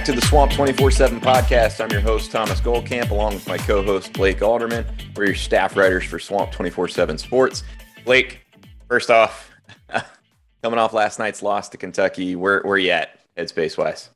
Back 0.00 0.06
to 0.06 0.12
the 0.12 0.26
Swamp 0.26 0.50
24 0.52 0.92
7 0.92 1.20
podcast. 1.20 1.78
I'm 1.78 1.90
your 1.90 2.00
host, 2.00 2.32
Thomas 2.32 2.58
Goldkamp, 2.58 3.10
along 3.10 3.34
with 3.34 3.46
my 3.46 3.58
co 3.58 3.82
host, 3.82 4.14
Blake 4.14 4.40
Alderman. 4.40 4.86
We're 5.14 5.26
your 5.26 5.34
staff 5.34 5.76
writers 5.76 6.04
for 6.04 6.18
Swamp 6.18 6.52
24 6.52 6.88
7 6.88 7.18
Sports. 7.18 7.64
Blake, 8.06 8.40
first 8.88 9.10
off, 9.10 9.50
coming 10.62 10.78
off 10.78 10.94
last 10.94 11.18
night's 11.18 11.42
loss 11.42 11.68
to 11.68 11.76
Kentucky, 11.76 12.34
where, 12.34 12.62
where 12.62 12.78
you 12.78 12.92
at, 12.92 13.20
headspace 13.36 13.76
wise? 13.76 14.08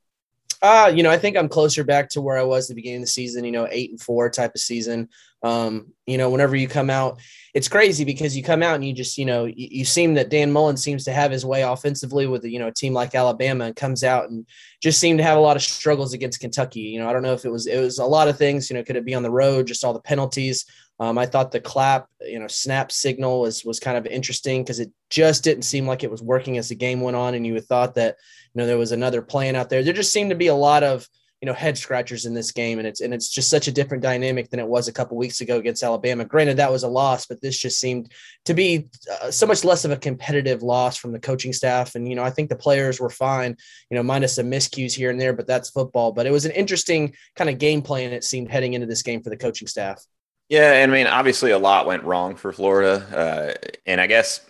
Uh, 0.65 0.89
you 0.89 1.03
know, 1.03 1.11
I 1.11 1.19
think 1.19 1.37
I'm 1.37 1.51
closer 1.51 1.85
back 1.85 2.09
to 2.11 2.23
where 2.23 2.39
I 2.39 2.43
was 2.43 2.69
the 2.69 2.75
beginning 2.75 3.01
of 3.01 3.03
the 3.03 3.09
season, 3.09 3.45
you 3.45 3.53
know, 3.53 3.69
eight 3.71 3.91
and 3.91 4.01
four 4.01 4.31
type 4.31 4.53
of 4.55 4.63
season. 4.63 5.11
Um, 5.43 5.89
you 6.07 6.17
know, 6.17 6.31
whenever 6.31 6.57
you 6.57 6.69
come 6.69 6.89
out, 6.89 7.21
it's 7.53 7.69
crazy 7.69 8.03
because 8.03 8.35
you 8.35 8.43
come 8.43 8.63
out 8.63 8.77
and 8.77 8.83
you 8.83 8.95
just, 8.95 9.19
you 9.19 9.27
know, 9.27 9.45
you, 9.45 9.69
you 9.71 9.85
seem 9.85 10.15
that 10.15 10.31
Dan 10.31 10.51
Mullen 10.51 10.79
seems 10.79 11.05
to 11.05 11.13
have 11.13 11.31
his 11.31 11.45
way 11.45 11.61
offensively 11.61 12.27
with, 12.27 12.47
you 12.47 12.59
know, 12.59 12.69
a 12.69 12.73
team 12.73 12.95
like 12.95 13.15
Alabama 13.15 13.67
and 13.67 13.77
comes 13.77 14.03
out 14.03 14.31
and 14.31 14.47
just 14.83 14.99
seemed 14.99 15.19
to 15.19 15.23
have 15.23 15.37
a 15.37 15.41
lot 15.43 15.57
of 15.57 15.63
struggles 15.63 16.15
against 16.15 16.41
Kentucky. 16.41 16.81
You 16.81 17.01
know, 17.01 17.11
I 17.11 17.13
don't 17.13 17.23
know 17.23 17.35
if 17.35 17.45
it 17.45 17.53
was, 17.53 17.67
it 17.67 17.79
was 17.79 17.99
a 17.99 18.07
lot 18.07 18.29
of 18.29 18.39
things, 18.39 18.71
you 18.71 18.77
know, 18.77 18.83
could 18.83 18.97
it 18.97 19.05
be 19.05 19.15
on 19.15 19.23
the 19.23 19.31
road, 19.31 19.67
just 19.67 19.85
all 19.85 19.93
the 19.93 20.01
penalties. 20.01 20.65
Um, 20.99 21.19
I 21.19 21.27
thought 21.27 21.51
the 21.51 21.61
clap, 21.61 22.07
you 22.23 22.39
know, 22.39 22.47
snap 22.47 22.93
signal 22.93 23.41
was 23.41 23.65
was 23.65 23.81
kind 23.81 23.99
of 23.99 24.07
interesting 24.07 24.63
because 24.63 24.79
it 24.79 24.93
just 25.11 25.43
didn't 25.43 25.65
seem 25.65 25.87
like 25.87 26.05
it 26.05 26.11
was 26.11 26.23
working 26.23 26.57
as 26.57 26.69
the 26.69 26.77
game 26.77 27.01
went 27.01 27.17
on, 27.17 27.35
and 27.35 27.45
you 27.45 27.55
would 27.55 27.67
thought 27.67 27.97
that 27.97 28.17
you 28.55 28.61
know 28.61 28.67
there 28.67 28.79
was 28.79 28.93
another 28.93 29.23
plan 29.23 29.57
out 29.57 29.69
there. 29.69 29.83
There 29.83 29.93
just 29.93 30.13
seemed 30.13 30.31
to 30.31 30.37
be 30.37 30.47
a 30.47 30.55
lot 30.55 30.83
of 30.83 31.09
you 31.41 31.47
know 31.47 31.53
head 31.53 31.77
scratchers 31.77 32.25
in 32.25 32.33
this 32.33 32.53
game, 32.53 32.79
and 32.79 32.89
it's 32.89 33.03
and 33.03 33.13
it's 33.13 33.29
just 33.29 33.51
such 33.51 33.69
a 33.69 33.73
different 33.73 34.03
dynamic 34.03 34.49
than 34.49 34.61
it 34.61 34.67
was 34.67 34.89
a 34.89 34.93
couple 34.93 35.17
weeks 35.19 35.43
ago 35.43 35.59
against 35.59 35.83
Alabama. 35.83 36.25
Granted, 36.25 36.57
that 36.57 36.73
was 36.73 36.85
a 36.85 36.89
loss, 36.89 37.27
but 37.27 37.43
this 37.43 37.59
just 37.59 37.79
seemed 37.79 38.13
to 38.47 38.55
be 38.55 38.89
uh, 39.21 39.31
so 39.31 39.47
much 39.47 39.63
less 39.63 39.85
of 39.85 39.91
a 39.91 39.97
competitive 39.99 40.63
loss 40.63 40.97
from 40.97 41.13
the 41.13 41.19
coaching 41.19 41.53
staff. 41.53 41.97
And 41.97 42.09
you 42.09 42.15
know, 42.15 42.23
I 42.23 42.31
think 42.31 42.49
the 42.49 42.57
players 42.57 42.99
were 42.99 43.11
fine, 43.11 43.57
you 43.91 43.97
know, 43.97 44.03
minus 44.03 44.37
some 44.37 44.51
miscues 44.51 44.95
here 44.95 45.11
and 45.11 45.21
there, 45.21 45.35
but 45.35 45.47
that's 45.47 45.69
football. 45.69 46.13
But 46.13 46.27
it 46.27 46.31
was 46.31 46.47
an 46.47 46.53
interesting 46.53 47.15
kind 47.37 47.51
of 47.51 47.59
game 47.59 47.83
plan. 47.83 48.15
It 48.15 48.25
seemed 48.25 48.51
heading 48.51 48.73
into 48.73 48.87
this 48.87 49.03
game 49.03 49.23
for 49.23 49.29
the 49.29 49.37
coaching 49.37 49.69
staff. 49.69 50.03
Yeah, 50.49 50.73
and 50.73 50.93
I 50.93 50.95
mean, 50.95 51.07
obviously, 51.07 51.51
a 51.51 51.59
lot 51.59 51.87
went 51.87 52.05
wrong 52.05 52.37
for 52.37 52.53
Florida, 52.53 53.05
uh, 53.15 53.75
and 53.85 54.01
I 54.01 54.07
guess 54.07 54.41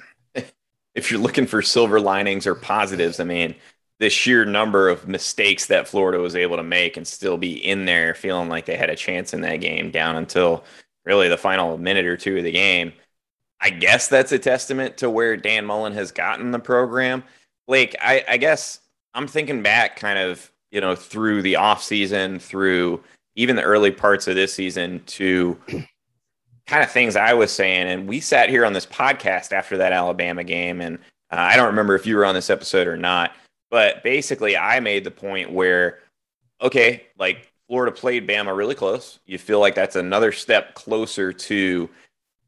if 0.94 1.10
you're 1.10 1.20
looking 1.20 1.46
for 1.46 1.60
silver 1.60 2.00
linings 2.00 2.46
or 2.46 2.54
positives, 2.54 3.18
I 3.18 3.24
mean, 3.24 3.56
the 4.00 4.10
sheer 4.10 4.44
number 4.44 4.88
of 4.88 5.06
mistakes 5.06 5.66
that 5.66 5.88
Florida 5.88 6.18
was 6.18 6.34
able 6.34 6.56
to 6.56 6.62
make 6.62 6.96
and 6.96 7.06
still 7.06 7.36
be 7.36 7.52
in 7.64 7.84
there, 7.84 8.14
feeling 8.14 8.48
like 8.48 8.66
they 8.66 8.76
had 8.76 8.90
a 8.90 8.96
chance 8.96 9.32
in 9.32 9.40
that 9.42 9.56
game 9.56 9.90
down 9.90 10.16
until 10.16 10.64
really 11.04 11.28
the 11.28 11.36
final 11.36 11.78
minute 11.78 12.06
or 12.06 12.16
two 12.16 12.38
of 12.38 12.44
the 12.44 12.52
game. 12.52 12.92
I 13.60 13.70
guess 13.70 14.08
that's 14.08 14.32
a 14.32 14.38
testament 14.38 14.98
to 14.98 15.08
where 15.08 15.36
Dan 15.36 15.64
Mullen 15.64 15.92
has 15.94 16.12
gotten 16.12 16.50
the 16.50 16.58
program. 16.58 17.22
Blake, 17.66 17.94
I, 18.00 18.24
I 18.28 18.36
guess 18.36 18.80
I'm 19.14 19.26
thinking 19.26 19.62
back 19.62 19.96
kind 19.96 20.18
of, 20.18 20.50
you 20.70 20.80
know, 20.80 20.96
through 20.96 21.42
the 21.42 21.54
offseason, 21.54 22.42
through 22.42 23.02
even 23.36 23.56
the 23.56 23.62
early 23.62 23.90
parts 23.90 24.26
of 24.26 24.34
this 24.34 24.52
season 24.52 25.02
to 25.06 25.58
kind 26.66 26.82
of 26.82 26.90
things 26.90 27.16
I 27.16 27.32
was 27.32 27.52
saying. 27.52 27.86
And 27.88 28.08
we 28.08 28.20
sat 28.20 28.48
here 28.48 28.64
on 28.64 28.72
this 28.72 28.86
podcast 28.86 29.52
after 29.52 29.76
that 29.78 29.92
Alabama 29.92 30.44
game. 30.44 30.80
And 30.80 30.98
uh, 31.30 31.36
I 31.36 31.56
don't 31.56 31.66
remember 31.66 31.94
if 31.94 32.06
you 32.06 32.16
were 32.16 32.24
on 32.24 32.34
this 32.34 32.50
episode 32.50 32.86
or 32.86 32.96
not, 32.96 33.32
but 33.70 34.02
basically, 34.02 34.56
I 34.56 34.80
made 34.80 35.04
the 35.04 35.10
point 35.10 35.52
where, 35.52 36.00
okay, 36.60 37.04
like 37.18 37.52
Florida 37.68 37.92
played 37.92 38.28
Bama 38.28 38.56
really 38.56 38.74
close. 38.74 39.18
You 39.26 39.38
feel 39.38 39.60
like 39.60 39.74
that's 39.74 39.96
another 39.96 40.32
step 40.32 40.74
closer 40.74 41.32
to 41.32 41.88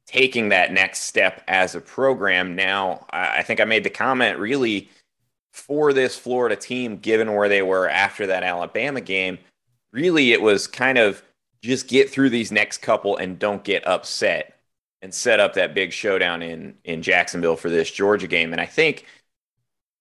taking 0.06 0.50
that 0.50 0.72
next 0.72 1.00
step 1.00 1.43
as 1.49 1.75
a 1.75 1.81
program. 1.81 2.55
Now, 2.55 3.06
I 3.10 3.43
think 3.43 3.60
I 3.60 3.65
made 3.65 3.82
the 3.82 3.91
comment 3.91 4.38
really 4.38 4.88
for 5.53 5.93
this 5.93 6.16
Florida 6.16 6.55
team, 6.55 6.99
given 6.99 7.34
where 7.34 7.49
they 7.49 7.62
were 7.62 7.88
after 7.88 8.26
that 8.28 8.44
Alabama 8.44 9.00
game 9.00 9.38
really 9.97 10.32
it 10.32 10.43
was 10.43 10.66
kind 10.66 10.99
of 10.99 11.22
just 11.62 11.88
get 11.88 12.10
through 12.10 12.28
these 12.28 12.53
next 12.53 12.78
couple 12.78 13.16
and 13.16 13.38
don't 13.38 13.65
get 13.65 13.87
upset 13.87 14.59
and 15.00 15.12
set 15.12 15.41
up 15.41 15.55
that 15.55 15.75
big 15.75 15.93
showdown 15.93 16.43
in 16.43 16.75
in 16.84 17.03
Jacksonville 17.03 17.56
for 17.56 17.71
this 17.71 17.91
Georgia 17.91 18.26
game. 18.26 18.53
And 18.53 18.60
I 18.60 18.66
think 18.66 19.06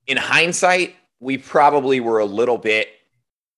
in 0.05 0.17
hindsight, 0.17 0.95
we 1.25 1.39
probably 1.39 1.99
were 1.99 2.19
a 2.19 2.25
little 2.25 2.59
bit 2.59 2.87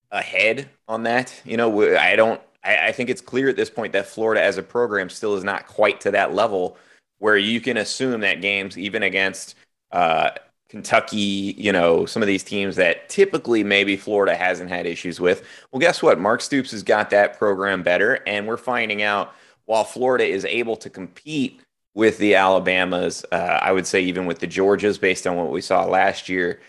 ahead 0.10 0.70
on 0.88 1.04
that. 1.04 1.40
You 1.44 1.58
know, 1.58 1.98
I 1.98 2.16
don't. 2.16 2.40
I, 2.64 2.88
I 2.88 2.92
think 2.94 3.10
it's 3.10 3.22
clear 3.22 3.50
at 3.50 3.58
this 3.58 3.70
point 3.70 3.92
that 3.92 4.08
Florida 4.08 4.42
as 4.42 4.58
a 4.58 4.64
program 4.64 5.10
still 5.10 5.36
is 5.36 5.44
not 5.44 5.68
quite 5.68 6.00
to 6.02 6.12
that 6.12 6.34
level 6.34 6.78
where 7.20 7.38
you 7.38 7.60
can 7.60 7.78
assume 7.78 8.22
that 8.22 8.42
games, 8.42 8.78
even 8.78 9.04
against 9.04 9.56
uh, 9.92 10.30
Kentucky, 10.70 11.56
you 11.58 11.74
know, 11.74 12.06
some 12.06 12.22
of 12.22 12.28
these 12.28 12.44
teams 12.44 12.78
that 12.78 13.10
typically 13.10 13.64
maybe 13.64 13.98
Florida 13.98 14.36
hasn't 14.36 14.70
had 14.70 14.86
issues 14.86 15.20
with. 15.20 15.44
Well, 15.72 15.80
guess 15.82 16.02
what? 16.02 16.20
Mark 16.20 16.42
Stoops 16.42 16.72
has 16.72 16.84
got 16.84 17.10
that 17.10 17.38
program 17.38 17.84
better. 17.84 18.20
And 18.28 18.48
we're 18.48 18.56
finding 18.56 19.02
out 19.02 19.34
while 19.66 19.84
Florida 19.84 20.26
is 20.26 20.46
able 20.46 20.78
to 20.78 20.90
compete 20.90 21.60
with 21.96 22.18
the 22.20 22.36
Alabamas, 22.36 23.26
uh, 23.32 23.60
I 23.62 23.72
would 23.72 23.88
say 23.88 24.02
even 24.02 24.26
with 24.28 24.40
the 24.40 24.48
Georgias, 24.48 25.02
based 25.02 25.26
on 25.26 25.36
what 25.36 25.50
we 25.50 25.62
saw 25.62 25.84
last 25.84 26.30
year, 26.30 26.60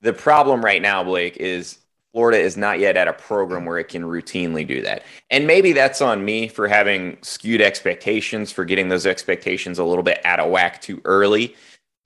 the 0.00 0.12
problem 0.12 0.64
right 0.64 0.80
now, 0.80 1.04
Blake, 1.04 1.36
is 1.36 1.78
Florida 2.12 2.38
is 2.38 2.56
not 2.56 2.80
yet 2.80 2.96
at 2.96 3.06
a 3.06 3.12
program 3.12 3.64
where 3.64 3.78
it 3.78 3.88
can 3.88 4.02
routinely 4.02 4.66
do 4.66 4.82
that. 4.82 5.04
And 5.30 5.46
maybe 5.46 5.72
that's 5.72 6.00
on 6.00 6.24
me 6.24 6.48
for 6.48 6.66
having 6.66 7.18
skewed 7.22 7.60
expectations, 7.60 8.50
for 8.50 8.64
getting 8.64 8.88
those 8.88 9.06
expectations 9.06 9.78
a 9.78 9.84
little 9.84 10.02
bit 10.02 10.20
out 10.24 10.40
of 10.40 10.50
whack 10.50 10.80
too 10.80 11.00
early. 11.04 11.54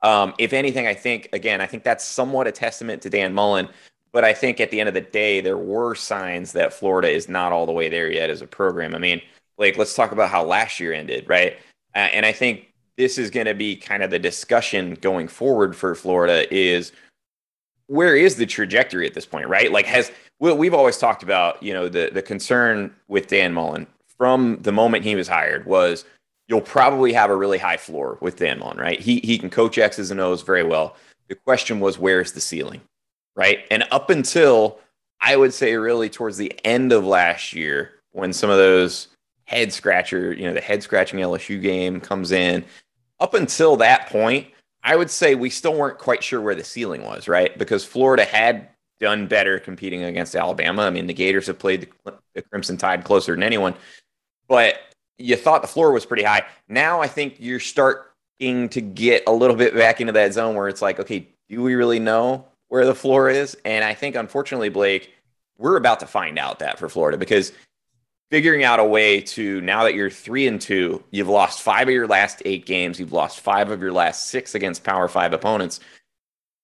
Um, 0.02 0.34
if 0.38 0.52
anything, 0.52 0.86
I 0.86 0.94
think 0.94 1.30
again, 1.32 1.62
I 1.62 1.66
think 1.66 1.84
that's 1.84 2.04
somewhat 2.04 2.46
a 2.46 2.52
testament 2.52 3.00
to 3.02 3.10
Dan 3.10 3.32
Mullen. 3.32 3.68
But 4.12 4.24
I 4.24 4.32
think 4.32 4.60
at 4.60 4.70
the 4.70 4.78
end 4.78 4.88
of 4.88 4.94
the 4.94 5.00
day, 5.00 5.40
there 5.40 5.58
were 5.58 5.94
signs 5.94 6.52
that 6.52 6.72
Florida 6.72 7.08
is 7.08 7.28
not 7.28 7.52
all 7.52 7.66
the 7.66 7.72
way 7.72 7.88
there 7.88 8.10
yet 8.10 8.30
as 8.30 8.42
a 8.42 8.46
program. 8.46 8.94
I 8.94 8.98
mean, 8.98 9.20
like 9.58 9.78
let's 9.78 9.94
talk 9.94 10.12
about 10.12 10.30
how 10.30 10.44
last 10.44 10.78
year 10.78 10.92
ended, 10.92 11.28
right? 11.28 11.56
Uh, 11.94 11.98
and 11.98 12.26
I 12.26 12.32
think 12.32 12.72
this 12.96 13.18
is 13.18 13.30
going 13.30 13.46
to 13.46 13.54
be 13.54 13.74
kind 13.74 14.02
of 14.02 14.10
the 14.10 14.18
discussion 14.18 14.94
going 15.00 15.26
forward 15.26 15.74
for 15.74 15.94
Florida 15.94 16.52
is 16.54 16.92
where 17.86 18.16
is 18.16 18.36
the 18.36 18.46
trajectory 18.46 19.06
at 19.06 19.14
this 19.14 19.26
point, 19.26 19.48
right? 19.48 19.70
Like 19.70 19.86
has 19.86 20.10
we've 20.38 20.74
always 20.74 20.98
talked 20.98 21.22
about, 21.22 21.62
you 21.62 21.72
know, 21.72 21.88
the 21.88 22.10
the 22.12 22.22
concern 22.22 22.94
with 23.08 23.28
Dan 23.28 23.52
Mullen 23.52 23.86
from 24.18 24.58
the 24.62 24.72
moment 24.72 25.04
he 25.04 25.16
was 25.16 25.28
hired 25.28 25.66
was 25.66 26.04
you'll 26.48 26.60
probably 26.60 27.12
have 27.12 27.30
a 27.30 27.36
really 27.36 27.58
high 27.58 27.76
floor 27.76 28.18
with 28.20 28.36
Dan 28.36 28.58
Mullen, 28.58 28.78
right? 28.78 29.00
He 29.00 29.20
he 29.20 29.38
can 29.38 29.50
coach 29.50 29.78
X's 29.78 30.10
and 30.10 30.20
O's 30.20 30.42
very 30.42 30.64
well. 30.64 30.96
The 31.28 31.34
question 31.34 31.80
was 31.80 31.98
where's 31.98 32.32
the 32.32 32.40
ceiling, 32.40 32.80
right? 33.34 33.60
And 33.70 33.84
up 33.90 34.10
until 34.10 34.78
I 35.20 35.36
would 35.36 35.54
say 35.54 35.74
really 35.74 36.10
towards 36.10 36.36
the 36.36 36.52
end 36.64 36.92
of 36.92 37.04
last 37.04 37.52
year, 37.52 37.92
when 38.12 38.32
some 38.32 38.50
of 38.50 38.58
those 38.58 39.08
head 39.44 39.72
scratcher, 39.72 40.32
you 40.32 40.46
know, 40.46 40.54
the 40.54 40.60
head 40.60 40.82
scratching 40.82 41.20
LSU 41.20 41.60
game 41.60 42.00
comes 42.00 42.32
in, 42.32 42.64
up 43.20 43.34
until 43.34 43.76
that 43.76 44.08
point, 44.08 44.46
I 44.84 44.96
would 44.96 45.10
say 45.10 45.34
we 45.34 45.50
still 45.50 45.74
weren't 45.74 45.98
quite 45.98 46.22
sure 46.22 46.40
where 46.40 46.54
the 46.54 46.62
ceiling 46.62 47.02
was, 47.02 47.26
right? 47.26 47.56
Because 47.58 47.84
Florida 47.84 48.24
had 48.24 48.68
done 49.00 49.26
better 49.26 49.58
competing 49.58 50.04
against 50.04 50.36
Alabama. 50.36 50.82
I 50.82 50.90
mean, 50.90 51.06
the 51.06 51.14
Gators 51.14 51.46
have 51.46 51.58
played 51.58 51.88
the, 52.04 52.14
the 52.34 52.42
Crimson 52.42 52.76
Tide 52.76 53.02
closer 53.02 53.34
than 53.34 53.42
anyone, 53.42 53.74
but 54.46 54.76
you 55.18 55.36
thought 55.36 55.62
the 55.62 55.68
floor 55.68 55.90
was 55.90 56.04
pretty 56.04 56.22
high. 56.22 56.44
Now 56.68 57.00
I 57.00 57.06
think 57.08 57.36
you're 57.38 57.60
starting 57.60 58.68
to 58.68 58.80
get 58.80 59.24
a 59.26 59.32
little 59.32 59.56
bit 59.56 59.74
back 59.74 60.00
into 60.00 60.12
that 60.12 60.34
zone 60.34 60.54
where 60.54 60.68
it's 60.68 60.82
like, 60.82 61.00
okay, 61.00 61.28
do 61.48 61.62
we 61.62 61.74
really 61.74 61.98
know 61.98 62.46
where 62.68 62.84
the 62.84 62.94
floor 62.94 63.30
is? 63.30 63.56
And 63.64 63.84
I 63.84 63.94
think, 63.94 64.16
unfortunately, 64.16 64.68
Blake, 64.68 65.12
we're 65.56 65.76
about 65.76 66.00
to 66.00 66.06
find 66.06 66.38
out 66.38 66.58
that 66.58 66.78
for 66.78 66.88
Florida 66.88 67.16
because 67.16 67.52
figuring 68.34 68.64
out 68.64 68.80
a 68.80 68.84
way 68.84 69.20
to 69.20 69.60
now 69.60 69.84
that 69.84 69.94
you're 69.94 70.10
three 70.10 70.48
and 70.48 70.60
two, 70.60 71.00
you've 71.12 71.28
lost 71.28 71.62
five 71.62 71.86
of 71.86 71.94
your 71.94 72.08
last 72.08 72.42
eight 72.44 72.66
games, 72.66 72.98
you've 72.98 73.12
lost 73.12 73.38
five 73.38 73.70
of 73.70 73.80
your 73.80 73.92
last 73.92 74.26
six 74.26 74.56
against 74.56 74.82
Power 74.82 75.06
Five 75.06 75.32
opponents. 75.32 75.78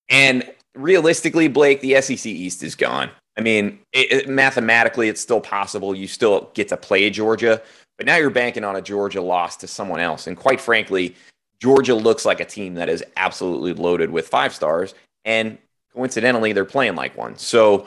And 0.08 0.52
realistically, 0.74 1.46
Blake, 1.46 1.80
the 1.80 2.02
SEC 2.02 2.26
East 2.26 2.64
is 2.64 2.74
gone. 2.74 3.08
I 3.38 3.42
mean, 3.42 3.78
it, 3.92 4.12
it, 4.12 4.28
mathematically, 4.28 5.08
it's 5.08 5.20
still 5.20 5.40
possible. 5.40 5.94
You 5.94 6.08
still 6.08 6.50
get 6.54 6.66
to 6.70 6.76
play 6.76 7.08
Georgia, 7.08 7.62
but 7.96 8.04
now 8.04 8.16
you're 8.16 8.30
banking 8.30 8.64
on 8.64 8.74
a 8.74 8.82
Georgia 8.82 9.22
loss 9.22 9.56
to 9.58 9.68
someone 9.68 10.00
else. 10.00 10.26
And 10.26 10.36
quite 10.36 10.60
frankly, 10.60 11.14
Georgia 11.60 11.94
looks 11.94 12.24
like 12.24 12.40
a 12.40 12.44
team 12.44 12.74
that 12.74 12.88
is 12.88 13.04
absolutely 13.16 13.74
loaded 13.74 14.10
with 14.10 14.26
five 14.26 14.52
stars. 14.52 14.92
And 15.24 15.56
coincidentally, 15.94 16.52
they're 16.52 16.64
playing 16.64 16.96
like 16.96 17.16
one. 17.16 17.38
So 17.38 17.86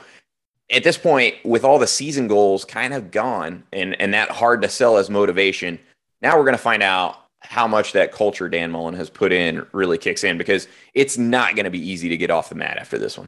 at 0.73 0.83
this 0.83 0.97
point, 0.97 1.35
with 1.43 1.63
all 1.63 1.79
the 1.79 1.87
season 1.87 2.27
goals 2.27 2.65
kind 2.65 2.93
of 2.93 3.11
gone 3.11 3.63
and, 3.71 3.99
and 4.01 4.13
that 4.13 4.29
hard 4.29 4.61
to 4.63 4.69
sell 4.69 4.97
as 4.97 5.09
motivation, 5.09 5.79
now 6.21 6.37
we're 6.37 6.43
going 6.43 6.53
to 6.53 6.57
find 6.57 6.83
out 6.83 7.17
how 7.41 7.67
much 7.67 7.91
that 7.93 8.11
culture 8.11 8.49
Dan 8.49 8.71
Mullen 8.71 8.95
has 8.95 9.09
put 9.09 9.31
in 9.31 9.65
really 9.73 9.97
kicks 9.97 10.23
in 10.23 10.37
because 10.37 10.67
it's 10.93 11.17
not 11.17 11.55
going 11.55 11.65
to 11.65 11.71
be 11.71 11.89
easy 11.89 12.09
to 12.09 12.17
get 12.17 12.31
off 12.31 12.49
the 12.49 12.55
mat 12.55 12.77
after 12.77 12.97
this 12.97 13.17
one. 13.17 13.27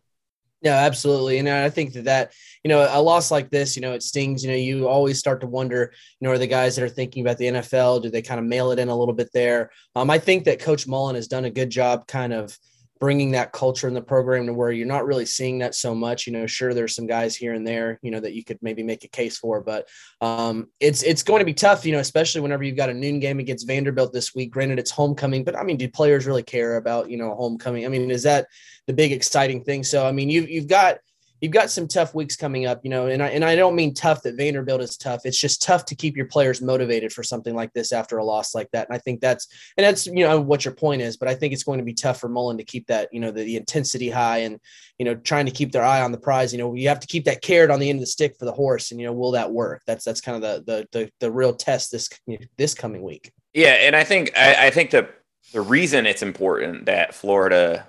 Yeah, 0.61 0.77
absolutely. 0.77 1.37
And 1.37 1.47
I 1.47 1.69
think 1.69 1.93
that 1.93 2.05
that, 2.05 2.33
you 2.63 2.69
know, 2.69 2.87
a 2.89 3.01
loss 3.01 3.29
like 3.29 3.51
this, 3.51 3.75
you 3.75 3.81
know, 3.81 3.93
it 3.93 4.01
stings. 4.01 4.43
You 4.43 4.49
know, 4.49 4.57
you 4.57 4.87
always 4.87 5.19
start 5.19 5.41
to 5.41 5.47
wonder, 5.47 5.93
you 6.19 6.25
know, 6.25 6.31
are 6.31 6.39
the 6.39 6.47
guys 6.47 6.75
that 6.75 6.83
are 6.83 6.89
thinking 6.89 7.23
about 7.23 7.37
the 7.37 7.45
NFL, 7.45 8.01
do 8.01 8.09
they 8.09 8.23
kind 8.23 8.39
of 8.39 8.45
mail 8.45 8.71
it 8.71 8.79
in 8.79 8.89
a 8.89 8.95
little 8.95 9.13
bit 9.13 9.29
there? 9.33 9.69
Um, 9.95 10.09
I 10.09 10.17
think 10.17 10.45
that 10.45 10.59
Coach 10.59 10.87
Mullen 10.87 11.15
has 11.15 11.27
done 11.27 11.45
a 11.45 11.51
good 11.51 11.69
job 11.69 12.07
kind 12.07 12.33
of– 12.33 12.57
bringing 12.99 13.31
that 13.31 13.51
culture 13.51 13.87
in 13.87 13.93
the 13.93 14.01
program 14.01 14.45
to 14.45 14.53
where 14.53 14.71
you're 14.71 14.87
not 14.87 15.05
really 15.05 15.25
seeing 15.25 15.59
that 15.59 15.75
so 15.75 15.93
much. 15.93 16.25
You 16.25 16.33
know, 16.33 16.47
sure, 16.47 16.73
there's 16.73 16.95
some 16.95 17.07
guys 17.07 17.35
here 17.35 17.53
and 17.53 17.67
there, 17.67 17.99
you 18.01 18.11
know, 18.11 18.19
that 18.19 18.33
you 18.33 18.43
could 18.43 18.57
maybe 18.61 18.83
make 18.83 19.03
a 19.03 19.09
case 19.09 19.37
for, 19.37 19.61
but 19.61 19.87
um, 20.21 20.67
it's 20.79 21.03
it's 21.03 21.23
going 21.23 21.39
to 21.39 21.45
be 21.45 21.53
tough, 21.53 21.85
you 21.85 21.91
know, 21.91 21.99
especially 21.99 22.41
whenever 22.41 22.63
you've 22.63 22.77
got 22.77 22.89
a 22.89 22.93
noon 22.93 23.19
game 23.19 23.39
against 23.39 23.67
Vanderbilt 23.67 24.13
this 24.13 24.33
week. 24.33 24.51
Granted, 24.51 24.79
it's 24.79 24.91
homecoming, 24.91 25.43
but 25.43 25.57
I 25.57 25.63
mean, 25.63 25.77
do 25.77 25.89
players 25.89 26.25
really 26.25 26.43
care 26.43 26.77
about 26.77 27.09
you 27.09 27.17
know 27.17 27.35
homecoming? 27.35 27.85
I 27.85 27.89
mean, 27.89 28.09
is 28.11 28.23
that 28.23 28.47
the 28.87 28.93
big 28.93 29.11
exciting 29.11 29.63
thing? 29.63 29.83
So, 29.83 30.05
I 30.05 30.11
mean, 30.11 30.29
you've 30.29 30.49
you've 30.49 30.67
got 30.67 30.97
you've 31.45 31.53
got 31.53 31.69
some 31.69 31.87
tough 31.87 32.15
weeks 32.15 32.35
coming 32.35 32.65
up, 32.65 32.81
you 32.83 32.89
know, 32.89 33.05
and 33.05 33.21
I, 33.21 33.27
and 33.27 33.45
I 33.45 33.55
don't 33.55 33.75
mean 33.75 33.93
tough 33.93 34.23
that 34.23 34.35
Vanderbilt 34.35 34.81
is 34.81 34.97
tough. 34.97 35.21
It's 35.25 35.39
just 35.39 35.61
tough 35.61 35.85
to 35.85 35.95
keep 35.95 36.17
your 36.17 36.25
players 36.25 36.59
motivated 36.59 37.13
for 37.13 37.21
something 37.21 37.53
like 37.53 37.71
this 37.73 37.91
after 37.91 38.17
a 38.17 38.25
loss 38.25 38.55
like 38.55 38.67
that. 38.71 38.87
And 38.89 38.95
I 38.95 38.99
think 38.99 39.21
that's, 39.21 39.47
and 39.77 39.85
that's, 39.85 40.07
you 40.07 40.25
know, 40.25 40.41
what 40.41 40.65
your 40.65 40.73
point 40.73 41.03
is, 41.03 41.17
but 41.17 41.27
I 41.27 41.35
think 41.35 41.53
it's 41.53 41.63
going 41.63 41.77
to 41.77 41.85
be 41.85 41.93
tough 41.93 42.19
for 42.19 42.29
Mullen 42.29 42.57
to 42.57 42.63
keep 42.63 42.87
that, 42.87 43.09
you 43.13 43.19
know, 43.19 43.29
the, 43.29 43.43
the 43.43 43.57
intensity 43.57 44.09
high 44.09 44.39
and, 44.39 44.59
you 44.97 45.05
know, 45.05 45.13
trying 45.13 45.45
to 45.45 45.51
keep 45.51 45.71
their 45.71 45.83
eye 45.83 46.01
on 46.01 46.11
the 46.11 46.17
prize. 46.17 46.51
You 46.51 46.57
know, 46.57 46.73
you 46.73 46.87
have 46.87 46.99
to 47.01 47.07
keep 47.07 47.25
that 47.25 47.43
carrot 47.43 47.69
on 47.69 47.79
the 47.79 47.91
end 47.91 47.97
of 47.97 48.01
the 48.01 48.07
stick 48.07 48.35
for 48.39 48.45
the 48.45 48.51
horse 48.51 48.89
and, 48.89 48.99
you 48.99 49.05
know, 49.05 49.13
will 49.13 49.33
that 49.33 49.51
work? 49.51 49.83
That's, 49.85 50.03
that's 50.03 50.21
kind 50.21 50.35
of 50.35 50.41
the, 50.41 50.63
the, 50.65 50.87
the, 50.99 51.11
the 51.19 51.31
real 51.31 51.53
test 51.53 51.91
this, 51.91 52.09
this 52.57 52.73
coming 52.73 53.03
week. 53.03 53.31
Yeah. 53.53 53.73
And 53.81 53.95
I 53.95 54.03
think, 54.03 54.31
I, 54.35 54.65
I 54.65 54.69
think 54.71 54.89
that 54.89 55.13
the 55.53 55.61
reason 55.61 56.07
it's 56.07 56.23
important 56.23 56.87
that 56.87 57.13
Florida 57.13 57.85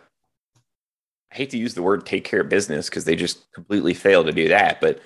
I 1.32 1.36
hate 1.36 1.50
to 1.50 1.58
use 1.58 1.74
the 1.74 1.82
word 1.82 2.06
take 2.06 2.24
care 2.24 2.40
of 2.40 2.48
business 2.48 2.88
because 2.88 3.04
they 3.04 3.16
just 3.16 3.50
completely 3.52 3.94
fail 3.94 4.24
to 4.24 4.32
do 4.32 4.48
that. 4.48 4.80
But 4.80 5.00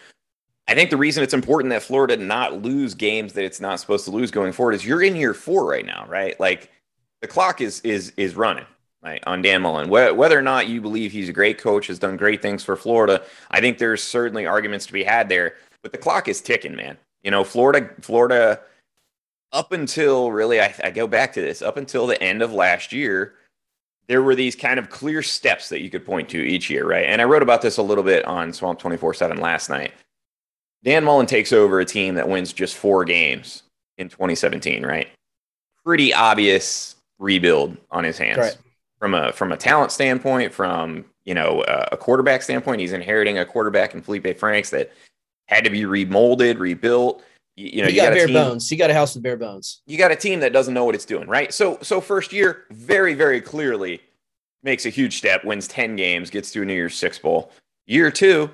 I 0.68 0.74
think 0.74 0.90
the 0.90 0.96
reason 0.96 1.22
it's 1.22 1.34
important 1.34 1.70
that 1.70 1.82
Florida 1.82 2.16
not 2.16 2.62
lose 2.62 2.94
games 2.94 3.32
that 3.32 3.44
it's 3.44 3.60
not 3.60 3.80
supposed 3.80 4.04
to 4.04 4.10
lose 4.10 4.30
going 4.30 4.52
forward 4.52 4.74
is 4.74 4.84
you're 4.84 5.02
in 5.02 5.16
year 5.16 5.34
four 5.34 5.66
right 5.66 5.84
now, 5.84 6.06
right? 6.08 6.38
Like 6.38 6.70
the 7.20 7.28
clock 7.28 7.60
is 7.60 7.80
is 7.80 8.12
is 8.16 8.36
running 8.36 8.66
right 9.02 9.22
on 9.26 9.42
Dan 9.42 9.62
Mullen. 9.62 9.88
Whether 9.88 10.38
or 10.38 10.42
not 10.42 10.68
you 10.68 10.80
believe 10.80 11.12
he's 11.12 11.28
a 11.28 11.32
great 11.32 11.58
coach, 11.58 11.86
has 11.86 11.98
done 11.98 12.16
great 12.16 12.42
things 12.42 12.62
for 12.62 12.76
Florida, 12.76 13.22
I 13.50 13.60
think 13.60 13.78
there's 13.78 14.02
certainly 14.02 14.46
arguments 14.46 14.86
to 14.86 14.92
be 14.92 15.02
had 15.02 15.28
there. 15.28 15.54
But 15.82 15.92
the 15.92 15.98
clock 15.98 16.28
is 16.28 16.40
ticking, 16.40 16.76
man. 16.76 16.98
You 17.22 17.30
know, 17.30 17.44
Florida, 17.44 17.90
Florida, 18.00 18.60
up 19.52 19.72
until 19.72 20.30
really, 20.30 20.60
I, 20.60 20.74
I 20.84 20.90
go 20.90 21.06
back 21.06 21.32
to 21.34 21.40
this, 21.40 21.62
up 21.62 21.76
until 21.76 22.06
the 22.06 22.22
end 22.22 22.42
of 22.42 22.52
last 22.52 22.92
year, 22.92 23.34
there 24.10 24.24
were 24.24 24.34
these 24.34 24.56
kind 24.56 24.80
of 24.80 24.90
clear 24.90 25.22
steps 25.22 25.68
that 25.68 25.82
you 25.82 25.88
could 25.88 26.04
point 26.04 26.28
to 26.28 26.38
each 26.38 26.68
year, 26.68 26.84
right? 26.84 27.04
And 27.04 27.22
I 27.22 27.24
wrote 27.26 27.44
about 27.44 27.62
this 27.62 27.76
a 27.76 27.82
little 27.82 28.02
bit 28.02 28.24
on 28.24 28.52
Swamp 28.52 28.80
24 28.80 29.14
7 29.14 29.36
last 29.36 29.70
night. 29.70 29.92
Dan 30.82 31.04
Mullen 31.04 31.26
takes 31.26 31.52
over 31.52 31.78
a 31.78 31.84
team 31.84 32.16
that 32.16 32.28
wins 32.28 32.52
just 32.52 32.76
four 32.76 33.04
games 33.04 33.62
in 33.98 34.08
2017, 34.08 34.84
right? 34.84 35.06
Pretty 35.84 36.12
obvious 36.12 36.96
rebuild 37.20 37.76
on 37.92 38.02
his 38.02 38.18
hands. 38.18 38.38
Right. 38.38 38.56
From 38.98 39.14
a 39.14 39.32
from 39.32 39.52
a 39.52 39.56
talent 39.56 39.92
standpoint, 39.92 40.52
from 40.52 41.04
you 41.24 41.32
know 41.32 41.62
a 41.62 41.96
quarterback 41.96 42.42
standpoint, 42.42 42.80
he's 42.80 42.92
inheriting 42.92 43.38
a 43.38 43.46
quarterback 43.46 43.94
in 43.94 44.02
Felipe 44.02 44.36
Franks 44.36 44.70
that 44.70 44.90
had 45.46 45.62
to 45.62 45.70
be 45.70 45.84
remolded, 45.84 46.58
rebuilt 46.58 47.22
you 47.60 47.82
know, 47.82 47.88
you, 47.88 47.94
you 47.94 48.00
got, 48.00 48.08
got 48.08 48.14
bare 48.14 48.26
team, 48.26 48.34
bones. 48.34 48.70
You 48.70 48.78
got 48.78 48.90
a 48.90 48.94
house 48.94 49.14
with 49.14 49.22
bare 49.22 49.36
bones. 49.36 49.82
You 49.86 49.98
got 49.98 50.10
a 50.10 50.16
team 50.16 50.40
that 50.40 50.52
doesn't 50.52 50.74
know 50.74 50.84
what 50.84 50.94
it's 50.94 51.04
doing, 51.04 51.28
right? 51.28 51.52
So, 51.52 51.78
so 51.82 52.00
first 52.00 52.32
year, 52.32 52.64
very, 52.70 53.14
very 53.14 53.40
clearly 53.40 54.00
makes 54.62 54.86
a 54.86 54.90
huge 54.90 55.18
step, 55.18 55.44
wins 55.44 55.68
10 55.68 55.96
games, 55.96 56.30
gets 56.30 56.50
to 56.52 56.62
a 56.62 56.64
New 56.64 56.74
Year's 56.74 56.96
Six 56.96 57.18
Bowl. 57.18 57.52
Year 57.86 58.10
two, 58.10 58.50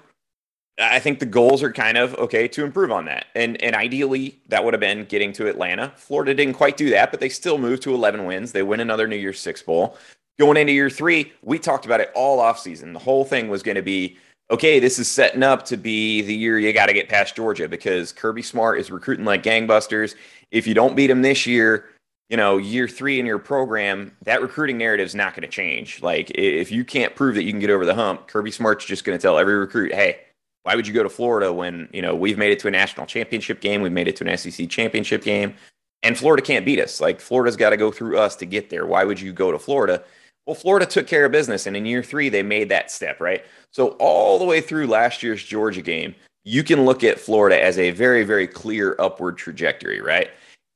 I 0.79 0.99
think 0.99 1.19
the 1.19 1.27
goals 1.27 1.63
are 1.63 1.73
kind 1.73 1.97
of 1.97 2.15
okay 2.17 2.49
to 2.49 2.65
improve 2.65 2.91
on 2.91 3.07
that. 3.07 3.27
And 3.35 3.61
and 3.63 3.75
ideally 3.75 4.39
that 4.49 4.65
would 4.65 4.75
have 4.75 4.81
been 4.81 5.05
getting 5.05 5.33
to 5.35 5.49
Atlanta. 5.49 5.93
Florida 5.97 6.35
didn't 6.35 6.55
quite 6.55 6.77
do 6.77 6.91
that, 6.91 7.11
but 7.11 7.21
they 7.21 7.29
still 7.29 7.59
moved 7.59 7.83
to 7.85 7.95
11 7.95 8.27
wins. 8.27 8.53
They 8.53 8.63
win 8.63 8.81
another 8.81 9.07
New 9.07 9.17
Year's 9.17 9.41
Six 9.41 9.63
Bowl. 9.63 9.97
Going 10.39 10.59
into 10.59 10.73
year 10.73 10.91
three, 10.91 11.33
we 11.43 11.59
talked 11.59 11.87
about 11.87 12.01
it 12.01 12.11
all 12.15 12.41
offseason. 12.41 12.93
The 12.93 12.99
whole 12.99 13.25
thing 13.25 13.49
was 13.49 13.63
going 13.63 13.77
to 13.77 13.83
be 13.83 14.19
okay, 14.51 14.79
this 14.79 14.99
is 14.99 15.11
setting 15.11 15.43
up 15.43 15.65
to 15.67 15.77
be 15.77 16.23
the 16.23 16.35
year 16.35 16.59
you 16.59 16.73
got 16.73 16.87
to 16.87 16.93
get 16.93 17.09
past 17.09 17.37
Georgia 17.37 17.69
because 17.69 18.13
Kirby 18.13 18.43
Smart 18.43 18.79
is 18.79 18.91
recruiting 18.91 19.25
like 19.25 19.43
gangbusters. 19.43 20.15
If 20.51 20.67
you 20.67 20.75
don't 20.75 20.95
beat 20.95 21.11
him 21.11 21.23
this 21.23 21.47
year, 21.47 21.87
you 22.29 22.37
know, 22.37 22.57
year 22.57 22.89
three 22.89 23.21
in 23.21 23.27
your 23.27 23.39
program, 23.39 24.17
that 24.23 24.43
recruiting 24.43 24.79
narrative 24.79 25.07
is 25.07 25.15
not 25.15 25.35
going 25.35 25.43
to 25.43 25.49
change. 25.49 26.03
Like, 26.03 26.31
if 26.31 26.73
you 26.73 26.85
can't 26.85 27.15
prove 27.15 27.35
that 27.37 27.45
you 27.45 27.53
can 27.53 27.61
get 27.61 27.71
over 27.71 27.87
the 27.87 27.95
hump, 27.95 28.29
Kirby 28.29 28.51
Smart's 28.51 28.85
just 28.85 29.05
going 29.05 29.17
to 29.17 29.23
tell 29.23 29.39
every 29.39 29.55
recruit, 29.55 29.93
hey, 29.93 30.21
why 30.65 30.75
would 30.75 30.87
you 30.87 30.95
go 30.95 31.05
to 31.05 31.09
Florida 31.09 31.53
when, 31.53 31.89
you 31.93 32.03
know, 32.03 32.15
we've 32.17 32.39
made 32.39 32.51
it 32.51 32.59
to 32.61 32.69
a 32.69 32.73
national 32.73 33.07
championship 33.07 33.61
game, 33.61 33.83
we've 33.83 33.93
made 33.93 34.09
it 34.09 34.17
to 34.17 34.29
an 34.29 34.37
SEC 34.37 34.69
championship 34.69 35.23
game, 35.23 35.55
and 36.03 36.19
Florida 36.19 36.43
can't 36.43 36.67
beat 36.67 36.81
us? 36.81 37.01
Like, 37.01 37.21
Florida's 37.21 37.57
got 37.57 37.71
to 37.71 37.77
go 37.77 37.93
through 37.93 38.19
us 38.19 38.35
to 38.37 38.47
get 38.47 38.71
there. 38.71 38.87
Why 38.87 39.05
would 39.05 39.21
you 39.21 39.33
go 39.33 39.53
to 39.53 39.59
Florida? 39.59 40.03
Well, 40.47 40.55
Florida 40.55 40.87
took 40.87 41.07
care 41.09 41.25
of 41.25 41.33
business, 41.33 41.67
and 41.67 41.77
in 41.77 41.85
year 41.85 42.05
three, 42.05 42.29
they 42.29 42.43
made 42.43 42.69
that 42.69 42.91
step, 42.91 43.21
right? 43.21 43.45
So, 43.73 43.89
all 43.99 44.39
the 44.39 44.45
way 44.45 44.61
through 44.61 44.87
last 44.87 45.23
year's 45.23 45.43
Georgia 45.43 45.83
game, 45.83 46.15
you 46.45 46.63
can 46.63 46.85
look 46.85 47.03
at 47.03 47.19
Florida 47.19 47.61
as 47.61 47.79
a 47.79 47.91
very, 47.91 48.23
very 48.23 48.47
clear 48.47 48.95
upward 49.01 49.37
trajectory, 49.37 50.01
right? 50.01 50.31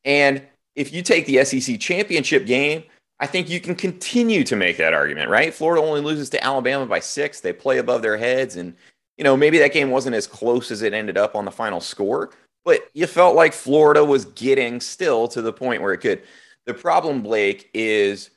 And 0.04 0.42
if 0.74 0.92
you 0.92 1.02
take 1.02 1.26
the 1.26 1.44
SEC 1.44 1.78
championship 1.78 2.46
game, 2.46 2.82
I 3.20 3.26
think 3.26 3.48
you 3.48 3.60
can 3.60 3.74
continue 3.76 4.42
to 4.44 4.56
make 4.56 4.78
that 4.78 4.94
argument, 4.94 5.30
right? 5.30 5.54
Florida 5.54 5.82
only 5.82 6.00
loses 6.00 6.30
to 6.30 6.44
Alabama 6.44 6.86
by 6.86 7.00
six. 7.00 7.40
They 7.40 7.52
play 7.52 7.78
above 7.78 8.02
their 8.02 8.16
heads. 8.16 8.56
And, 8.56 8.74
you 9.18 9.24
know, 9.24 9.36
maybe 9.36 9.58
that 9.58 9.72
game 9.72 9.90
wasn't 9.90 10.16
as 10.16 10.26
close 10.26 10.70
as 10.70 10.82
it 10.82 10.94
ended 10.94 11.18
up 11.18 11.36
on 11.36 11.44
the 11.44 11.50
final 11.50 11.80
score, 11.80 12.30
but 12.64 12.88
you 12.94 13.06
felt 13.06 13.36
like 13.36 13.52
Florida 13.52 14.04
was 14.04 14.24
getting 14.24 14.80
still 14.80 15.28
to 15.28 15.42
the 15.42 15.52
point 15.52 15.82
where 15.82 15.92
it 15.92 15.98
could. 15.98 16.22
The 16.66 16.74
problem, 16.74 17.22
Blake, 17.22 17.68
is 17.74 18.30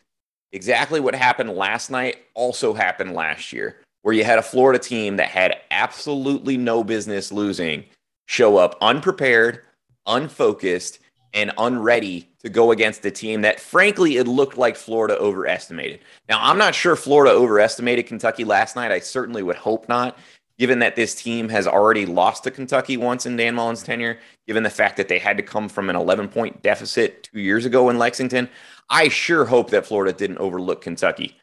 Exactly 0.53 0.99
what 0.99 1.15
happened 1.15 1.49
last 1.49 1.89
night 1.89 2.17
also 2.35 2.73
happened 2.73 3.13
last 3.13 3.51
year, 3.51 3.77
where 4.03 4.13
you 4.13 4.23
had 4.23 4.37
a 4.37 4.43
Florida 4.43 4.77
team 4.77 5.17
that 5.17 5.29
had 5.29 5.57
absolutely 5.71 6.57
no 6.57 6.83
business 6.83 7.31
losing 7.31 7.83
show 8.27 8.57
up 8.57 8.77
unprepared, 8.79 9.61
unfocused, 10.05 10.99
and 11.33 11.51
unready 11.57 12.29
to 12.43 12.49
go 12.49 12.71
against 12.71 13.03
a 13.05 13.11
team 13.11 13.41
that, 13.41 13.59
frankly, 13.59 14.17
it 14.17 14.27
looked 14.27 14.55
like 14.55 14.75
Florida 14.75 15.17
overestimated. 15.17 16.01
Now, 16.29 16.37
I'm 16.39 16.59
not 16.59 16.75
sure 16.75 16.95
Florida 16.95 17.33
overestimated 17.33 18.05
Kentucky 18.05 18.43
last 18.43 18.75
night. 18.75 18.91
I 18.91 18.99
certainly 18.99 19.41
would 19.41 19.55
hope 19.55 19.89
not, 19.89 20.19
given 20.57 20.79
that 20.79 20.95
this 20.95 21.15
team 21.15 21.49
has 21.49 21.67
already 21.67 22.05
lost 22.05 22.43
to 22.43 22.51
Kentucky 22.51 22.97
once 22.97 23.25
in 23.25 23.35
Dan 23.35 23.55
Mullen's 23.55 23.83
tenure, 23.83 24.19
given 24.47 24.63
the 24.63 24.69
fact 24.69 24.97
that 24.97 25.07
they 25.07 25.19
had 25.19 25.37
to 25.37 25.43
come 25.43 25.67
from 25.67 25.89
an 25.89 25.95
11 25.95 26.29
point 26.29 26.61
deficit 26.61 27.23
two 27.23 27.39
years 27.39 27.65
ago 27.65 27.89
in 27.89 27.97
Lexington. 27.97 28.49
I 28.89 29.09
sure 29.09 29.45
hope 29.45 29.69
that 29.71 29.85
Florida 29.85 30.13
didn't 30.13 30.37
overlook 30.37 30.81
Kentucky. 30.81 31.37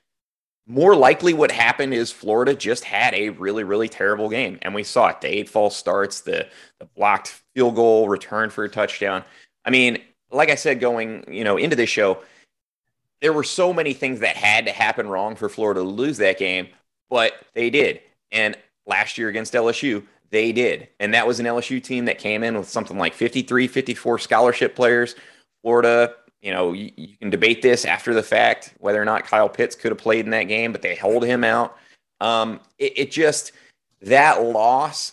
More 0.67 0.95
likely, 0.95 1.35
what 1.35 1.51
happened 1.51 1.95
is 1.95 2.13
Florida 2.13 2.55
just 2.55 2.85
had 2.85 3.13
a 3.15 3.31
really, 3.31 3.65
really 3.65 3.89
terrible 3.89 4.29
game. 4.29 4.59
And 4.63 4.75
we 4.75 4.85
saw 4.85 5.09
it 5.09 5.21
the 5.21 5.27
eight 5.27 5.49
false 5.49 5.77
starts, 5.77 6.21
the, 6.21 6.47
the 6.79 6.85
blocked 6.97 7.43
field 7.55 7.75
goal, 7.75 8.09
return 8.09 8.51
for 8.51 8.65
a 8.65 8.69
touchdown. 8.69 9.25
I 9.65 9.71
mean, 9.71 9.99
like 10.31 10.51
I 10.51 10.55
said, 10.55 10.79
going 10.79 11.25
you 11.29 11.43
know 11.43 11.57
into 11.57 11.75
this 11.75 11.91
show, 11.91 12.23
there 13.21 13.33
were 13.33 13.43
so 13.43 13.73
many 13.73 13.93
things 13.93 14.21
that 14.21 14.37
had 14.37 14.67
to 14.67 14.73
happen 14.73 15.09
wrong 15.09 15.35
for 15.35 15.49
Florida 15.49 15.81
to 15.81 15.87
lose 15.87 16.19
that 16.19 16.39
game, 16.39 16.69
but 17.09 17.33
they 17.55 17.71
did. 17.71 18.01
And 18.31 18.57
last 18.91 19.17
year 19.17 19.29
against 19.29 19.55
LSU, 19.55 20.05
they 20.29 20.53
did. 20.53 20.89
And 21.01 21.15
that 21.15 21.27
was 21.27 21.41
an 21.41 21.47
LSU 21.47 21.83
team 21.83 22.05
that 22.05 22.19
came 22.19 22.43
in 22.43 22.59
with 22.59 22.69
something 22.69 22.99
like 22.99 23.15
53, 23.15 23.67
54 23.67 24.19
scholarship 24.19 24.77
players. 24.77 25.15
Florida 25.63 26.15
you 26.43 26.53
know, 26.53 26.73
you, 26.73 26.91
you, 26.97 27.17
can 27.17 27.31
debate 27.31 27.63
this 27.63 27.85
after 27.85 28.15
the 28.15 28.23
fact 28.23 28.75
whether 28.79 29.01
or 29.01 29.05
not 29.05 29.27
Kyle 29.27 29.49
Pitts 29.49 29.75
could 29.75 29.93
have 29.93 29.99
played 29.99 30.25
in 30.25 30.31
that 30.31 30.45
game, 30.45 30.73
but 30.73 30.83
they 30.83 30.95
held 30.95 31.25
him 31.25 31.45
out. 31.45 31.77
Um, 32.21 32.61
it, 32.79 32.93
it 32.97 33.11
just 33.11 33.53
that 34.03 34.43
loss 34.43 35.13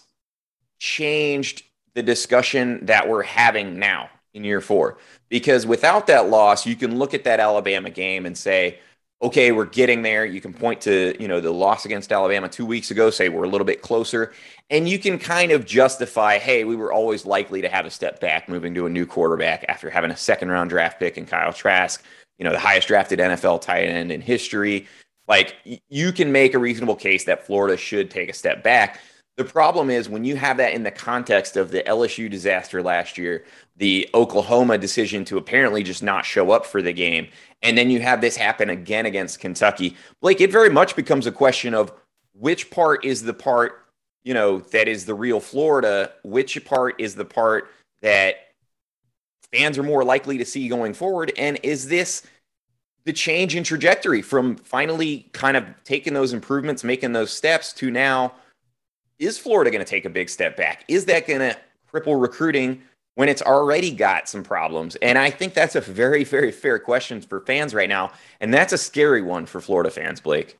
changed 0.79 1.63
the 1.95 2.03
discussion 2.03 2.85
that 2.85 3.07
we're 3.07 3.23
having 3.23 3.77
now 3.77 4.09
in 4.33 4.43
year 4.43 4.61
four. 4.61 4.97
Because 5.29 5.65
without 5.65 6.07
that 6.07 6.29
loss, 6.29 6.65
you 6.65 6.75
can 6.75 6.97
look 6.97 7.13
at 7.13 7.25
that 7.25 7.39
Alabama 7.41 7.89
game 7.89 8.25
and 8.25 8.37
say, 8.37 8.79
okay, 9.21 9.51
we're 9.51 9.65
getting 9.65 10.03
there. 10.03 10.25
You 10.25 10.39
can 10.39 10.53
point 10.53 10.81
to, 10.81 11.15
you 11.19 11.27
know, 11.27 11.39
the 11.39 11.51
loss 11.51 11.85
against 11.85 12.11
Alabama 12.11 12.47
two 12.47 12.65
weeks 12.65 12.91
ago, 12.91 13.09
say 13.09 13.29
we're 13.29 13.45
a 13.45 13.49
little 13.49 13.65
bit 13.65 13.81
closer. 13.81 14.31
And 14.69 14.87
you 14.87 14.99
can 14.99 15.17
kind 15.17 15.51
of 15.51 15.65
justify, 15.65 16.37
hey, 16.37 16.63
we 16.65 16.75
were 16.75 16.93
always 16.93 17.25
likely 17.25 17.61
to 17.61 17.69
have 17.69 17.85
a 17.85 17.89
step 17.89 18.19
back 18.19 18.47
moving 18.47 18.75
to 18.75 18.85
a 18.85 18.89
new 18.89 19.05
quarterback 19.05 19.65
after 19.67 19.89
having 19.89 20.11
a 20.11 20.17
second 20.17 20.49
round 20.49 20.69
draft 20.69 20.99
pick 20.99 21.17
in 21.17 21.25
Kyle 21.25 21.53
Trask, 21.53 22.03
you 22.37 22.45
know, 22.45 22.51
the 22.51 22.59
highest 22.59 22.87
drafted 22.87 23.19
NFL 23.19 23.61
tight 23.61 23.85
end 23.85 24.11
in 24.11 24.21
history. 24.21 24.87
Like 25.27 25.55
you 25.89 26.11
can 26.11 26.31
make 26.31 26.53
a 26.53 26.59
reasonable 26.59 26.95
case 26.95 27.25
that 27.25 27.45
Florida 27.45 27.75
should 27.75 28.11
take 28.11 28.29
a 28.29 28.33
step 28.33 28.63
back. 28.63 28.99
The 29.37 29.45
problem 29.45 29.91
is 29.91 30.09
when 30.09 30.23
you 30.23 30.35
have 30.35 30.57
that 30.57 30.73
in 30.73 30.81
the 30.81 30.89
context 30.89 31.57
of 31.57 31.69
the 31.69 31.83
LSU 31.83 32.27
disaster 32.27 32.81
last 32.81 33.19
year, 33.19 33.45
the 33.75 34.09
Oklahoma 34.15 34.79
decision 34.79 35.23
to 35.25 35.37
apparently 35.37 35.83
just 35.83 36.01
not 36.01 36.25
show 36.25 36.49
up 36.49 36.65
for 36.65 36.81
the 36.81 36.91
game, 36.91 37.27
and 37.61 37.77
then 37.77 37.91
you 37.91 37.99
have 38.01 38.19
this 38.19 38.35
happen 38.35 38.71
again 38.71 39.05
against 39.05 39.39
Kentucky. 39.39 39.95
Blake, 40.21 40.41
it 40.41 40.51
very 40.51 40.71
much 40.71 40.95
becomes 40.95 41.27
a 41.27 41.31
question 41.31 41.75
of 41.75 41.93
which 42.33 42.71
part 42.71 43.05
is 43.05 43.21
the 43.21 43.33
part, 43.33 43.85
you 44.23 44.33
know, 44.33 44.57
that 44.71 44.87
is 44.87 45.05
the 45.05 45.13
real 45.13 45.39
Florida, 45.39 46.11
which 46.23 46.65
part 46.65 46.99
is 46.99 47.13
the 47.13 47.25
part 47.25 47.69
that 48.01 48.37
fans 49.53 49.77
are 49.77 49.83
more 49.83 50.03
likely 50.03 50.39
to 50.39 50.45
see 50.45 50.67
going 50.67 50.95
forward, 50.95 51.31
and 51.37 51.59
is 51.61 51.87
this 51.87 52.25
the 53.05 53.13
change 53.13 53.55
in 53.55 53.63
trajectory 53.63 54.23
from 54.23 54.55
finally 54.55 55.29
kind 55.31 55.55
of 55.55 55.63
taking 55.83 56.15
those 56.15 56.33
improvements, 56.33 56.83
making 56.83 57.13
those 57.13 57.31
steps 57.31 57.71
to 57.73 57.91
now– 57.91 58.33
is 59.19 59.37
Florida 59.37 59.71
going 59.71 59.83
to 59.83 59.89
take 59.89 60.05
a 60.05 60.09
big 60.09 60.29
step 60.29 60.57
back? 60.57 60.83
Is 60.87 61.05
that 61.05 61.27
going 61.27 61.39
to 61.39 61.57
cripple 61.91 62.21
recruiting 62.21 62.81
when 63.15 63.29
it's 63.29 63.41
already 63.41 63.91
got 63.91 64.29
some 64.29 64.43
problems? 64.43 64.95
And 64.97 65.17
I 65.17 65.29
think 65.29 65.53
that's 65.53 65.75
a 65.75 65.81
very, 65.81 66.23
very 66.23 66.51
fair 66.51 66.79
question 66.79 67.21
for 67.21 67.41
fans 67.41 67.73
right 67.73 67.89
now. 67.89 68.11
And 68.39 68.53
that's 68.53 68.73
a 68.73 68.77
scary 68.77 69.21
one 69.21 69.45
for 69.45 69.61
Florida 69.61 69.89
fans, 69.89 70.21
Blake. 70.21 70.57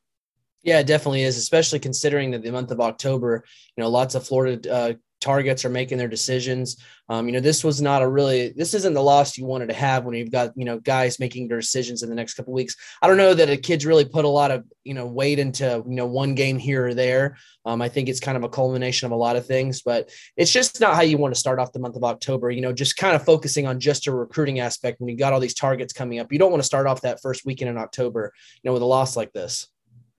Yeah, 0.64 0.80
it 0.80 0.88
definitely 0.88 1.22
is, 1.22 1.38
especially 1.38 1.80
considering 1.80 2.32
that 2.32 2.42
the 2.42 2.52
month 2.52 2.72
of 2.72 2.82
October, 2.82 3.46
you 3.76 3.84
know, 3.84 3.90
lots 3.90 4.16
of 4.16 4.28
Florida 4.28 4.74
uh, 4.74 4.94
targets 5.20 5.66
are 5.66 5.70
making 5.70 5.98
their 5.98 6.08
decisions. 6.08 6.78
Um, 7.10 7.28
you 7.28 7.32
know, 7.32 7.40
this 7.40 7.64
was 7.64 7.82
not 7.82 8.02
a 8.02 8.08
really 8.08 8.50
this 8.50 8.74
isn't 8.74 8.94
the 8.94 9.02
loss 9.02 9.38
you 9.38 9.46
wanted 9.46 9.70
to 9.70 9.74
have 9.74 10.04
when 10.04 10.16
you've 10.16 10.32
got 10.32 10.52
you 10.56 10.66
know 10.66 10.80
guys 10.80 11.20
making 11.20 11.48
their 11.48 11.60
decisions 11.60 12.04
in 12.04 12.10
the 12.10 12.16
next 12.16 12.34
couple 12.36 12.54
weeks. 12.54 12.76
I 13.02 13.08
don't 13.08 13.18
know 13.18 13.34
that 13.34 13.50
a 13.50 13.58
kid's 13.58 13.86
really 13.86 14.06
put 14.06 14.26
a 14.26 14.30
lot 14.30 14.52
of 14.52 14.66
you 14.84 14.94
know 14.94 15.08
weight 15.08 15.40
into 15.40 15.84
you 15.88 15.96
know 15.96 16.06
one 16.06 16.36
game 16.36 16.58
here 16.58 16.88
or 16.88 16.94
there. 16.94 17.38
Um, 17.66 17.82
I 17.82 17.90
think 17.90 18.10
it's 18.10 18.20
kind 18.20 18.38
of 18.38 18.44
a 18.44 18.50
culmination 18.50 19.06
of 19.06 19.12
a 19.12 19.16
lot 19.16 19.36
of 19.36 19.46
things, 19.46 19.82
but 19.82 20.10
it's 20.36 20.52
just 20.52 20.80
not 20.80 20.96
how 20.96 21.02
you 21.02 21.18
want 21.18 21.34
to 21.34 21.40
start 21.40 21.60
off 21.60 21.74
the 21.74 21.80
month 21.80 21.96
of 21.96 22.04
October. 22.04 22.52
You 22.52 22.62
know, 22.62 22.74
just 22.74 22.98
kind 22.98 23.16
of 23.16 23.24
focusing 23.24 23.68
on 23.68 23.80
just 23.80 24.08
a 24.08 24.12
recruiting 24.12 24.60
aspect 24.60 25.00
when 25.00 25.10
you 25.10 25.18
got 25.18 25.34
all 25.34 25.40
these 25.40 25.54
targets 25.54 25.94
coming 25.94 26.20
up. 26.20 26.32
You 26.32 26.40
don't 26.40 26.52
want 26.52 26.62
to 26.62 26.68
start 26.68 26.88
off 26.88 27.02
that 27.02 27.22
first 27.22 27.46
weekend 27.46 27.70
in 27.70 27.78
October, 27.78 28.34
you 28.62 28.70
know, 28.70 28.74
with 28.74 28.82
a 28.82 28.86
loss 28.86 29.16
like 29.16 29.34
this. 29.34 29.68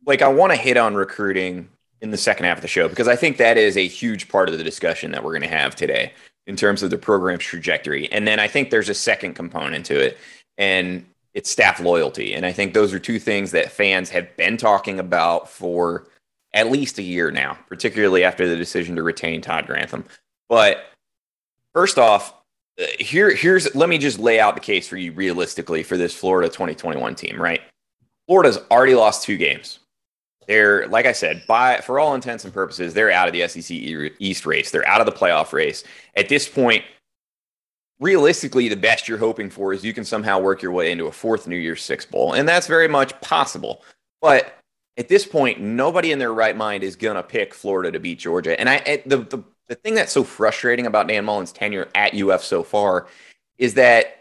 Like 0.07 0.23
I 0.23 0.29
want 0.29 0.53
to 0.53 0.57
hit 0.57 0.77
on 0.77 0.95
recruiting 0.95 1.69
in 2.01 2.11
the 2.11 2.17
second 2.17 2.47
half 2.47 2.59
of 2.59 2.63
the 2.63 2.69
show 2.69 2.89
because 2.89 3.09
I 3.09 3.17
think 3.17 3.37
that 3.39 3.57
is 3.57 3.77
a 3.77 3.87
huge 3.87 4.29
part 4.29 4.49
of 4.49 4.57
the 4.57 4.65
discussion 4.65 5.11
that 5.13 5.25
we're 5.25 5.33
going 5.33 5.43
to 5.43 5.49
have 5.49 5.75
today 5.75 6.13
in 6.47 6.57
terms 6.57 6.83
of 6.83 6.91
the 6.91 6.99
program's 6.99 7.45
trajectory. 7.45 8.11
And 8.11 8.27
then 8.27 8.41
I 8.41 8.49
think 8.49 8.71
there's 8.71 8.89
a 8.89 8.95
second 8.95 9.35
component 9.35 9.85
to 9.87 10.01
it, 10.01 10.19
and 10.57 11.05
it's 11.35 11.51
staff 11.51 11.79
loyalty. 11.79 12.35
And 12.35 12.47
I 12.47 12.53
think 12.53 12.73
those 12.73 12.95
are 12.95 12.99
two 12.99 13.19
things 13.19 13.51
that 13.51 13.71
fans 13.71 14.09
have 14.11 14.35
been 14.37 14.57
talking 14.57 14.99
about 14.99 15.49
for 15.51 16.09
at 16.55 16.71
least 16.71 16.99
a 16.99 17.03
year 17.03 17.31
now, 17.31 17.59
particularly 17.69 18.25
after 18.25 18.49
the 18.49 18.57
decision 18.57 18.97
to 18.97 19.03
retain 19.03 19.43
Todd 19.43 19.67
Grantham. 19.67 20.05
But 20.49 20.87
first 21.75 21.99
off, 21.99 22.33
uh, 22.81 22.87
here 22.99 23.35
here's 23.35 23.75
let 23.75 23.89
me 23.89 23.99
just 23.99 24.19
lay 24.19 24.41
out 24.41 24.55
the 24.55 24.61
case 24.61 24.89
for 24.89 24.97
you 24.97 25.13
realistically 25.13 25.83
for 25.83 25.97
this 25.97 26.15
Florida 26.15 26.49
2021 26.49 27.15
team, 27.15 27.41
right? 27.41 27.61
Florida's 28.27 28.59
already 28.71 28.95
lost 28.95 29.23
two 29.23 29.37
games. 29.37 29.81
They're 30.49 30.89
like 30.89 31.05
I 31.05 31.13
said, 31.13 31.47
by 31.47 31.77
for 31.83 32.01
all 32.01 32.15
intents 32.15 32.45
and 32.45 32.53
purposes, 32.53 32.95
they're 32.95 33.13
out 33.13 33.29
of 33.29 33.35
the 33.35 33.47
SEC 33.47 33.71
East 34.19 34.47
race. 34.47 34.71
They're 34.71 34.89
out 34.89 35.01
of 35.01 35.07
the 35.07 35.13
playoff 35.13 35.53
race. 35.53 35.85
At 36.17 36.31
this 36.31 36.49
point, 36.49 36.85
realistically, 38.01 38.69
the 38.69 38.77
best 38.77 39.09
you're 39.09 39.19
hoping 39.19 39.51
for 39.51 39.75
is 39.75 39.85
you 39.85 39.93
can 39.93 40.05
somehow 40.05 40.41
work 40.41 40.63
your 40.63 40.73
way 40.73 40.91
into 40.91 41.07
a 41.07 41.13
fourth 41.13 41.47
New 41.47 41.57
Year's 41.57 41.83
Six 41.83 42.07
bowl, 42.07 42.33
and 42.33 42.49
that's 42.49 42.67
very 42.67 42.89
much 42.89 43.19
possible. 43.21 43.85
But 44.23 44.59
at 44.97 45.09
this 45.09 45.27
point, 45.27 45.61
nobody 45.61 46.13
in 46.13 46.19
their 46.19 46.33
right 46.33 46.57
mind 46.57 46.83
is 46.83 46.97
gonna 46.97 47.23
pick 47.23 47.53
Florida 47.53 47.93
to 47.93 48.01
beat 48.01 48.19
Georgia. 48.19 48.59
And 48.59 48.71
I 48.71 49.03
the 49.05 49.19
the, 49.19 49.45
the 49.69 49.75
thing 49.75 49.95
that's 49.95 50.13
so 50.13 50.25
frustrating 50.25 50.87
about 50.87 51.09
Dan 51.09 51.27
Mullen's 51.27 51.53
tenure 51.53 51.89
at 51.95 52.15
UF 52.15 52.43
so 52.43 52.63
far 52.63 53.07
is 53.59 53.75
that 53.75 54.18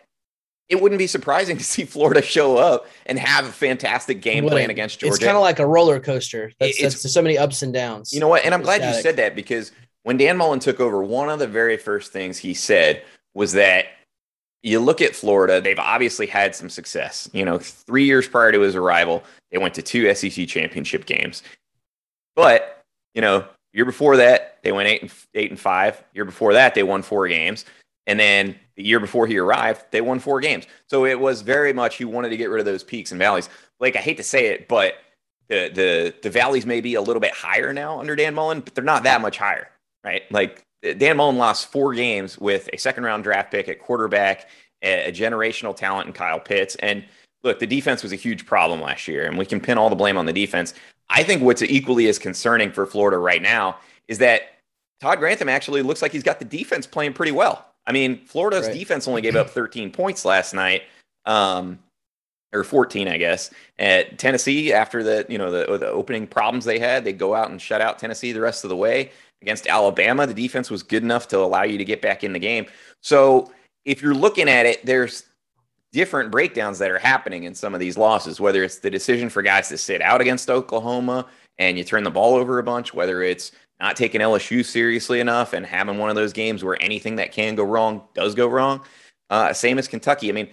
it 0.70 0.82
wouldn't 0.82 1.00
be 1.00 1.08
surprising 1.08 1.58
to 1.58 1.64
see 1.64 1.86
Florida 1.86 2.22
show 2.22 2.58
up 2.58 2.88
and 3.06 3.18
have 3.18 3.46
a 3.46 3.52
fantastic 3.52 4.22
game 4.22 4.48
plan 4.48 4.70
against 4.70 5.00
Georgia. 5.00 5.16
It's 5.16 5.24
kind 5.24 5.38
of 5.38 5.42
like 5.42 5.60
a 5.60 5.66
roller 5.66 6.00
coaster. 6.00 6.52
That's, 6.60 6.82
it's, 6.82 7.02
that's 7.04 7.14
so 7.14 7.22
many 7.22 7.38
ups 7.38 7.62
and 7.62 7.74
downs. 7.74 8.14
You 8.14 8.20
know 8.20 8.28
what? 8.28 8.44
And 8.44 8.54
I'm 8.54 8.62
glad 8.62 8.84
you 8.84 9.02
said 9.02 9.16
that 9.18 9.36
because 9.36 9.72
when 10.04 10.18
Dan 10.18 10.38
Mullen 10.38 10.60
took 10.60 10.80
over, 10.80 11.02
one 11.04 11.30
of 11.30 11.40
the 11.40 11.48
very 11.48 11.78
first 11.78 12.12
things 12.12 12.38
he 12.38 12.54
said 12.54 13.04
was 13.34 13.54
that 13.54 13.86
you 14.64 14.80
look 14.80 15.02
at 15.02 15.16
Florida, 15.16 15.62
they've 15.62 15.80
obviously 15.80 16.28
had 16.28 16.56
some 16.56 16.70
success. 16.70 17.30
You 17.32 17.46
know, 17.46 17.58
three 17.58 18.06
years 18.06 18.28
prior 18.28 18.52
to 18.52 18.60
his 18.60 18.76
arrival, 18.76 19.24
they 19.52 19.58
went 19.58 19.74
to 19.76 19.82
two 19.82 20.14
SEC 20.14 20.48
championship 20.48 21.06
games. 21.06 21.44
But, 22.36 22.84
you 23.14 23.22
know, 23.22 23.46
year 23.74 23.86
before 23.86 24.18
that, 24.18 24.58
they 24.64 24.72
went 24.72 24.90
eight 24.90 25.02
and 25.02 25.12
eight 25.34 25.50
and 25.50 25.60
five. 25.60 26.04
Year 26.14 26.26
before 26.26 26.54
that, 26.54 26.76
they 26.76 26.84
won 26.84 27.02
four 27.04 27.28
games. 27.28 27.64
And 28.06 28.20
then 28.20 28.56
the 28.78 28.84
year 28.84 29.00
before 29.00 29.28
he 29.28 29.38
arrived, 29.38 29.84
they 29.92 30.02
won 30.02 30.20
four 30.20 30.40
games. 30.40 30.66
So 30.86 31.06
it 31.06 31.20
was 31.20 31.42
very 31.42 31.74
much 31.74 31.98
he 31.98 32.06
wanted 32.06 32.30
to 32.30 32.38
get 32.38 32.50
rid 32.50 32.60
of 32.60 32.66
those 32.66 32.84
peaks 32.84 33.12
and 33.12 33.20
valleys. 33.20 33.50
Like 33.80 33.96
I 33.96 34.00
hate 34.00 34.18
to 34.18 34.24
say 34.24 34.48
it, 34.48 34.68
but 34.68 34.94
the 35.50 35.70
the 35.74 36.14
the 36.22 36.30
valleys 36.30 36.66
may 36.66 36.80
be 36.80 36.96
a 36.96 37.02
little 37.02 37.20
bit 37.20 37.34
higher 37.34 37.74
now 37.74 38.00
under 38.00 38.16
Dan 38.16 38.36
Mullen, 38.36 38.62
but 38.62 38.76
they're 38.76 38.84
not 38.84 39.04
that 39.04 39.22
much 39.22 39.38
higher, 39.38 39.70
right? 40.04 40.24
Like 40.32 40.64
Dan 40.98 41.18
Mullen 41.18 41.38
lost 41.38 41.72
four 41.72 41.94
games 41.94 42.38
with 42.38 42.70
a 42.72 42.78
second 42.78 43.04
round 43.04 43.24
draft 43.24 43.52
pick 43.52 43.68
at 43.68 43.80
quarterback, 43.80 44.48
a, 44.82 45.10
a 45.10 45.12
generational 45.12 45.76
talent 45.76 46.08
in 46.08 46.14
Kyle 46.14 46.40
Pitts, 46.40 46.76
and 46.76 47.04
look, 47.44 47.60
the 47.60 47.68
defense 47.68 48.04
was 48.04 48.14
a 48.14 48.18
huge 48.18 48.46
problem 48.46 48.82
last 48.82 49.08
year, 49.08 49.26
and 49.26 49.38
we 49.38 49.46
can 49.46 49.60
pin 49.60 49.78
all 49.78 49.90
the 49.90 49.96
blame 49.96 50.18
on 50.18 50.26
the 50.26 50.34
defense. 50.34 50.74
I 51.10 51.24
think 51.24 51.42
what's 51.42 51.62
equally 51.62 52.08
as 52.08 52.20
concerning 52.20 52.72
for 52.72 52.86
Florida 52.86 53.18
right 53.18 53.42
now 53.42 53.78
is 54.08 54.18
that 54.20 54.42
Todd 55.00 55.20
Grantham 55.20 55.50
actually 55.50 55.82
looks 55.82 56.02
like 56.02 56.12
he's 56.12 56.24
got 56.24 56.40
the 56.40 56.46
defense 56.46 56.86
playing 56.86 57.14
pretty 57.14 57.32
well. 57.32 57.66
I 57.88 57.94
mean, 57.94 58.26
Florida's 58.26 58.68
right. 58.68 58.74
defense 58.74 59.08
only 59.08 59.22
gave 59.22 59.36
up 59.36 59.50
13 59.50 59.92
points 59.92 60.26
last 60.26 60.54
night, 60.54 60.84
um, 61.26 61.80
or 62.54 62.64
14, 62.64 63.08
I 63.08 63.18
guess. 63.18 63.50
At 63.80 64.20
Tennessee, 64.20 64.74
after 64.74 65.04
the 65.04 65.26
you 65.30 65.38
know 65.38 65.50
the, 65.50 65.78
the 65.78 65.88
opening 65.88 66.28
problems 66.28 66.66
they 66.66 66.80
had, 66.80 67.06
they 67.06 67.14
go 67.14 67.34
out 67.34 67.50
and 67.50 67.62
shut 67.62 67.82
out 67.82 67.98
Tennessee 67.98 68.34
the 68.34 68.42
rest 68.42 68.64
of 68.64 68.70
the 68.70 68.76
way. 68.76 69.12
Against 69.42 69.68
Alabama, 69.68 70.28
the 70.28 70.34
defense 70.34 70.70
was 70.70 70.84
good 70.84 71.04
enough 71.04 71.28
to 71.30 71.40
allow 71.40 71.64
you 71.64 71.78
to 71.78 71.86
get 71.86 72.02
back 72.02 72.24
in 72.24 72.34
the 72.34 72.40
game. 72.40 72.66
So 73.02 73.52
if 73.86 74.02
you're 74.02 74.16
looking 74.16 74.50
at 74.50 74.66
it, 74.66 74.86
there's 74.86 75.24
different 75.94 76.32
breakdowns 76.32 76.80
that 76.80 76.92
are 76.92 77.00
happening 77.00 77.44
in 77.44 77.56
some 77.56 77.74
of 77.74 77.80
these 77.80 77.98
losses, 77.98 78.40
whether 78.40 78.64
it's 78.64 78.80
the 78.80 78.90
decision 78.90 79.30
for 79.30 79.42
guys 79.42 79.70
to 79.70 79.78
sit 79.78 80.02
out 80.02 80.22
against 80.22 80.50
Oklahoma 80.50 81.28
and 81.60 81.78
you 81.78 81.84
turn 81.84 82.04
the 82.04 82.12
ball 82.12 82.36
over 82.36 82.60
a 82.60 82.64
bunch, 82.64 82.94
whether 82.94 83.24
it's 83.24 83.52
not 83.80 83.96
taking 83.96 84.22
LSU 84.22 84.66
seriously 84.66 85.20
enough 85.20 85.54
and 85.54 85.66
having 85.66 85.98
one 85.98 86.10
of 86.10 86.16
those 86.16 86.34
games 86.34 86.64
where 86.64 86.82
anything 86.82 87.16
that 87.18 87.32
can 87.32 87.56
go 87.56 87.64
wrong 87.64 88.02
does 88.14 88.34
go 88.36 88.48
wrong. 88.48 88.82
Uh, 89.30 89.54
same 89.54 89.78
as 89.78 89.88
Kentucky. 89.88 90.30
I 90.30 90.32
mean, 90.32 90.50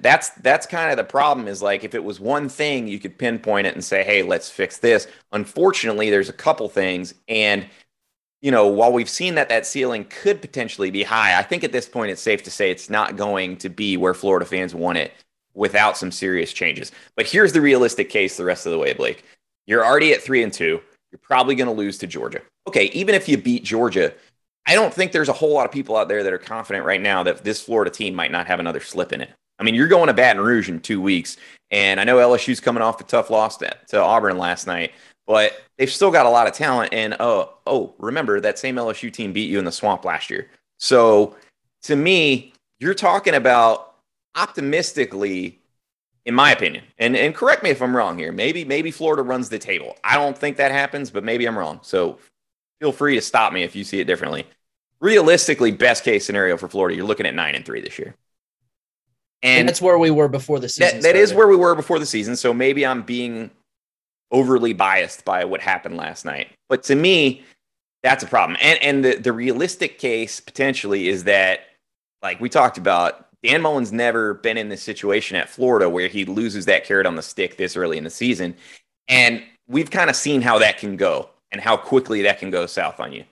that's 0.00 0.30
that's 0.30 0.66
kind 0.66 0.90
of 0.90 0.98
the 0.98 1.04
problem. 1.04 1.48
Is 1.48 1.62
like 1.62 1.82
if 1.82 1.94
it 1.94 2.04
was 2.04 2.20
one 2.20 2.48
thing, 2.48 2.86
you 2.86 2.98
could 2.98 3.16
pinpoint 3.16 3.66
it 3.66 3.74
and 3.74 3.82
say, 3.82 4.04
"Hey, 4.04 4.22
let's 4.22 4.50
fix 4.50 4.78
this." 4.78 5.06
Unfortunately, 5.32 6.10
there's 6.10 6.28
a 6.28 6.34
couple 6.34 6.68
things, 6.68 7.14
and 7.26 7.66
you 8.42 8.50
know, 8.50 8.66
while 8.66 8.92
we've 8.92 9.08
seen 9.08 9.34
that 9.36 9.48
that 9.48 9.64
ceiling 9.66 10.04
could 10.04 10.42
potentially 10.42 10.90
be 10.90 11.04
high, 11.04 11.38
I 11.38 11.42
think 11.42 11.64
at 11.64 11.72
this 11.72 11.88
point 11.88 12.10
it's 12.10 12.20
safe 12.20 12.42
to 12.42 12.50
say 12.50 12.70
it's 12.70 12.90
not 12.90 13.16
going 13.16 13.56
to 13.58 13.70
be 13.70 13.96
where 13.96 14.14
Florida 14.14 14.44
fans 14.44 14.74
want 14.74 14.98
it 14.98 15.12
without 15.54 15.96
some 15.96 16.10
serious 16.10 16.52
changes. 16.52 16.92
But 17.16 17.26
here's 17.26 17.52
the 17.52 17.60
realistic 17.60 18.10
case 18.10 18.36
the 18.36 18.44
rest 18.44 18.66
of 18.66 18.72
the 18.72 18.78
way, 18.78 18.92
Blake. 18.92 19.24
You're 19.66 19.84
already 19.84 20.12
at 20.12 20.22
three 20.22 20.42
and 20.42 20.52
two. 20.52 20.80
You're 21.12 21.20
probably 21.22 21.54
going 21.54 21.68
to 21.68 21.74
lose 21.74 21.98
to 21.98 22.06
Georgia. 22.06 22.40
Okay, 22.66 22.86
even 22.86 23.14
if 23.14 23.28
you 23.28 23.36
beat 23.36 23.62
Georgia, 23.62 24.14
I 24.66 24.74
don't 24.74 24.92
think 24.92 25.12
there's 25.12 25.28
a 25.28 25.34
whole 25.34 25.52
lot 25.52 25.66
of 25.66 25.72
people 25.72 25.96
out 25.96 26.08
there 26.08 26.22
that 26.22 26.32
are 26.32 26.38
confident 26.38 26.84
right 26.84 27.00
now 27.00 27.22
that 27.22 27.44
this 27.44 27.60
Florida 27.60 27.90
team 27.90 28.14
might 28.14 28.32
not 28.32 28.46
have 28.46 28.60
another 28.60 28.80
slip 28.80 29.12
in 29.12 29.20
it. 29.20 29.30
I 29.58 29.64
mean, 29.64 29.74
you're 29.74 29.88
going 29.88 30.06
to 30.06 30.14
Baton 30.14 30.42
Rouge 30.42 30.68
in 30.68 30.80
two 30.80 31.00
weeks, 31.00 31.36
and 31.70 32.00
I 32.00 32.04
know 32.04 32.16
LSU's 32.16 32.60
coming 32.60 32.82
off 32.82 33.00
a 33.00 33.04
tough 33.04 33.30
loss 33.30 33.58
to, 33.58 33.70
to 33.88 34.00
Auburn 34.00 34.38
last 34.38 34.66
night, 34.66 34.92
but 35.26 35.62
they've 35.78 35.90
still 35.90 36.10
got 36.10 36.26
a 36.26 36.30
lot 36.30 36.46
of 36.46 36.54
talent. 36.54 36.92
And 36.92 37.16
oh, 37.20 37.54
oh, 37.66 37.94
remember 37.98 38.40
that 38.40 38.58
same 38.58 38.76
LSU 38.76 39.12
team 39.12 39.32
beat 39.32 39.50
you 39.50 39.58
in 39.58 39.64
the 39.64 39.72
swamp 39.72 40.04
last 40.04 40.30
year. 40.30 40.48
So 40.78 41.36
to 41.82 41.96
me, 41.96 42.52
you're 42.80 42.94
talking 42.94 43.34
about 43.34 43.94
optimistically 44.34 45.60
in 46.24 46.34
my 46.34 46.52
opinion. 46.52 46.84
And 46.98 47.16
and 47.16 47.34
correct 47.34 47.62
me 47.62 47.70
if 47.70 47.82
I'm 47.82 47.96
wrong 47.96 48.18
here. 48.18 48.32
Maybe 48.32 48.64
maybe 48.64 48.90
Florida 48.90 49.22
runs 49.22 49.48
the 49.48 49.58
table. 49.58 49.96
I 50.04 50.16
don't 50.16 50.36
think 50.36 50.56
that 50.56 50.70
happens, 50.70 51.10
but 51.10 51.24
maybe 51.24 51.46
I'm 51.46 51.58
wrong. 51.58 51.80
So 51.82 52.18
feel 52.80 52.92
free 52.92 53.14
to 53.16 53.20
stop 53.20 53.52
me 53.52 53.62
if 53.62 53.74
you 53.76 53.84
see 53.84 54.00
it 54.00 54.06
differently. 54.06 54.46
Realistically, 55.00 55.72
best 55.72 56.04
case 56.04 56.24
scenario 56.24 56.56
for 56.56 56.68
Florida, 56.68 56.96
you're 56.96 57.06
looking 57.06 57.26
at 57.26 57.34
nine 57.34 57.54
and 57.54 57.64
three 57.64 57.80
this 57.80 57.98
year. 57.98 58.14
And, 59.42 59.60
and 59.60 59.68
that's 59.68 59.82
where 59.82 59.98
we 59.98 60.10
were 60.10 60.28
before 60.28 60.60
the 60.60 60.68
season. 60.68 61.00
That, 61.00 61.02
that 61.02 61.16
is 61.16 61.34
where 61.34 61.48
we 61.48 61.56
were 61.56 61.74
before 61.74 61.98
the 61.98 62.06
season. 62.06 62.36
So 62.36 62.54
maybe 62.54 62.86
I'm 62.86 63.02
being 63.02 63.50
overly 64.30 64.72
biased 64.72 65.24
by 65.24 65.44
what 65.44 65.60
happened 65.60 65.96
last 65.96 66.24
night. 66.24 66.52
But 66.68 66.84
to 66.84 66.94
me, 66.94 67.42
that's 68.04 68.22
a 68.22 68.28
problem. 68.28 68.56
And 68.60 68.80
and 68.80 69.04
the, 69.04 69.16
the 69.16 69.32
realistic 69.32 69.98
case 69.98 70.38
potentially 70.38 71.08
is 71.08 71.24
that, 71.24 71.60
like 72.22 72.40
we 72.40 72.48
talked 72.48 72.78
about, 72.78 73.21
Dan 73.42 73.62
Mullen's 73.62 73.92
never 73.92 74.34
been 74.34 74.56
in 74.56 74.68
this 74.68 74.82
situation 74.82 75.36
at 75.36 75.48
Florida 75.48 75.88
where 75.88 76.08
he 76.08 76.24
loses 76.24 76.66
that 76.66 76.84
carrot 76.84 77.06
on 77.06 77.16
the 77.16 77.22
stick 77.22 77.56
this 77.56 77.76
early 77.76 77.98
in 77.98 78.04
the 78.04 78.10
season. 78.10 78.54
And 79.08 79.42
we've 79.66 79.90
kind 79.90 80.08
of 80.08 80.16
seen 80.16 80.42
how 80.42 80.58
that 80.58 80.78
can 80.78 80.96
go 80.96 81.30
and 81.50 81.60
how 81.60 81.76
quickly 81.76 82.22
that 82.22 82.38
can 82.38 82.50
go 82.50 82.66
south 82.66 83.00
on 83.00 83.12
you. 83.12 83.24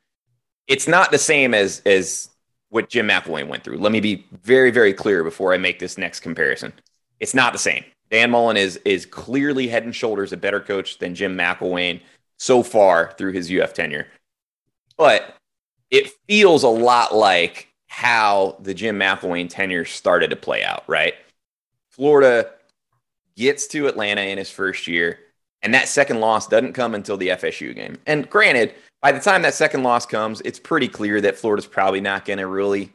It's 0.66 0.88
not 0.88 1.10
the 1.10 1.18
same 1.18 1.54
as 1.54 1.80
as 1.86 2.30
what 2.70 2.88
Jim 2.88 3.08
McElwain 3.08 3.48
went 3.48 3.64
through. 3.64 3.78
Let 3.78 3.92
me 3.92 4.00
be 4.00 4.26
very, 4.42 4.70
very 4.70 4.92
clear 4.92 5.24
before 5.24 5.52
I 5.52 5.58
make 5.58 5.78
this 5.78 5.98
next 5.98 6.20
comparison. 6.20 6.72
It's 7.18 7.34
not 7.34 7.52
the 7.52 7.58
same. 7.58 7.84
Dan 8.10 8.30
Mullen 8.30 8.56
is 8.56 8.76
is 8.84 9.06
clearly 9.06 9.68
head 9.68 9.84
and 9.84 9.94
shoulders 9.94 10.32
a 10.32 10.36
better 10.36 10.60
coach 10.60 10.98
than 10.98 11.14
Jim 11.14 11.36
McElwain 11.36 12.00
so 12.38 12.62
far 12.62 13.12
through 13.16 13.32
his 13.32 13.50
UF 13.50 13.74
tenure. 13.74 14.08
But 14.96 15.36
it 15.90 16.10
feels 16.28 16.62
a 16.62 16.68
lot 16.68 17.14
like 17.14 17.68
how 17.90 18.56
the 18.60 18.72
Jim 18.72 18.98
McElwain 18.98 19.50
tenure 19.50 19.84
started 19.84 20.30
to 20.30 20.36
play 20.36 20.62
out, 20.62 20.84
right? 20.86 21.14
Florida 21.90 22.52
gets 23.36 23.66
to 23.66 23.88
Atlanta 23.88 24.20
in 24.20 24.38
his 24.38 24.48
first 24.48 24.86
year, 24.86 25.18
and 25.60 25.74
that 25.74 25.88
second 25.88 26.20
loss 26.20 26.46
doesn't 26.46 26.72
come 26.72 26.94
until 26.94 27.16
the 27.16 27.28
FSU 27.28 27.74
game. 27.74 27.98
And 28.06 28.30
granted, 28.30 28.74
by 29.02 29.10
the 29.10 29.18
time 29.18 29.42
that 29.42 29.54
second 29.54 29.82
loss 29.82 30.06
comes, 30.06 30.40
it's 30.42 30.60
pretty 30.60 30.86
clear 30.86 31.20
that 31.20 31.36
Florida's 31.36 31.66
probably 31.66 32.00
not 32.00 32.24
going 32.24 32.38
to 32.38 32.46
really 32.46 32.92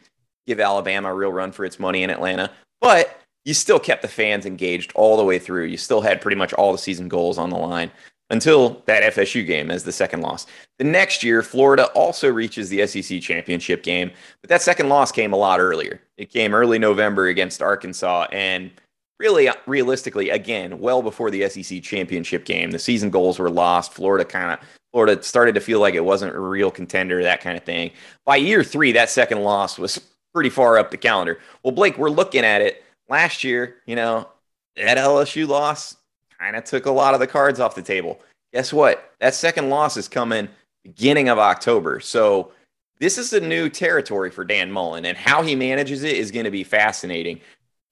give 0.48 0.62
Alabama 0.62 1.12
a 1.12 1.14
real 1.14 1.32
run 1.32 1.52
for 1.52 1.66
its 1.66 1.78
money 1.78 2.02
in 2.04 2.10
Atlanta. 2.10 2.50
But 2.80 3.20
you 3.44 3.54
still 3.54 3.80
kept 3.80 4.02
the 4.02 4.08
fans 4.08 4.46
engaged 4.46 4.94
all 4.96 5.18
the 5.18 5.26
way 5.26 5.40
through. 5.40 5.66
You 5.66 5.78
still 5.78 6.02
had 6.02 6.22
pretty 6.22 6.38
much 6.38 6.54
all 6.54 6.72
the 6.72 6.78
season 6.78 7.10
goals 7.10 7.38
on 7.38 7.50
the 7.50 7.58
line 7.58 7.92
until 8.30 8.82
that 8.86 9.14
FSU 9.14 9.46
game 9.46 9.70
as 9.70 9.84
the 9.84 9.92
second 9.92 10.22
loss. 10.22 10.48
The 10.80 10.84
next 10.84 11.24
year, 11.24 11.44
Florida 11.44 11.86
also 11.88 12.32
reaches 12.32 12.70
the 12.70 12.86
SEC 12.88 13.22
championship 13.22 13.84
game, 13.84 14.12
but 14.42 14.50
that 14.50 14.62
second 14.62 14.90
loss 14.90 15.12
came 15.12 15.34
a 15.34 15.38
lot 15.38 15.60
earlier. 15.60 16.02
It 16.18 16.30
came 16.30 16.54
early 16.56 16.80
November 16.80 17.28
against 17.28 17.62
Arkansas, 17.62 18.28
and 18.32 18.72
really, 19.20 19.48
uh, 19.48 19.54
realistically, 19.68 20.30
again, 20.30 20.80
well 20.80 21.02
before 21.02 21.30
the 21.30 21.48
SEC 21.50 21.82
championship 21.84 22.46
game. 22.46 22.72
The 22.72 22.80
season 22.80 23.10
goals 23.10 23.40
were 23.40 23.50
lost. 23.50 23.94
Florida 23.94 24.26
kind 24.26 24.52
of 24.52 24.60
Florida 24.92 25.22
started 25.24 25.56
to 25.56 25.62
feel 25.62 25.82
like 25.82 25.94
it 25.94 26.06
wasn't 26.06 26.34
a 26.34 26.40
real 26.40 26.72
contender, 26.72 27.22
that 27.22 27.42
kind 27.42 27.58
of 27.58 27.64
thing. 27.64 27.92
By 28.26 28.38
year 28.38 28.64
three, 28.64 28.94
that 28.94 29.10
second 29.10 29.44
loss 29.44 29.78
was 29.78 30.00
pretty 30.34 30.50
far 30.50 30.78
up 30.78 30.90
the 30.90 30.98
calendar. 30.98 31.40
Well, 31.64 31.74
Blake, 31.74 31.98
we're 31.98 32.10
looking 32.10 32.46
at 32.46 32.62
it 32.62 32.82
last 33.10 33.44
year, 33.44 33.76
you 33.86 33.96
know, 33.96 34.30
that 34.78 34.98
LSU 34.98 35.48
loss 35.48 35.98
kind 36.40 36.56
of 36.56 36.64
took 36.64 36.86
a 36.86 36.92
lot 36.92 37.14
of 37.14 37.20
the 37.20 37.28
cards 37.28 37.60
off 37.60 37.76
the 37.76 37.82
table. 37.82 38.20
Guess 38.54 38.74
what? 38.74 39.14
That 39.20 39.34
second 39.34 39.70
loss 39.70 39.98
is 39.98 40.08
coming 40.08 40.48
beginning 40.84 41.30
of 41.30 41.40
October. 41.40 42.00
So 42.00 42.52
this 43.00 43.18
is 43.18 43.34
a 43.34 43.40
new 43.40 43.70
territory 43.70 44.32
for 44.32 44.44
Dan 44.44 44.72
Mullen, 44.72 45.06
and 45.06 45.18
how 45.18 45.42
he 45.42 45.56
manages 45.56 46.04
it 46.04 46.16
is 46.16 46.32
going 46.32 46.46
to 46.46 46.52
be 46.52 46.64
fascinating. 46.64 47.42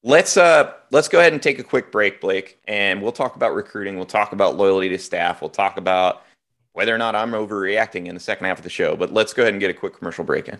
Let's 0.03 0.37
uh 0.37 0.73
let's 0.91 1.07
go 1.07 1.19
ahead 1.19 1.33
and 1.33 1.41
take 1.41 1.59
a 1.59 1.63
quick 1.63 1.91
break, 1.91 2.21
Blake, 2.21 2.59
and 2.67 3.01
we'll 3.01 3.11
talk 3.13 3.35
about 3.35 3.55
recruiting. 3.55 3.95
We'll 3.95 4.05
talk 4.05 4.33
about 4.33 4.57
loyalty 4.57 4.89
to 4.89 4.97
staff. 4.97 5.41
We'll 5.41 5.49
talk 5.49 5.77
about 5.77 6.23
whether 6.73 6.93
or 6.93 6.97
not 6.97 7.15
I'm 7.15 7.31
overreacting 7.31 8.07
in 8.07 8.15
the 8.15 8.21
second 8.21 8.45
half 8.47 8.57
of 8.57 8.63
the 8.63 8.69
show. 8.69 8.95
But 8.95 9.13
let's 9.13 9.33
go 9.33 9.43
ahead 9.43 9.53
and 9.53 9.61
get 9.61 9.69
a 9.69 9.73
quick 9.73 9.97
commercial 9.97 10.23
break 10.23 10.49
in. 10.49 10.59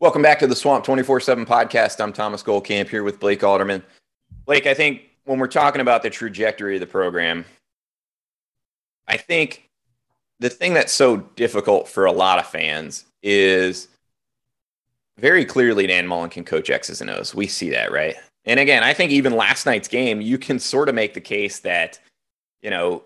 Welcome 0.00 0.22
back 0.22 0.38
to 0.38 0.46
the 0.46 0.56
Swamp 0.56 0.82
24 0.82 1.20
7 1.20 1.44
podcast. 1.44 2.00
I'm 2.00 2.14
Thomas 2.14 2.42
Goldkamp 2.42 2.88
here 2.88 3.02
with 3.02 3.20
Blake 3.20 3.44
Alderman. 3.44 3.82
Blake, 4.46 4.66
I 4.66 4.72
think 4.72 5.02
when 5.26 5.38
we're 5.38 5.46
talking 5.46 5.82
about 5.82 6.02
the 6.02 6.08
trajectory 6.08 6.76
of 6.76 6.80
the 6.80 6.86
program, 6.86 7.44
I 9.06 9.18
think 9.18 9.68
the 10.38 10.48
thing 10.48 10.72
that's 10.72 10.94
so 10.94 11.18
difficult 11.18 11.86
for 11.86 12.06
a 12.06 12.12
lot 12.12 12.38
of 12.38 12.46
fans 12.46 13.04
is 13.22 13.88
very 15.18 15.44
clearly 15.44 15.86
Dan 15.86 16.06
Mullen 16.06 16.30
can 16.30 16.44
coach 16.44 16.70
X's 16.70 17.02
and 17.02 17.10
O's. 17.10 17.34
We 17.34 17.46
see 17.46 17.68
that, 17.68 17.92
right? 17.92 18.14
And 18.46 18.58
again, 18.58 18.82
I 18.82 18.94
think 18.94 19.12
even 19.12 19.36
last 19.36 19.66
night's 19.66 19.86
game, 19.86 20.22
you 20.22 20.38
can 20.38 20.58
sort 20.58 20.88
of 20.88 20.94
make 20.94 21.12
the 21.12 21.20
case 21.20 21.58
that, 21.58 22.00
you 22.62 22.70
know, 22.70 23.02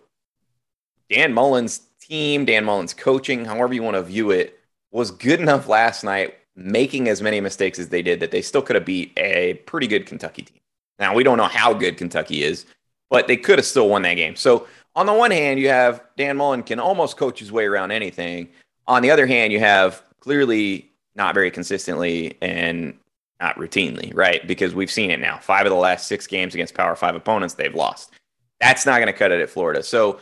Dan 1.10 1.32
Mullen's 1.34 1.80
team, 2.00 2.44
Dan 2.44 2.64
Mullen's 2.64 2.94
coaching, 2.94 3.44
however 3.44 3.74
you 3.74 3.82
want 3.82 3.96
to 3.96 4.02
view 4.02 4.30
it, 4.30 4.60
was 4.92 5.10
good 5.10 5.40
enough 5.40 5.66
last 5.66 6.04
night 6.04 6.36
making 6.56 7.08
as 7.08 7.20
many 7.20 7.40
mistakes 7.40 7.78
as 7.78 7.88
they 7.88 8.02
did 8.02 8.20
that 8.20 8.30
they 8.30 8.42
still 8.42 8.62
could 8.62 8.76
have 8.76 8.84
beat 8.84 9.12
a 9.16 9.54
pretty 9.66 9.86
good 9.86 10.06
Kentucky 10.06 10.42
team. 10.42 10.60
Now, 10.98 11.14
we 11.14 11.24
don't 11.24 11.38
know 11.38 11.44
how 11.44 11.72
good 11.72 11.96
Kentucky 11.96 12.42
is, 12.42 12.66
but 13.10 13.26
they 13.26 13.36
could 13.36 13.58
have 13.58 13.66
still 13.66 13.88
won 13.88 14.02
that 14.02 14.14
game. 14.14 14.36
So, 14.36 14.66
on 14.96 15.06
the 15.06 15.12
one 15.12 15.32
hand, 15.32 15.58
you 15.58 15.68
have 15.68 16.04
Dan 16.16 16.36
Mullen 16.36 16.62
can 16.62 16.78
almost 16.78 17.16
coach 17.16 17.40
his 17.40 17.50
way 17.50 17.64
around 17.64 17.90
anything. 17.90 18.48
On 18.86 19.02
the 19.02 19.10
other 19.10 19.26
hand, 19.26 19.52
you 19.52 19.58
have 19.58 20.02
clearly 20.20 20.88
not 21.16 21.34
very 21.34 21.50
consistently 21.50 22.36
and 22.40 22.96
not 23.40 23.56
routinely, 23.56 24.14
right? 24.14 24.46
Because 24.46 24.74
we've 24.74 24.90
seen 24.90 25.10
it 25.10 25.18
now. 25.18 25.38
Five 25.38 25.66
of 25.66 25.70
the 25.70 25.76
last 25.76 26.06
six 26.06 26.28
games 26.28 26.54
against 26.54 26.74
Power 26.74 26.94
Five 26.94 27.16
opponents, 27.16 27.54
they've 27.54 27.74
lost. 27.74 28.12
That's 28.60 28.86
not 28.86 28.98
going 28.98 29.08
to 29.08 29.12
cut 29.12 29.32
it 29.32 29.40
at 29.40 29.50
Florida. 29.50 29.82
So, 29.82 30.20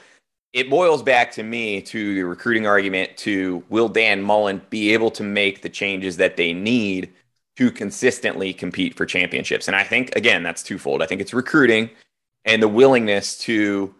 it 0.52 0.68
boils 0.68 1.02
back 1.02 1.32
to 1.32 1.42
me 1.42 1.80
to 1.80 2.14
the 2.14 2.22
recruiting 2.22 2.66
argument 2.66 3.16
to 3.18 3.64
will 3.68 3.88
Dan 3.88 4.22
Mullen 4.22 4.60
be 4.68 4.92
able 4.92 5.10
to 5.12 5.22
make 5.22 5.62
the 5.62 5.68
changes 5.68 6.18
that 6.18 6.36
they 6.36 6.52
need 6.52 7.10
to 7.56 7.70
consistently 7.70 8.52
compete 8.52 8.94
for 8.96 9.06
championships? 9.06 9.66
And 9.66 9.76
I 9.76 9.84
think, 9.84 10.14
again, 10.14 10.42
that's 10.42 10.62
twofold. 10.62 11.02
I 11.02 11.06
think 11.06 11.20
it's 11.20 11.32
recruiting 11.32 11.90
and 12.44 12.62
the 12.62 12.68
willingness 12.68 13.38
to, 13.38 13.94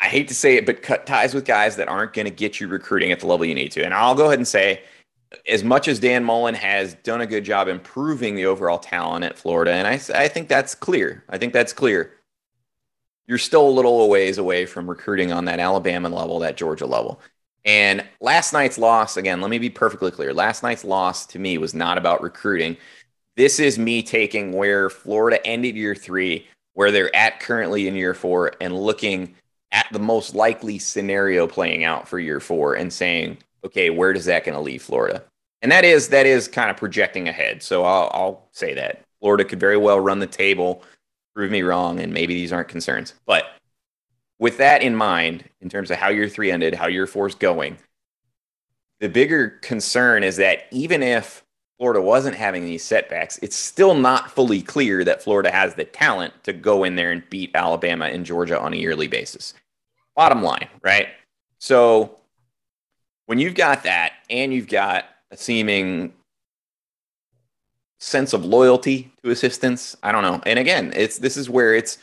I 0.00 0.06
hate 0.06 0.28
to 0.28 0.34
say 0.34 0.56
it, 0.56 0.66
but 0.66 0.82
cut 0.82 1.06
ties 1.06 1.32
with 1.32 1.46
guys 1.46 1.76
that 1.76 1.88
aren't 1.88 2.12
going 2.12 2.26
to 2.26 2.30
get 2.30 2.60
you 2.60 2.68
recruiting 2.68 3.10
at 3.10 3.20
the 3.20 3.26
level 3.26 3.46
you 3.46 3.54
need 3.54 3.72
to. 3.72 3.84
And 3.84 3.94
I'll 3.94 4.14
go 4.14 4.26
ahead 4.26 4.38
and 4.38 4.48
say, 4.48 4.82
as 5.48 5.64
much 5.64 5.88
as 5.88 5.98
Dan 5.98 6.24
Mullen 6.24 6.54
has 6.54 6.94
done 6.94 7.20
a 7.20 7.26
good 7.26 7.44
job 7.44 7.68
improving 7.68 8.34
the 8.34 8.46
overall 8.46 8.78
talent 8.78 9.24
at 9.24 9.36
Florida, 9.38 9.72
and 9.72 9.86
I, 9.86 9.94
I 10.14 10.28
think 10.28 10.48
that's 10.48 10.74
clear. 10.74 11.24
I 11.28 11.38
think 11.38 11.52
that's 11.52 11.72
clear 11.72 12.12
you're 13.26 13.38
still 13.38 13.68
a 13.68 13.70
little 13.70 14.08
ways 14.08 14.38
away 14.38 14.66
from 14.66 14.88
recruiting 14.88 15.32
on 15.32 15.44
that 15.46 15.60
Alabama 15.60 16.08
level, 16.08 16.38
that 16.40 16.56
Georgia 16.56 16.86
level. 16.86 17.20
And 17.64 18.04
last 18.20 18.52
night's 18.52 18.78
loss, 18.78 19.16
again, 19.16 19.40
let 19.40 19.50
me 19.50 19.58
be 19.58 19.70
perfectly 19.70 20.12
clear. 20.12 20.32
Last 20.32 20.62
night's 20.62 20.84
loss 20.84 21.26
to 21.26 21.38
me 21.38 21.58
was 21.58 21.74
not 21.74 21.98
about 21.98 22.22
recruiting. 22.22 22.76
This 23.36 23.58
is 23.58 23.78
me 23.78 24.02
taking 24.02 24.52
where 24.52 24.88
Florida 24.88 25.44
ended 25.44 25.76
year 25.76 25.94
three, 25.94 26.46
where 26.74 26.92
they're 26.92 27.14
at 27.14 27.40
currently 27.40 27.88
in 27.88 27.96
year 27.96 28.14
four, 28.14 28.52
and 28.60 28.78
looking 28.78 29.34
at 29.72 29.86
the 29.92 29.98
most 29.98 30.34
likely 30.34 30.78
scenario 30.78 31.46
playing 31.46 31.82
out 31.82 32.06
for 32.06 32.20
year 32.20 32.38
four 32.38 32.74
and 32.74 32.92
saying, 32.92 33.38
okay, 33.64 33.90
where 33.90 34.12
does 34.12 34.26
that 34.26 34.44
going 34.44 34.54
to 34.54 34.60
leave 34.60 34.82
Florida? 34.82 35.24
And 35.60 35.72
that 35.72 35.84
is 35.84 36.08
that 36.10 36.26
is 36.26 36.46
kind 36.46 36.70
of 36.70 36.76
projecting 36.76 37.28
ahead. 37.28 37.62
So 37.62 37.84
I'll, 37.84 38.10
I'll 38.14 38.48
say 38.52 38.74
that 38.74 39.02
Florida 39.20 39.44
could 39.44 39.58
very 39.58 39.76
well 39.76 39.98
run 39.98 40.20
the 40.20 40.26
table, 40.26 40.84
prove 41.36 41.50
me 41.50 41.60
wrong, 41.60 42.00
and 42.00 42.14
maybe 42.14 42.32
these 42.32 42.50
aren't 42.50 42.68
concerns. 42.68 43.12
But 43.26 43.44
with 44.38 44.56
that 44.56 44.82
in 44.82 44.96
mind, 44.96 45.44
in 45.60 45.68
terms 45.68 45.90
of 45.90 45.98
how 45.98 46.08
year 46.08 46.30
three 46.30 46.50
ended, 46.50 46.74
how 46.74 46.86
year 46.86 47.06
four 47.06 47.26
is 47.26 47.34
going, 47.34 47.76
the 49.00 49.10
bigger 49.10 49.50
concern 49.60 50.24
is 50.24 50.36
that 50.36 50.60
even 50.70 51.02
if 51.02 51.44
Florida 51.76 52.00
wasn't 52.00 52.36
having 52.36 52.64
these 52.64 52.82
setbacks, 52.82 53.38
it's 53.42 53.54
still 53.54 53.94
not 53.94 54.30
fully 54.30 54.62
clear 54.62 55.04
that 55.04 55.22
Florida 55.22 55.50
has 55.50 55.74
the 55.74 55.84
talent 55.84 56.32
to 56.44 56.54
go 56.54 56.84
in 56.84 56.96
there 56.96 57.12
and 57.12 57.28
beat 57.28 57.50
Alabama 57.54 58.06
and 58.06 58.24
Georgia 58.24 58.58
on 58.58 58.72
a 58.72 58.76
yearly 58.76 59.06
basis. 59.06 59.52
Bottom 60.14 60.42
line, 60.42 60.68
right? 60.82 61.08
So 61.58 62.18
when 63.26 63.38
you've 63.38 63.54
got 63.54 63.82
that 63.82 64.12
and 64.30 64.54
you've 64.54 64.68
got 64.68 65.04
a 65.30 65.36
seeming 65.36 66.14
sense 67.98 68.32
of 68.32 68.44
loyalty 68.44 69.12
to 69.22 69.30
assistants, 69.30 69.96
I 70.02 70.12
don't 70.12 70.22
know. 70.22 70.40
And 70.46 70.58
again, 70.58 70.92
it's 70.94 71.18
this 71.18 71.36
is 71.36 71.48
where 71.48 71.74
it's 71.74 71.98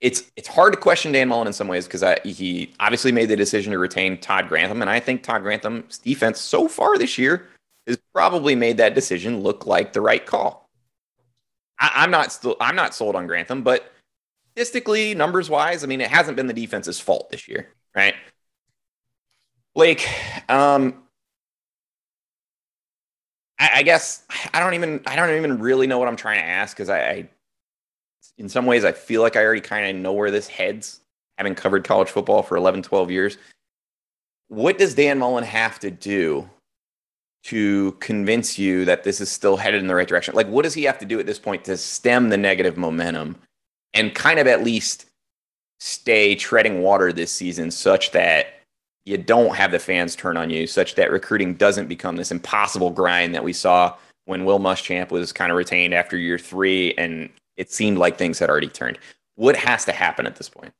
it's 0.00 0.30
it's 0.36 0.48
hard 0.48 0.72
to 0.72 0.78
question 0.78 1.12
Dan 1.12 1.28
Mullen 1.28 1.46
in 1.46 1.52
some 1.52 1.68
ways 1.68 1.86
because 1.86 2.04
he 2.24 2.72
obviously 2.80 3.12
made 3.12 3.30
the 3.30 3.36
decision 3.36 3.72
to 3.72 3.78
retain 3.78 4.18
Todd 4.18 4.48
Grantham, 4.48 4.82
and 4.82 4.90
I 4.90 5.00
think 5.00 5.22
Todd 5.22 5.42
Grantham's 5.42 5.98
defense 5.98 6.40
so 6.40 6.68
far 6.68 6.98
this 6.98 7.16
year 7.16 7.48
has 7.86 7.98
probably 8.12 8.54
made 8.54 8.76
that 8.78 8.94
decision 8.94 9.42
look 9.42 9.66
like 9.66 9.92
the 9.92 10.00
right 10.00 10.24
call. 10.24 10.68
I, 11.78 12.04
am 12.04 12.10
not 12.10 12.32
still 12.32 12.56
I'm 12.60 12.76
not 12.76 12.94
sold 12.94 13.16
on 13.16 13.26
Grantham, 13.26 13.62
but 13.62 13.92
statistically, 14.52 15.14
numbers 15.14 15.50
wise, 15.50 15.84
I 15.84 15.86
mean, 15.86 16.00
it 16.00 16.10
hasn't 16.10 16.36
been 16.36 16.46
the 16.46 16.54
defense's 16.54 17.00
fault 17.00 17.30
this 17.30 17.48
year, 17.48 17.68
right? 17.94 18.14
Blake, 19.74 20.08
um, 20.48 21.03
I, 23.64 23.78
I 23.78 23.82
guess 23.82 24.24
I 24.52 24.60
don't 24.60 24.74
even 24.74 25.00
I 25.06 25.16
don't 25.16 25.34
even 25.34 25.58
really 25.58 25.86
know 25.86 25.98
what 25.98 26.08
I'm 26.08 26.16
trying 26.16 26.38
to 26.38 26.44
ask 26.44 26.76
because 26.76 26.88
I, 26.88 26.98
I 26.98 27.28
in 28.38 28.48
some 28.48 28.66
ways 28.66 28.84
I 28.84 28.92
feel 28.92 29.22
like 29.22 29.36
I 29.36 29.44
already 29.44 29.60
kind 29.60 29.96
of 29.96 30.02
know 30.02 30.12
where 30.12 30.30
this 30.30 30.48
heads, 30.48 31.00
having 31.38 31.54
covered 31.54 31.84
college 31.84 32.08
football 32.08 32.42
for 32.42 32.56
11, 32.56 32.82
12 32.82 33.10
years. 33.10 33.38
What 34.48 34.78
does 34.78 34.94
Dan 34.94 35.18
Mullen 35.18 35.44
have 35.44 35.78
to 35.80 35.90
do 35.90 36.48
to 37.44 37.92
convince 38.00 38.58
you 38.58 38.84
that 38.84 39.04
this 39.04 39.20
is 39.20 39.30
still 39.30 39.56
headed 39.56 39.80
in 39.80 39.86
the 39.86 39.94
right 39.94 40.08
direction? 40.08 40.34
Like, 40.34 40.48
what 40.48 40.62
does 40.62 40.74
he 40.74 40.84
have 40.84 40.98
to 40.98 41.04
do 41.04 41.20
at 41.20 41.26
this 41.26 41.38
point 41.38 41.64
to 41.64 41.76
stem 41.76 42.28
the 42.28 42.36
negative 42.36 42.76
momentum 42.76 43.36
and 43.94 44.14
kind 44.14 44.38
of 44.38 44.46
at 44.46 44.64
least 44.64 45.06
stay 45.80 46.34
treading 46.34 46.82
water 46.82 47.12
this 47.12 47.32
season 47.32 47.70
such 47.70 48.10
that 48.12 48.53
you 49.04 49.18
don't 49.18 49.54
have 49.54 49.70
the 49.70 49.78
fans 49.78 50.16
turn 50.16 50.36
on 50.36 50.50
you, 50.50 50.66
such 50.66 50.94
that 50.94 51.10
recruiting 51.10 51.54
doesn't 51.54 51.88
become 51.88 52.16
this 52.16 52.30
impossible 52.30 52.90
grind 52.90 53.34
that 53.34 53.44
we 53.44 53.52
saw 53.52 53.94
when 54.24 54.44
Will 54.44 54.58
Muschamp 54.58 55.10
was 55.10 55.32
kind 55.32 55.50
of 55.52 55.58
retained 55.58 55.92
after 55.92 56.16
year 56.16 56.38
three 56.38 56.94
and 56.96 57.28
it 57.56 57.70
seemed 57.70 57.98
like 57.98 58.16
things 58.16 58.38
had 58.38 58.50
already 58.50 58.68
turned. 58.68 58.98
What 59.36 59.56
has 59.56 59.84
to 59.84 59.92
happen 59.92 60.26
at 60.26 60.36
this 60.36 60.48
point? 60.48 60.72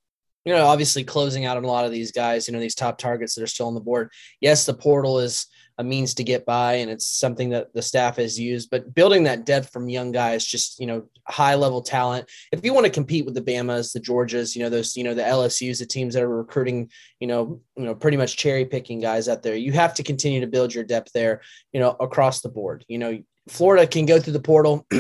You 0.45 0.55
know, 0.55 0.67
obviously 0.67 1.05
closing 1.05 1.45
out 1.45 1.57
on 1.57 1.65
a 1.65 1.69
lot 1.69 1.85
of 1.85 1.91
these 1.91 2.13
guys, 2.13 2.47
you 2.47 2.53
know, 2.53 2.61
these 2.61 2.75
top 2.75 2.99
targets 2.99 3.35
that 3.35 3.43
are 3.43 3.47
still 3.47 3.67
on 3.67 3.75
the 3.75 3.81
board. 3.81 4.11
Yes, 4.41 4.67
the 4.67 4.75
portal 4.75 5.19
is 5.19 5.47
a 5.79 5.85
means 5.85 6.15
to 6.15 6.25
get 6.25 6.47
by 6.47 6.75
and 6.75 6.91
it's 6.91 7.09
something 7.09 7.51
that 7.51 7.73
the 7.75 7.83
staff 7.83 8.17
has 8.17 8.39
used 8.39 8.71
but 8.71 8.95
building 8.95 9.25
that 9.25 9.45
depth 9.45 9.71
from 9.73 9.89
young 9.89 10.13
guys 10.13 10.45
just 10.45 10.79
you 10.79 10.87
know 10.87 11.05
high 11.27 11.55
level 11.55 11.83
talent 11.83 12.29
if 12.53 12.65
you 12.65 12.73
want 12.73 12.87
to 12.87 12.93
compete 12.93 13.25
with 13.25 13.35
the 13.35 13.43
bamas 13.43 13.93
the 13.93 14.01
georgias 14.01 14.55
you 14.55 14.63
know 14.63 14.71
those 14.71 14.97
you 14.97 15.05
know 15.05 15.15
the 15.15 15.23
lsus 15.23 15.79
the 15.79 15.87
teams 15.87 16.15
that 16.15 16.23
are 16.23 16.37
recruiting 16.37 16.89
you 17.21 17.27
know 17.27 17.61
you 17.77 17.85
know 17.85 17.95
pretty 17.95 18.17
much 18.17 18.37
cherry 18.37 18.65
picking 18.65 19.01
guys 19.01 19.29
out 19.29 19.43
there 19.43 19.57
you 19.57 19.73
have 19.73 19.95
to 19.95 20.03
continue 20.03 20.41
to 20.41 20.47
build 20.47 20.73
your 20.75 20.85
depth 20.85 21.13
there 21.13 21.41
you 21.73 21.81
know 21.81 21.97
across 22.01 22.41
the 22.41 22.49
board 22.49 22.85
you 22.89 22.99
know 22.99 23.19
florida 23.49 23.87
can 23.87 24.07
go 24.07 24.21
through 24.21 24.33
the 24.33 24.41
portal 24.41 24.87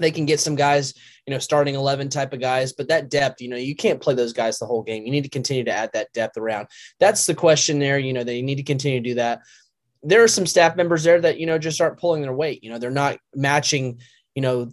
they 0.00 0.10
can 0.10 0.24
get 0.24 0.40
some 0.40 0.54
guys, 0.54 0.94
you 1.26 1.32
know, 1.32 1.38
starting 1.38 1.74
11 1.74 2.08
type 2.08 2.32
of 2.32 2.40
guys, 2.40 2.72
but 2.72 2.88
that 2.88 3.10
depth, 3.10 3.40
you 3.40 3.48
know, 3.48 3.56
you 3.56 3.76
can't 3.76 4.00
play 4.00 4.14
those 4.14 4.32
guys 4.32 4.58
the 4.58 4.66
whole 4.66 4.82
game. 4.82 5.04
You 5.04 5.10
need 5.10 5.24
to 5.24 5.28
continue 5.28 5.64
to 5.64 5.72
add 5.72 5.90
that 5.92 6.12
depth 6.12 6.36
around. 6.36 6.68
That's 6.98 7.26
the 7.26 7.34
question 7.34 7.78
there. 7.78 7.98
You 7.98 8.12
know, 8.12 8.24
they 8.24 8.42
need 8.42 8.56
to 8.56 8.62
continue 8.62 9.00
to 9.00 9.08
do 9.10 9.14
that 9.16 9.40
there 10.02 10.22
are 10.22 10.28
some 10.28 10.46
staff 10.46 10.76
members 10.76 11.04
there 11.04 11.20
that 11.20 11.38
you 11.38 11.46
know 11.46 11.58
just 11.58 11.80
aren't 11.80 11.98
pulling 11.98 12.22
their 12.22 12.32
weight. 12.32 12.62
You 12.64 12.70
know, 12.70 12.78
they're 12.78 12.90
not 12.90 13.18
matching. 13.34 14.00
You 14.34 14.42
know, 14.42 14.70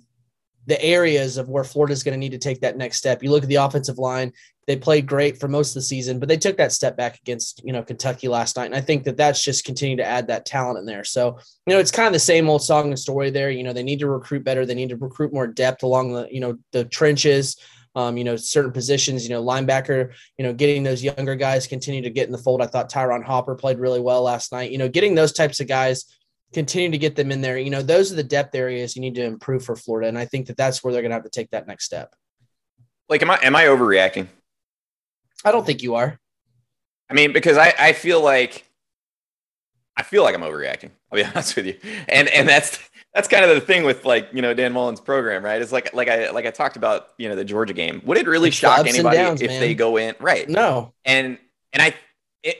the 0.68 0.82
areas 0.84 1.38
of 1.38 1.50
where 1.50 1.64
Florida's 1.64 2.04
going 2.04 2.14
to 2.14 2.20
need 2.20 2.32
to 2.32 2.38
take 2.38 2.62
that 2.62 2.78
next 2.78 2.98
step. 2.98 3.24
You 3.24 3.32
look 3.32 3.44
at 3.44 3.50
the 3.50 3.56
offensive 3.56 3.98
line; 3.98 4.32
they 4.68 4.76
played 4.76 5.08
great 5.08 5.40
for 5.40 5.48
most 5.48 5.72
of 5.72 5.76
the 5.76 5.82
season, 5.82 6.20
but 6.20 6.30
they 6.30 6.38
took 6.38 6.58
that 6.58 6.72
step 6.72 6.96
back 6.96 7.20
against 7.20 7.62
you 7.64 7.74
know 7.74 7.84
Kentucky 7.84 8.28
last 8.28 8.56
night, 8.56 8.66
and 8.66 8.76
I 8.76 8.82
think 8.82 9.04
that 9.04 9.18
that's 9.18 9.44
just 9.44 9.66
continuing 9.66 9.98
to 9.98 10.06
add 10.06 10.28
that 10.28 10.46
talent 10.46 10.80
in 10.80 10.86
there. 10.86 11.04
So 11.04 11.40
you 11.66 11.74
know, 11.74 11.80
it's 11.80 11.92
kind 11.92 12.08
of 12.08 12.14
the 12.14 12.20
same 12.20 12.50
old 12.50 12.64
song 12.64 12.88
and 12.88 13.00
story 13.00 13.30
there. 13.30 13.50
You 13.50 13.64
know, 13.64 13.74
they 13.74 13.84
need 13.84 14.00
to 14.00 14.10
recruit 14.10 14.44
better. 14.44 14.66
They 14.66 14.76
need 14.76 14.90
to 14.90 14.98
recruit 14.98 15.34
more 15.34 15.48
depth 15.48 15.84
along 15.84 16.14
the 16.14 16.28
you 16.32 16.40
know 16.40 16.58
the 16.72 16.86
trenches 16.86 17.58
um, 17.98 18.16
you 18.16 18.24
know, 18.24 18.36
certain 18.36 18.72
positions, 18.72 19.24
you 19.24 19.32
know, 19.32 19.44
linebacker, 19.44 20.14
you 20.38 20.46
know, 20.46 20.54
getting 20.54 20.84
those 20.84 21.04
younger 21.04 21.34
guys 21.34 21.66
continue 21.66 22.04
to 22.04 22.12
get 22.12 22.28
in 22.28 22.32
the 22.32 22.38
fold. 22.38 22.62
I 22.62 22.68
thought 22.68 22.92
Ty'Ron 22.92 23.24
Hopper 23.24 23.56
played 23.56 23.80
really 23.80 24.00
well 24.00 24.22
last 24.22 24.52
night. 24.52 24.70
You 24.70 24.78
know, 24.78 24.88
getting 24.88 25.16
those 25.16 25.34
types 25.34 25.60
of 25.62 25.68
guys, 25.68 26.06
continue 26.54 26.92
to 26.92 27.00
get 27.00 27.16
them 27.16 27.32
in 27.32 27.42
there. 27.42 27.58
You 27.58 27.72
know, 27.72 27.82
those 27.82 28.12
are 28.12 28.16
the 28.16 28.24
depth 28.24 28.54
areas 28.54 28.96
you 28.96 29.02
need 29.02 29.16
to 29.16 29.24
improve 29.24 29.66
for 29.66 29.76
Florida. 29.76 30.08
And 30.08 30.18
I 30.18 30.26
think 30.26 30.46
that 30.46 30.58
that's 30.58 30.84
where 30.84 30.94
they're 30.94 31.02
going 31.02 31.10
to 31.10 31.16
have 31.16 31.24
to 31.24 31.30
take 31.32 31.50
that 31.50 31.66
next 31.66 31.86
step. 31.86 32.14
Like, 33.10 33.24
am 33.24 33.32
I, 33.32 33.40
am 33.42 33.56
I 33.56 33.64
overreacting? 33.64 34.28
I 35.44 35.52
don't 35.52 35.66
think 35.66 35.82
you 35.82 35.96
are. 35.96 36.20
I 37.10 37.16
mean, 37.16 37.34
because 37.34 37.58
I, 37.58 37.74
I 37.80 37.94
feel 37.94 38.22
like, 38.22 38.64
I 39.98 40.04
feel 40.04 40.22
like 40.22 40.36
I'm 40.36 40.42
overreacting. 40.42 40.92
I'll 41.12 41.18
be 41.18 41.24
honest 41.34 41.56
with 41.56 41.66
you. 41.66 41.80
And, 42.08 42.28
and 42.28 42.48
that's, 42.48 42.78
that's 43.18 43.28
kind 43.28 43.44
of 43.44 43.50
the 43.50 43.60
thing 43.60 43.84
with 43.84 44.06
like 44.06 44.30
you 44.32 44.44
know 44.44 44.54
Dan 44.54 44.74
Mullen's 44.74 45.02
program, 45.02 45.44
right? 45.44 45.60
It's 45.60 45.72
like 45.72 45.92
like 45.92 46.08
I 46.08 46.30
like 46.30 46.46
I 46.46 46.52
talked 46.52 46.78
about 46.78 47.10
you 47.18 47.28
know 47.28 47.36
the 47.36 47.44
Georgia 47.44 47.74
game. 47.74 48.00
Would 48.06 48.16
it 48.16 48.28
really 48.28 48.50
it's 48.50 48.58
shock 48.58 48.86
anybody 48.86 49.18
downs, 49.18 49.42
if 49.42 49.50
man. 49.50 49.60
they 49.60 49.74
go 49.74 49.98
in 49.98 50.14
right? 50.20 50.48
No. 50.48 50.94
And 51.04 51.40
and 51.74 51.82
I 51.82 51.96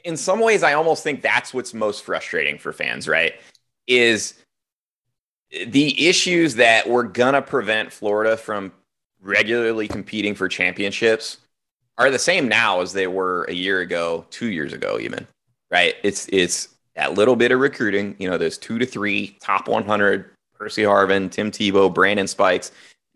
in 0.02 0.16
some 0.16 0.40
ways 0.40 0.64
I 0.64 0.72
almost 0.72 1.04
think 1.04 1.22
that's 1.22 1.54
what's 1.54 1.72
most 1.72 2.02
frustrating 2.02 2.58
for 2.58 2.72
fans, 2.72 3.06
right? 3.06 3.34
Is 3.86 4.34
the 5.64 6.08
issues 6.08 6.56
that 6.56 6.88
were 6.88 7.04
gonna 7.04 7.40
prevent 7.40 7.92
Florida 7.92 8.36
from 8.36 8.72
regularly 9.20 9.86
competing 9.86 10.34
for 10.34 10.48
championships 10.48 11.38
are 11.98 12.10
the 12.10 12.18
same 12.18 12.48
now 12.48 12.80
as 12.80 12.92
they 12.92 13.06
were 13.06 13.44
a 13.44 13.54
year 13.54 13.78
ago, 13.78 14.26
two 14.30 14.48
years 14.48 14.72
ago, 14.72 14.98
even. 15.00 15.24
Right? 15.70 15.94
It's 16.02 16.28
it's 16.32 16.70
that 16.96 17.14
little 17.14 17.36
bit 17.36 17.52
of 17.52 17.60
recruiting, 17.60 18.16
you 18.18 18.28
know, 18.28 18.36
those 18.38 18.58
two 18.58 18.80
to 18.80 18.84
three 18.84 19.38
top 19.40 19.68
100 19.68 20.32
Percy 20.58 20.82
Harvin, 20.82 21.30
Tim 21.30 21.50
Tebow, 21.50 21.92
Brandon 21.92 22.26
Spikes, 22.26 22.72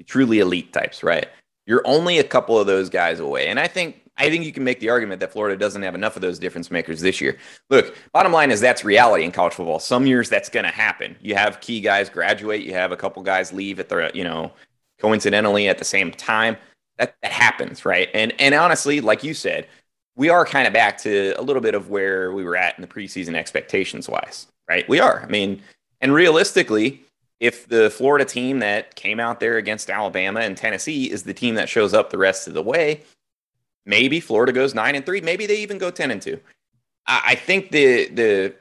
truly 0.06 0.38
elite 0.40 0.72
types, 0.72 1.02
right? 1.02 1.28
You're 1.66 1.82
only 1.86 2.18
a 2.18 2.24
couple 2.24 2.58
of 2.58 2.66
those 2.66 2.88
guys 2.88 3.20
away. 3.20 3.48
And 3.48 3.58
I 3.58 3.68
think 3.68 4.02
I 4.18 4.28
think 4.28 4.44
you 4.44 4.52
can 4.52 4.64
make 4.64 4.80
the 4.80 4.90
argument 4.90 5.20
that 5.20 5.32
Florida 5.32 5.56
doesn't 5.56 5.82
have 5.82 5.94
enough 5.94 6.16
of 6.16 6.22
those 6.22 6.38
difference 6.38 6.70
makers 6.70 7.00
this 7.00 7.20
year. 7.20 7.38
Look, 7.70 7.96
bottom 8.12 8.32
line 8.32 8.50
is 8.50 8.60
that's 8.60 8.84
reality 8.84 9.24
in 9.24 9.32
college 9.32 9.54
football. 9.54 9.78
Some 9.78 10.06
years 10.06 10.28
that's 10.28 10.48
going 10.48 10.64
to 10.64 10.70
happen. 10.70 11.16
You 11.20 11.34
have 11.34 11.60
key 11.60 11.80
guys 11.80 12.10
graduate, 12.10 12.62
you 12.62 12.74
have 12.74 12.92
a 12.92 12.96
couple 12.96 13.22
guys 13.22 13.52
leave 13.52 13.80
at 13.80 13.88
the, 13.88 14.10
you 14.12 14.24
know, 14.24 14.52
coincidentally 15.00 15.68
at 15.68 15.78
the 15.78 15.84
same 15.84 16.10
time. 16.12 16.56
That 16.98 17.14
that 17.22 17.32
happens, 17.32 17.84
right? 17.84 18.08
And 18.12 18.32
and 18.38 18.54
honestly, 18.54 19.00
like 19.00 19.24
you 19.24 19.32
said, 19.32 19.66
we 20.14 20.28
are 20.28 20.44
kind 20.44 20.66
of 20.66 20.74
back 20.74 20.98
to 20.98 21.32
a 21.38 21.42
little 21.42 21.62
bit 21.62 21.74
of 21.74 21.88
where 21.88 22.32
we 22.32 22.44
were 22.44 22.56
at 22.56 22.76
in 22.76 22.82
the 22.82 22.88
preseason 22.88 23.34
expectations 23.34 24.08
wise, 24.08 24.46
right? 24.68 24.86
We 24.88 25.00
are. 25.00 25.22
I 25.22 25.26
mean, 25.26 25.62
and 26.02 26.12
realistically, 26.12 27.02
if 27.42 27.66
the 27.66 27.90
Florida 27.90 28.24
team 28.24 28.60
that 28.60 28.94
came 28.94 29.18
out 29.18 29.40
there 29.40 29.56
against 29.56 29.90
Alabama 29.90 30.38
and 30.38 30.56
Tennessee 30.56 31.10
is 31.10 31.24
the 31.24 31.34
team 31.34 31.56
that 31.56 31.68
shows 31.68 31.92
up 31.92 32.08
the 32.08 32.16
rest 32.16 32.46
of 32.46 32.54
the 32.54 32.62
way, 32.62 33.00
maybe 33.84 34.20
Florida 34.20 34.52
goes 34.52 34.76
nine 34.76 34.94
and 34.94 35.04
three. 35.04 35.20
Maybe 35.20 35.46
they 35.46 35.56
even 35.56 35.76
go 35.76 35.90
ten 35.90 36.12
and 36.12 36.22
two. 36.22 36.38
I, 37.04 37.34
think 37.34 37.72
the 37.72 38.08
the 38.10 38.54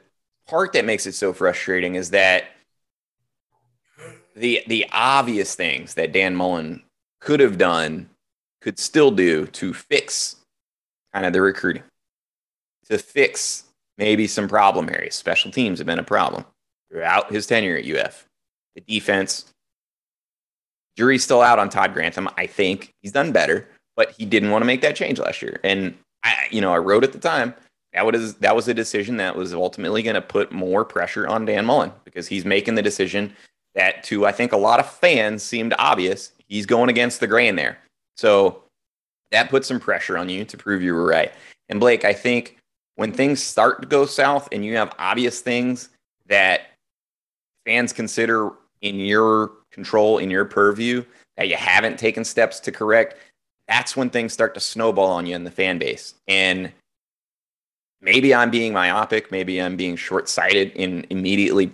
part 0.48 0.72
that 0.72 0.84
makes 0.84 1.06
it 1.06 1.12
so 1.12 1.32
frustrating 1.32 1.94
is 1.94 2.10
that 2.10 2.46
the 4.34 4.64
the 4.66 4.84
obvious 4.90 5.54
things 5.54 5.94
that 5.94 6.10
Dan 6.10 6.34
Mullen 6.34 6.82
could 7.20 7.38
have 7.38 7.58
done, 7.58 8.10
could 8.60 8.80
still 8.80 9.12
do 9.12 9.46
to 9.46 9.72
fix 9.72 10.36
kind 11.14 11.24
of 11.24 11.32
the 11.32 11.40
recruiting, 11.40 11.84
to 12.88 12.98
fix 12.98 13.62
maybe 13.96 14.26
some 14.26 14.48
problem 14.48 14.88
areas. 14.88 15.14
Special 15.14 15.52
teams 15.52 15.78
have 15.78 15.86
been 15.86 16.00
a 16.00 16.02
problem 16.02 16.44
throughout 16.90 17.30
his 17.30 17.46
tenure 17.46 17.76
at 17.76 17.86
UF 17.86 18.26
the 18.74 18.80
defense. 18.80 19.52
Jury's 20.96 21.24
still 21.24 21.40
out 21.40 21.58
on 21.58 21.68
Todd 21.68 21.94
Grantham. 21.94 22.28
I 22.36 22.46
think 22.46 22.92
he's 23.02 23.12
done 23.12 23.32
better, 23.32 23.68
but 23.96 24.10
he 24.12 24.26
didn't 24.26 24.50
want 24.50 24.62
to 24.62 24.66
make 24.66 24.82
that 24.82 24.96
change 24.96 25.18
last 25.18 25.40
year. 25.42 25.58
And 25.64 25.96
I, 26.22 26.34
you 26.50 26.60
know, 26.60 26.72
I 26.72 26.78
wrote 26.78 27.04
at 27.04 27.12
the 27.12 27.18
time 27.18 27.54
that 27.92 28.06
was 28.06 28.34
that 28.36 28.56
was 28.56 28.68
a 28.68 28.74
decision 28.74 29.16
that 29.18 29.36
was 29.36 29.54
ultimately 29.54 30.02
going 30.02 30.14
to 30.14 30.22
put 30.22 30.52
more 30.52 30.84
pressure 30.84 31.26
on 31.26 31.44
Dan 31.44 31.66
Mullen 31.66 31.92
because 32.04 32.26
he's 32.26 32.44
making 32.44 32.74
the 32.74 32.82
decision 32.82 33.34
that 33.74 34.02
to 34.04 34.26
I 34.26 34.32
think 34.32 34.52
a 34.52 34.56
lot 34.56 34.80
of 34.80 34.88
fans 34.88 35.42
seemed 35.42 35.74
obvious. 35.78 36.32
He's 36.48 36.66
going 36.66 36.90
against 36.90 37.20
the 37.20 37.26
grain 37.26 37.56
there. 37.56 37.78
So 38.16 38.62
that 39.30 39.50
puts 39.50 39.66
some 39.66 39.80
pressure 39.80 40.18
on 40.18 40.28
you 40.28 40.44
to 40.44 40.56
prove 40.56 40.82
you 40.82 40.94
were 40.94 41.06
right. 41.06 41.32
And 41.68 41.80
Blake, 41.80 42.04
I 42.04 42.12
think 42.12 42.58
when 42.96 43.12
things 43.12 43.42
start 43.42 43.80
to 43.82 43.88
go 43.88 44.04
south 44.04 44.48
and 44.52 44.64
you 44.64 44.76
have 44.76 44.94
obvious 44.98 45.40
things 45.40 45.88
that 46.26 46.72
fans 47.64 47.92
consider 47.92 48.52
in 48.82 48.96
your 48.96 49.52
control, 49.70 50.18
in 50.18 50.30
your 50.30 50.44
purview, 50.44 51.04
that 51.36 51.48
you 51.48 51.56
haven't 51.56 51.98
taken 51.98 52.24
steps 52.24 52.60
to 52.60 52.72
correct, 52.72 53.16
that's 53.68 53.96
when 53.96 54.10
things 54.10 54.32
start 54.32 54.54
to 54.54 54.60
snowball 54.60 55.10
on 55.10 55.24
you 55.24 55.34
in 55.34 55.44
the 55.44 55.50
fan 55.50 55.78
base. 55.78 56.14
And 56.28 56.70
maybe 58.00 58.34
I'm 58.34 58.50
being 58.50 58.72
myopic, 58.72 59.30
maybe 59.30 59.60
I'm 59.60 59.76
being 59.76 59.96
short 59.96 60.28
sighted 60.28 60.72
in 60.72 61.06
immediately 61.10 61.72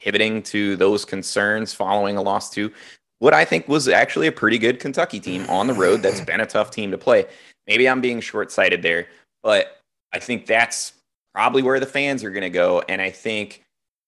pivoting 0.00 0.42
to 0.42 0.76
those 0.76 1.04
concerns 1.04 1.74
following 1.74 2.16
a 2.16 2.22
loss 2.22 2.50
to 2.50 2.72
what 3.18 3.34
I 3.34 3.44
think 3.44 3.68
was 3.68 3.88
actually 3.88 4.28
a 4.28 4.32
pretty 4.32 4.58
good 4.58 4.80
Kentucky 4.80 5.20
team 5.20 5.44
on 5.50 5.66
the 5.66 5.74
road 5.74 6.02
that's 6.02 6.22
been 6.22 6.40
a 6.40 6.46
tough 6.46 6.70
team 6.70 6.90
to 6.90 6.98
play. 6.98 7.26
Maybe 7.66 7.88
I'm 7.88 8.00
being 8.00 8.20
short 8.20 8.50
sighted 8.50 8.82
there, 8.82 9.08
but 9.42 9.78
I 10.12 10.18
think 10.18 10.46
that's 10.46 10.94
probably 11.34 11.62
where 11.62 11.80
the 11.80 11.86
fans 11.86 12.24
are 12.24 12.30
going 12.30 12.42
to 12.42 12.50
go. 12.50 12.82
And 12.88 13.02
I 13.02 13.10
think 13.10 13.62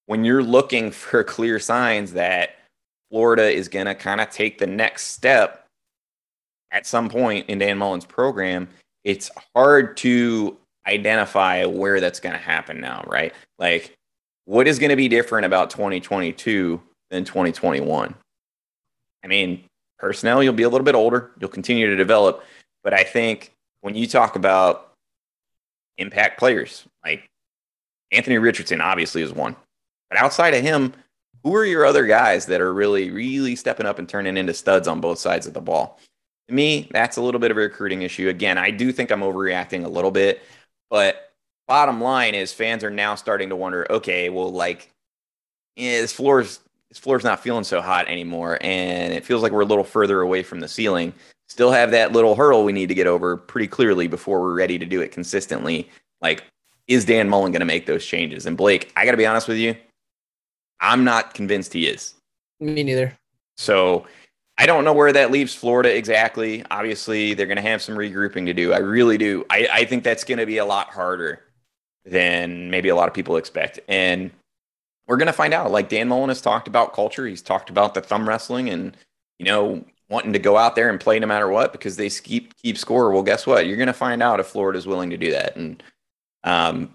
when 0.06 0.24
you're 0.24 0.42
looking 0.42 0.90
for 0.90 1.24
clear 1.24 1.58
signs 1.58 2.12
that 2.14 2.56
Florida 3.10 3.50
is 3.50 3.68
going 3.68 3.86
to 3.86 3.94
kind 3.94 4.20
of 4.20 4.30
take 4.30 4.58
the 4.58 4.66
next 4.66 5.08
step 5.08 5.66
at 6.70 6.86
some 6.86 7.08
point 7.08 7.48
in 7.48 7.58
Dan 7.58 7.76
Mullen's 7.78 8.06
program, 8.06 8.68
it's 9.04 9.30
hard 9.54 9.96
to 9.98 10.56
identify 10.86 11.64
where 11.64 12.00
that's 12.00 12.20
going 12.20 12.32
to 12.32 12.40
happen 12.40 12.80
now, 12.80 13.04
right? 13.06 13.32
Like, 13.58 13.94
what 14.46 14.66
is 14.66 14.78
going 14.78 14.90
to 14.90 14.96
be 14.96 15.08
different 15.08 15.44
about 15.44 15.70
2022 15.70 16.80
than 17.10 17.24
2021? 17.24 18.14
I 19.22 19.26
mean, 19.26 19.64
personnel, 19.98 20.42
you'll 20.42 20.54
be 20.54 20.64
a 20.64 20.68
little 20.68 20.84
bit 20.84 20.94
older, 20.94 21.30
you'll 21.38 21.50
continue 21.50 21.88
to 21.88 21.96
develop, 21.96 22.42
but 22.82 22.92
I 22.92 23.04
think 23.04 23.52
when 23.82 23.94
you 23.94 24.06
talk 24.06 24.34
about 24.34 24.92
impact 25.98 26.38
players, 26.38 26.84
like 27.04 27.28
Anthony 28.10 28.38
Richardson 28.38 28.80
obviously 28.80 29.22
is 29.22 29.32
one. 29.32 29.54
But 30.12 30.20
outside 30.20 30.52
of 30.52 30.62
him, 30.62 30.92
who 31.42 31.54
are 31.54 31.64
your 31.64 31.86
other 31.86 32.04
guys 32.04 32.44
that 32.46 32.60
are 32.60 32.74
really, 32.74 33.10
really 33.10 33.56
stepping 33.56 33.86
up 33.86 33.98
and 33.98 34.06
turning 34.06 34.36
into 34.36 34.52
studs 34.52 34.86
on 34.86 35.00
both 35.00 35.18
sides 35.18 35.46
of 35.46 35.54
the 35.54 35.60
ball? 35.62 35.98
To 36.48 36.54
me, 36.54 36.90
that's 36.92 37.16
a 37.16 37.22
little 37.22 37.40
bit 37.40 37.50
of 37.50 37.56
a 37.56 37.60
recruiting 37.60 38.02
issue. 38.02 38.28
Again, 38.28 38.58
I 38.58 38.70
do 38.70 38.92
think 38.92 39.10
I'm 39.10 39.22
overreacting 39.22 39.86
a 39.86 39.88
little 39.88 40.10
bit, 40.10 40.42
but 40.90 41.32
bottom 41.66 42.02
line 42.02 42.34
is 42.34 42.52
fans 42.52 42.84
are 42.84 42.90
now 42.90 43.14
starting 43.14 43.48
to 43.48 43.56
wonder, 43.56 43.90
okay, 43.90 44.28
well, 44.28 44.52
like, 44.52 44.92
yeah, 45.76 46.02
this 46.02 46.12
floor's 46.12 46.60
this 46.90 46.98
floor's 46.98 47.24
not 47.24 47.42
feeling 47.42 47.64
so 47.64 47.80
hot 47.80 48.06
anymore, 48.06 48.58
and 48.60 49.14
it 49.14 49.24
feels 49.24 49.42
like 49.42 49.50
we're 49.50 49.62
a 49.62 49.64
little 49.64 49.82
further 49.82 50.20
away 50.20 50.42
from 50.42 50.60
the 50.60 50.68
ceiling. 50.68 51.14
Still 51.48 51.70
have 51.72 51.90
that 51.92 52.12
little 52.12 52.34
hurdle 52.34 52.64
we 52.64 52.72
need 52.72 52.90
to 52.90 52.94
get 52.94 53.06
over 53.06 53.38
pretty 53.38 53.66
clearly 53.66 54.08
before 54.08 54.42
we're 54.42 54.54
ready 54.54 54.78
to 54.78 54.84
do 54.84 55.00
it 55.00 55.10
consistently. 55.10 55.88
Like, 56.20 56.44
is 56.86 57.06
Dan 57.06 57.30
Mullen 57.30 57.50
going 57.50 57.60
to 57.60 57.66
make 57.66 57.86
those 57.86 58.04
changes? 58.04 58.44
And 58.44 58.58
Blake, 58.58 58.92
I 58.94 59.06
got 59.06 59.12
to 59.12 59.16
be 59.16 59.24
honest 59.24 59.48
with 59.48 59.56
you, 59.56 59.74
I'm 60.82 61.04
not 61.04 61.32
convinced 61.32 61.72
he 61.72 61.86
is. 61.86 62.14
Me 62.60 62.82
neither. 62.82 63.16
So 63.56 64.06
I 64.58 64.66
don't 64.66 64.84
know 64.84 64.92
where 64.92 65.12
that 65.12 65.30
leaves 65.30 65.54
Florida 65.54 65.96
exactly. 65.96 66.64
Obviously, 66.70 67.34
they're 67.34 67.46
going 67.46 67.56
to 67.56 67.62
have 67.62 67.80
some 67.80 67.96
regrouping 67.96 68.46
to 68.46 68.52
do. 68.52 68.72
I 68.72 68.78
really 68.78 69.16
do. 69.16 69.46
I, 69.48 69.68
I 69.72 69.84
think 69.84 70.04
that's 70.04 70.24
going 70.24 70.38
to 70.38 70.46
be 70.46 70.58
a 70.58 70.64
lot 70.64 70.88
harder 70.88 71.42
than 72.04 72.70
maybe 72.70 72.88
a 72.88 72.94
lot 72.94 73.08
of 73.08 73.14
people 73.14 73.36
expect. 73.36 73.80
And 73.88 74.30
we're 75.06 75.16
going 75.16 75.26
to 75.26 75.32
find 75.32 75.54
out. 75.54 75.70
Like 75.70 75.88
Dan 75.88 76.08
Mullen 76.08 76.28
has 76.28 76.40
talked 76.40 76.68
about 76.68 76.92
culture, 76.92 77.26
he's 77.26 77.42
talked 77.42 77.70
about 77.70 77.94
the 77.94 78.00
thumb 78.00 78.28
wrestling 78.28 78.68
and, 78.68 78.96
you 79.38 79.46
know, 79.46 79.84
wanting 80.08 80.32
to 80.34 80.38
go 80.38 80.56
out 80.56 80.76
there 80.76 80.90
and 80.90 81.00
play 81.00 81.18
no 81.18 81.26
matter 81.26 81.48
what 81.48 81.72
because 81.72 81.96
they 81.96 82.10
keep 82.10 82.54
keep 82.56 82.76
score. 82.76 83.10
Well, 83.10 83.22
guess 83.22 83.46
what? 83.46 83.66
You're 83.66 83.76
going 83.76 83.86
to 83.86 83.92
find 83.92 84.22
out 84.22 84.40
if 84.40 84.46
Florida's 84.46 84.86
willing 84.86 85.10
to 85.10 85.16
do 85.16 85.30
that. 85.30 85.56
And 85.56 85.82
um, 86.44 86.94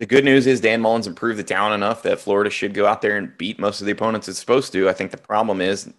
the 0.00 0.06
good 0.06 0.24
news 0.24 0.46
is 0.46 0.62
Dan 0.62 0.80
Mullen's 0.80 1.06
improved 1.06 1.38
the 1.38 1.44
talent 1.44 1.74
enough 1.74 2.02
that 2.02 2.18
Florida 2.18 2.48
should 2.48 2.72
go 2.72 2.86
out 2.86 3.02
there 3.02 3.18
and 3.18 3.36
beat 3.36 3.60
most 3.60 3.82
of 3.82 3.86
the 3.86 3.92
opponents 3.92 4.28
it's 4.28 4.38
supposed 4.38 4.72
to. 4.72 4.88
I 4.88 4.94
think 4.94 5.10
the 5.10 5.18
problem 5.18 5.60
is 5.60 5.92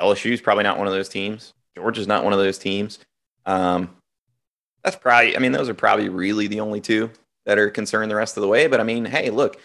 LSU 0.00 0.32
is 0.32 0.40
probably 0.40 0.64
not 0.64 0.76
one 0.76 0.88
of 0.88 0.92
those 0.92 1.08
teams. 1.08 1.54
Georgia's 1.76 2.08
not 2.08 2.24
one 2.24 2.32
of 2.32 2.40
those 2.40 2.58
teams. 2.58 2.98
Um, 3.46 3.96
that's 4.82 4.96
probably, 4.96 5.36
I 5.36 5.38
mean, 5.38 5.52
those 5.52 5.68
are 5.68 5.74
probably 5.74 6.08
really 6.08 6.48
the 6.48 6.60
only 6.60 6.80
two 6.80 7.10
that 7.46 7.56
are 7.56 7.70
concerned 7.70 8.10
the 8.10 8.16
rest 8.16 8.36
of 8.36 8.40
the 8.40 8.48
way. 8.48 8.66
But 8.66 8.80
I 8.80 8.82
mean, 8.82 9.04
hey, 9.04 9.30
look, 9.30 9.60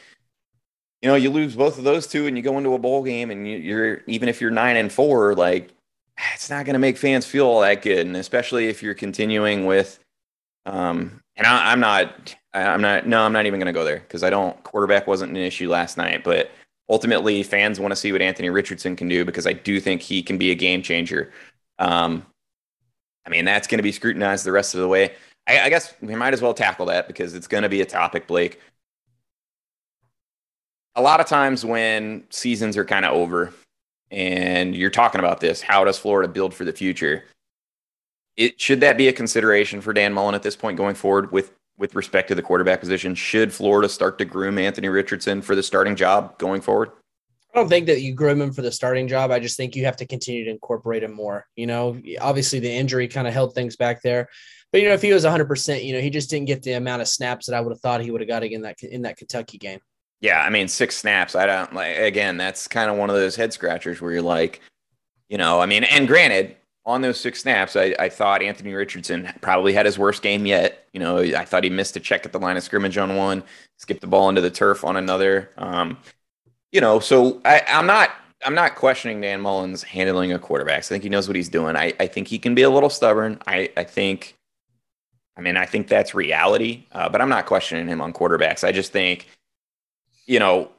you 1.01 1.09
know, 1.09 1.15
you 1.15 1.31
lose 1.31 1.55
both 1.55 1.79
of 1.79 1.83
those 1.83 2.05
two 2.05 2.27
and 2.27 2.37
you 2.37 2.43
go 2.43 2.59
into 2.59 2.75
a 2.75 2.79
bowl 2.79 3.03
game 3.03 3.31
and 3.31 3.47
you, 3.47 3.75
are 3.75 4.03
even 4.05 4.29
if 4.29 4.39
you're 4.39 4.51
nine 4.51 4.75
and 4.75 4.91
four, 4.91 5.33
like 5.33 5.71
it's 6.35 6.51
not 6.51 6.65
going 6.65 6.73
to 6.73 6.79
make 6.79 6.97
fans 6.97 7.25
feel 7.25 7.47
all 7.47 7.61
that 7.61 7.81
good, 7.81 8.05
and 8.05 8.15
especially 8.17 8.67
if 8.67 8.83
you're 8.83 8.93
continuing 8.93 9.65
with. 9.65 9.99
Um, 10.67 11.21
and 11.35 11.47
I, 11.47 11.71
I'm 11.71 11.79
not, 11.79 12.35
I'm 12.53 12.81
not, 12.81 13.07
no, 13.07 13.21
I'm 13.21 13.33
not 13.33 13.45
even 13.45 13.59
going 13.59 13.73
to 13.73 13.77
go 13.77 13.83
there 13.83 13.99
because 13.99 14.23
I 14.23 14.29
don't. 14.29 14.61
Quarterback 14.63 15.05
wasn't 15.07 15.31
an 15.31 15.37
issue 15.37 15.69
last 15.69 15.97
night, 15.97 16.23
but 16.23 16.49
ultimately, 16.89 17.43
fans 17.43 17.79
want 17.79 17.91
to 17.91 17.95
see 17.95 18.11
what 18.11 18.21
Anthony 18.21 18.49
Richardson 18.49 18.95
can 18.95 19.07
do 19.07 19.23
because 19.23 19.45
I 19.45 19.53
do 19.53 19.79
think 19.79 20.01
he 20.01 20.23
can 20.23 20.37
be 20.37 20.51
a 20.51 20.55
game 20.55 20.81
changer. 20.81 21.31
Um, 21.77 22.25
I 23.25 23.29
mean, 23.29 23.45
that's 23.45 23.67
going 23.67 23.77
to 23.77 23.83
be 23.83 23.91
scrutinized 23.91 24.45
the 24.45 24.51
rest 24.51 24.73
of 24.73 24.81
the 24.81 24.87
way. 24.87 25.13
I, 25.47 25.61
I 25.61 25.69
guess 25.69 25.93
we 26.01 26.15
might 26.15 26.33
as 26.33 26.41
well 26.41 26.53
tackle 26.53 26.87
that 26.87 27.07
because 27.07 27.35
it's 27.35 27.47
going 27.47 27.63
to 27.63 27.69
be 27.69 27.81
a 27.81 27.85
topic, 27.85 28.25
Blake. 28.25 28.59
A 30.95 31.01
lot 31.01 31.19
of 31.19 31.27
times 31.27 31.63
when 31.63 32.23
seasons 32.31 32.75
are 32.75 32.85
kind 32.85 33.05
of 33.05 33.13
over 33.13 33.53
and 34.09 34.75
you're 34.75 34.89
talking 34.89 35.19
about 35.19 35.39
this, 35.39 35.61
how 35.61 35.83
does 35.83 35.99
Florida 35.99 36.27
build 36.27 36.53
for 36.53 36.65
the 36.65 36.73
future? 36.73 37.25
It 38.35 38.59
should 38.59 38.79
that 38.81 38.97
be 38.97 39.07
a 39.07 39.13
consideration 39.13 39.81
for 39.81 39.93
Dan 39.93 40.13
Mullen 40.13 40.33
at 40.33 40.43
this 40.43 40.55
point 40.55 40.77
going 40.77 40.95
forward 40.95 41.31
with 41.31 41.51
with 41.79 41.95
respect 41.95 42.27
to 42.27 42.35
the 42.35 42.43
quarterback 42.43 42.79
position? 42.79 43.15
Should 43.15 43.51
Florida 43.51 43.89
start 43.89 44.19
to 44.19 44.25
groom 44.25 44.59
Anthony 44.59 44.89
Richardson 44.89 45.41
for 45.41 45.55
the 45.55 45.63
starting 45.63 45.95
job 45.95 46.37
going 46.37 46.61
forward? 46.61 46.91
I 47.53 47.57
don't 47.57 47.69
think 47.69 47.87
that 47.87 48.01
you 48.01 48.13
groom 48.13 48.41
him 48.41 48.53
for 48.53 48.61
the 48.61 48.71
starting 48.71 49.07
job. 49.07 49.31
I 49.31 49.39
just 49.39 49.57
think 49.57 49.75
you 49.75 49.85
have 49.85 49.97
to 49.97 50.05
continue 50.05 50.45
to 50.45 50.51
incorporate 50.51 51.01
him 51.01 51.13
more. 51.13 51.47
You 51.55 51.65
know, 51.65 51.99
obviously 52.21 52.59
the 52.59 52.71
injury 52.71 53.07
kind 53.07 53.27
of 53.27 53.33
held 53.33 53.55
things 53.55 53.75
back 53.75 54.03
there. 54.03 54.29
But 54.71 54.81
you 54.81 54.87
know, 54.87 54.93
if 54.93 55.01
he 55.01 55.11
was 55.13 55.23
100, 55.23 55.47
percent 55.47 55.83
you 55.83 55.93
know, 55.93 56.01
he 56.01 56.11
just 56.11 56.29
didn't 56.29 56.45
get 56.45 56.61
the 56.61 56.73
amount 56.73 57.01
of 57.01 57.07
snaps 57.07 57.47
that 57.47 57.55
I 57.55 57.61
would 57.61 57.71
have 57.71 57.79
thought 57.79 58.01
he 58.01 58.11
would 58.11 58.21
have 58.21 58.27
got 58.27 58.43
in 58.43 58.61
that 58.61 58.83
in 58.83 59.01
that 59.01 59.17
Kentucky 59.17 59.57
game. 59.57 59.79
Yeah, 60.21 60.43
I 60.43 60.49
mean, 60.49 60.67
six 60.67 60.97
snaps. 60.97 61.33
I 61.33 61.45
don't 61.45 61.73
like. 61.73 61.97
Again, 61.97 62.37
that's 62.37 62.67
kind 62.67 62.91
of 62.91 62.97
one 62.97 63.09
of 63.09 63.15
those 63.15 63.35
head 63.35 63.53
scratchers 63.53 64.01
where 64.01 64.11
you're 64.11 64.21
like, 64.21 64.61
you 65.29 65.37
know, 65.37 65.59
I 65.59 65.65
mean, 65.65 65.85
and 65.85 66.07
granted, 66.07 66.57
on 66.89 67.01
those 67.01 67.19
six 67.19 67.41
snaps, 67.41 67.75
I, 67.75 67.95
I 67.99 68.09
thought 68.09 68.41
Anthony 68.41 68.73
Richardson 68.73 69.31
probably 69.41 69.73
had 69.73 69.85
his 69.85 69.97
worst 69.99 70.21
game 70.21 70.45
yet. 70.45 70.87
You 70.93 70.99
know, 70.99 71.19
I 71.19 71.45
thought 71.45 71.63
he 71.63 71.69
missed 71.69 71.95
a 71.95 71.99
check 71.99 72.25
at 72.25 72.31
the 72.31 72.39
line 72.39 72.57
of 72.57 72.63
scrimmage 72.63 72.97
on 72.97 73.15
one, 73.15 73.43
skipped 73.77 74.01
the 74.01 74.07
ball 74.07 74.29
into 74.29 74.41
the 74.41 74.49
turf 74.49 74.83
on 74.83 74.97
another. 74.97 75.51
Um, 75.57 75.97
you 76.71 76.81
know, 76.81 76.99
so 76.99 77.41
I, 77.45 77.61
I'm 77.67 77.85
not 77.85 78.11
I'm 78.43 78.55
not 78.55 78.75
questioning 78.75 79.21
Dan 79.21 79.41
Mullen's 79.41 79.83
handling 79.83 80.31
of 80.31 80.41
quarterbacks. 80.41 80.85
I 80.85 80.89
think 80.89 81.03
he 81.03 81.09
knows 81.09 81.27
what 81.27 81.35
he's 81.35 81.49
doing. 81.49 81.75
I, 81.75 81.93
I 81.99 82.07
think 82.07 82.27
he 82.27 82.39
can 82.39 82.55
be 82.55 82.61
a 82.61 82.69
little 82.69 82.89
stubborn. 82.89 83.39
I, 83.45 83.69
I 83.75 83.83
think 83.83 84.35
I 85.37 85.41
mean, 85.41 85.55
I 85.55 85.65
think 85.65 85.87
that's 85.87 86.13
reality, 86.13 86.85
uh, 86.91 87.07
but 87.07 87.21
I'm 87.21 87.29
not 87.29 87.45
questioning 87.45 87.87
him 87.87 88.01
on 88.01 88.11
quarterbacks. 88.11 88.65
I 88.65 88.73
just 88.73 88.91
think, 88.91 89.27
you 90.25 90.37
know, 90.37 90.69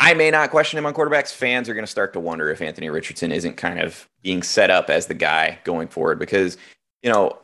I 0.00 0.14
may 0.14 0.30
not 0.30 0.50
question 0.50 0.78
him 0.78 0.86
on 0.86 0.94
quarterbacks. 0.94 1.34
Fans 1.34 1.68
are 1.68 1.74
going 1.74 1.84
to 1.84 1.90
start 1.90 2.12
to 2.12 2.20
wonder 2.20 2.48
if 2.50 2.62
Anthony 2.62 2.88
Richardson 2.88 3.32
isn't 3.32 3.56
kind 3.56 3.80
of 3.80 4.08
being 4.22 4.44
set 4.44 4.70
up 4.70 4.90
as 4.90 5.06
the 5.06 5.14
guy 5.14 5.58
going 5.64 5.88
forward 5.88 6.20
because, 6.20 6.56
you 7.02 7.10
know, 7.10 7.36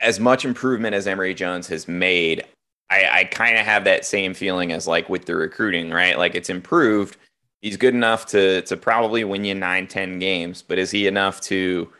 as 0.00 0.20
much 0.20 0.44
improvement 0.44 0.94
as 0.94 1.08
Emory 1.08 1.34
Jones 1.34 1.66
has 1.66 1.88
made, 1.88 2.44
I, 2.90 3.08
I 3.10 3.24
kind 3.24 3.58
of 3.58 3.66
have 3.66 3.84
that 3.84 4.04
same 4.04 4.34
feeling 4.34 4.70
as 4.70 4.86
like 4.86 5.08
with 5.08 5.24
the 5.24 5.34
recruiting, 5.34 5.90
right? 5.90 6.16
Like 6.16 6.36
it's 6.36 6.48
improved. 6.48 7.16
He's 7.60 7.76
good 7.76 7.94
enough 7.94 8.24
to 8.26 8.62
to 8.62 8.76
probably 8.76 9.24
win 9.24 9.44
you 9.44 9.54
nine, 9.54 9.88
ten 9.88 10.20
games, 10.20 10.62
but 10.62 10.78
is 10.78 10.92
he 10.92 11.08
enough 11.08 11.40
to 11.42 11.92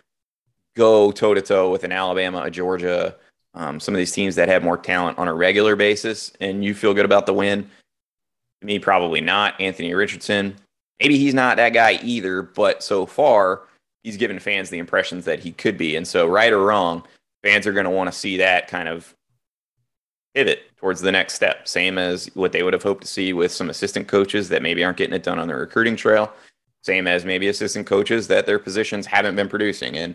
go 0.76 1.10
toe 1.10 1.34
to 1.34 1.42
toe 1.42 1.68
with 1.68 1.82
an 1.82 1.92
Alabama, 1.92 2.42
a 2.42 2.50
Georgia, 2.50 3.16
um, 3.54 3.80
some 3.80 3.92
of 3.92 3.98
these 3.98 4.12
teams 4.12 4.36
that 4.36 4.48
have 4.48 4.62
more 4.62 4.78
talent 4.78 5.18
on 5.18 5.26
a 5.26 5.34
regular 5.34 5.74
basis, 5.74 6.32
and 6.40 6.64
you 6.64 6.74
feel 6.74 6.94
good 6.94 7.04
about 7.04 7.26
the 7.26 7.34
win. 7.34 7.68
Me, 8.62 8.78
probably 8.78 9.20
not. 9.20 9.58
Anthony 9.60 9.94
Richardson, 9.94 10.56
maybe 11.00 11.18
he's 11.18 11.34
not 11.34 11.56
that 11.56 11.70
guy 11.70 11.98
either, 12.02 12.42
but 12.42 12.82
so 12.82 13.06
far, 13.06 13.62
he's 14.02 14.16
given 14.16 14.38
fans 14.38 14.70
the 14.70 14.78
impressions 14.78 15.24
that 15.24 15.40
he 15.40 15.52
could 15.52 15.78
be. 15.78 15.96
And 15.96 16.06
so, 16.06 16.26
right 16.26 16.52
or 16.52 16.64
wrong, 16.64 17.02
fans 17.42 17.66
are 17.66 17.72
going 17.72 17.84
to 17.84 17.90
want 17.90 18.12
to 18.12 18.18
see 18.18 18.36
that 18.38 18.68
kind 18.68 18.88
of 18.88 19.14
pivot 20.34 20.62
towards 20.76 21.00
the 21.00 21.12
next 21.12 21.34
step. 21.34 21.66
Same 21.66 21.98
as 21.98 22.26
what 22.34 22.52
they 22.52 22.62
would 22.62 22.72
have 22.72 22.82
hoped 22.82 23.02
to 23.02 23.08
see 23.08 23.32
with 23.32 23.52
some 23.52 23.70
assistant 23.70 24.08
coaches 24.08 24.48
that 24.48 24.62
maybe 24.62 24.84
aren't 24.84 24.98
getting 24.98 25.14
it 25.14 25.22
done 25.22 25.38
on 25.38 25.48
the 25.48 25.54
recruiting 25.54 25.96
trail. 25.96 26.32
Same 26.82 27.06
as 27.06 27.24
maybe 27.24 27.48
assistant 27.48 27.86
coaches 27.86 28.28
that 28.28 28.46
their 28.46 28.58
positions 28.58 29.06
haven't 29.06 29.36
been 29.36 29.48
producing. 29.48 29.96
And 29.96 30.14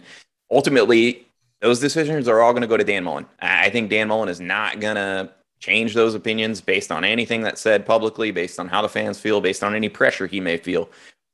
ultimately, 0.51 1.27
those 1.61 1.79
decisions 1.79 2.27
are 2.27 2.41
all 2.41 2.53
going 2.53 2.61
to 2.61 2.67
go 2.67 2.77
to 2.77 2.83
Dan 2.83 3.03
Mullen. 3.03 3.25
I 3.39 3.69
think 3.69 3.89
Dan 3.89 4.07
Mullen 4.07 4.29
is 4.29 4.39
not 4.39 4.79
going 4.79 4.95
to 4.95 5.31
change 5.59 5.93
those 5.93 6.15
opinions 6.15 6.61
based 6.61 6.91
on 6.91 7.03
anything 7.03 7.41
that's 7.41 7.61
said 7.61 7.85
publicly, 7.85 8.31
based 8.31 8.59
on 8.59 8.67
how 8.67 8.81
the 8.81 8.89
fans 8.89 9.19
feel, 9.19 9.41
based 9.41 9.63
on 9.63 9.75
any 9.75 9.89
pressure 9.89 10.27
he 10.27 10.39
may 10.39 10.57
feel. 10.57 10.89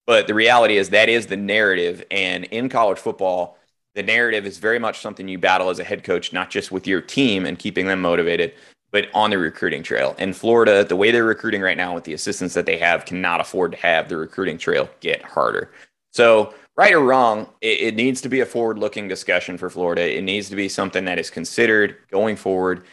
But 0.07 0.27
the 0.27 0.33
reality 0.33 0.77
is 0.77 0.89
that 0.89 1.09
is 1.09 1.27
the 1.27 1.37
narrative. 1.37 2.03
And 2.11 2.45
in 2.45 2.69
college 2.69 2.97
football, 2.97 3.57
the 3.93 4.03
narrative 4.03 4.45
is 4.45 4.57
very 4.57 4.79
much 4.79 4.99
something 4.99 5.27
you 5.27 5.37
battle 5.37 5.69
as 5.69 5.79
a 5.79 5.83
head 5.83 6.03
coach, 6.03 6.33
not 6.33 6.49
just 6.49 6.71
with 6.71 6.87
your 6.87 7.01
team 7.01 7.45
and 7.45 7.59
keeping 7.59 7.87
them 7.87 8.01
motivated, 8.01 8.53
but 8.91 9.07
on 9.13 9.29
the 9.29 9.37
recruiting 9.37 9.83
trail. 9.83 10.15
In 10.17 10.33
Florida, 10.33 10.83
the 10.83 10.95
way 10.95 11.11
they're 11.11 11.23
recruiting 11.23 11.61
right 11.61 11.77
now 11.77 11.93
with 11.93 12.03
the 12.03 12.13
assistants 12.13 12.53
that 12.53 12.65
they 12.65 12.77
have 12.77 13.05
cannot 13.05 13.41
afford 13.41 13.71
to 13.71 13.77
have 13.77 14.09
the 14.09 14.17
recruiting 14.17 14.57
trail 14.57 14.89
get 15.01 15.21
harder. 15.21 15.71
So, 16.11 16.53
right 16.75 16.93
or 16.93 16.99
wrong, 16.99 17.47
it, 17.61 17.81
it 17.81 17.95
needs 17.95 18.21
to 18.21 18.29
be 18.29 18.41
a 18.41 18.45
forward 18.45 18.77
looking 18.77 19.07
discussion 19.07 19.57
for 19.57 19.69
Florida. 19.69 20.17
It 20.17 20.23
needs 20.23 20.49
to 20.49 20.55
be 20.55 20.67
something 20.67 21.05
that 21.05 21.19
is 21.19 21.29
considered 21.29 21.97
going 22.09 22.35
forward. 22.35 22.83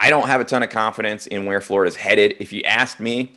I 0.00 0.10
don't 0.10 0.26
have 0.26 0.40
a 0.40 0.44
ton 0.44 0.62
of 0.62 0.70
confidence 0.70 1.26
in 1.26 1.44
where 1.44 1.60
Florida's 1.60 1.96
headed. 1.96 2.36
If 2.38 2.52
you 2.52 2.62
ask 2.62 3.00
me, 3.00 3.32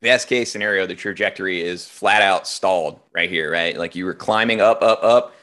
best 0.00 0.28
case 0.28 0.52
scenario, 0.52 0.86
the 0.86 0.94
trajectory 0.94 1.62
is 1.62 1.88
flat 1.88 2.22
out 2.22 2.46
stalled 2.46 3.00
right 3.12 3.28
here, 3.28 3.50
right? 3.50 3.76
Like 3.76 3.96
you 3.96 4.04
were 4.04 4.14
climbing 4.14 4.60
up, 4.60 4.82
up, 4.82 5.02
up, 5.02 5.34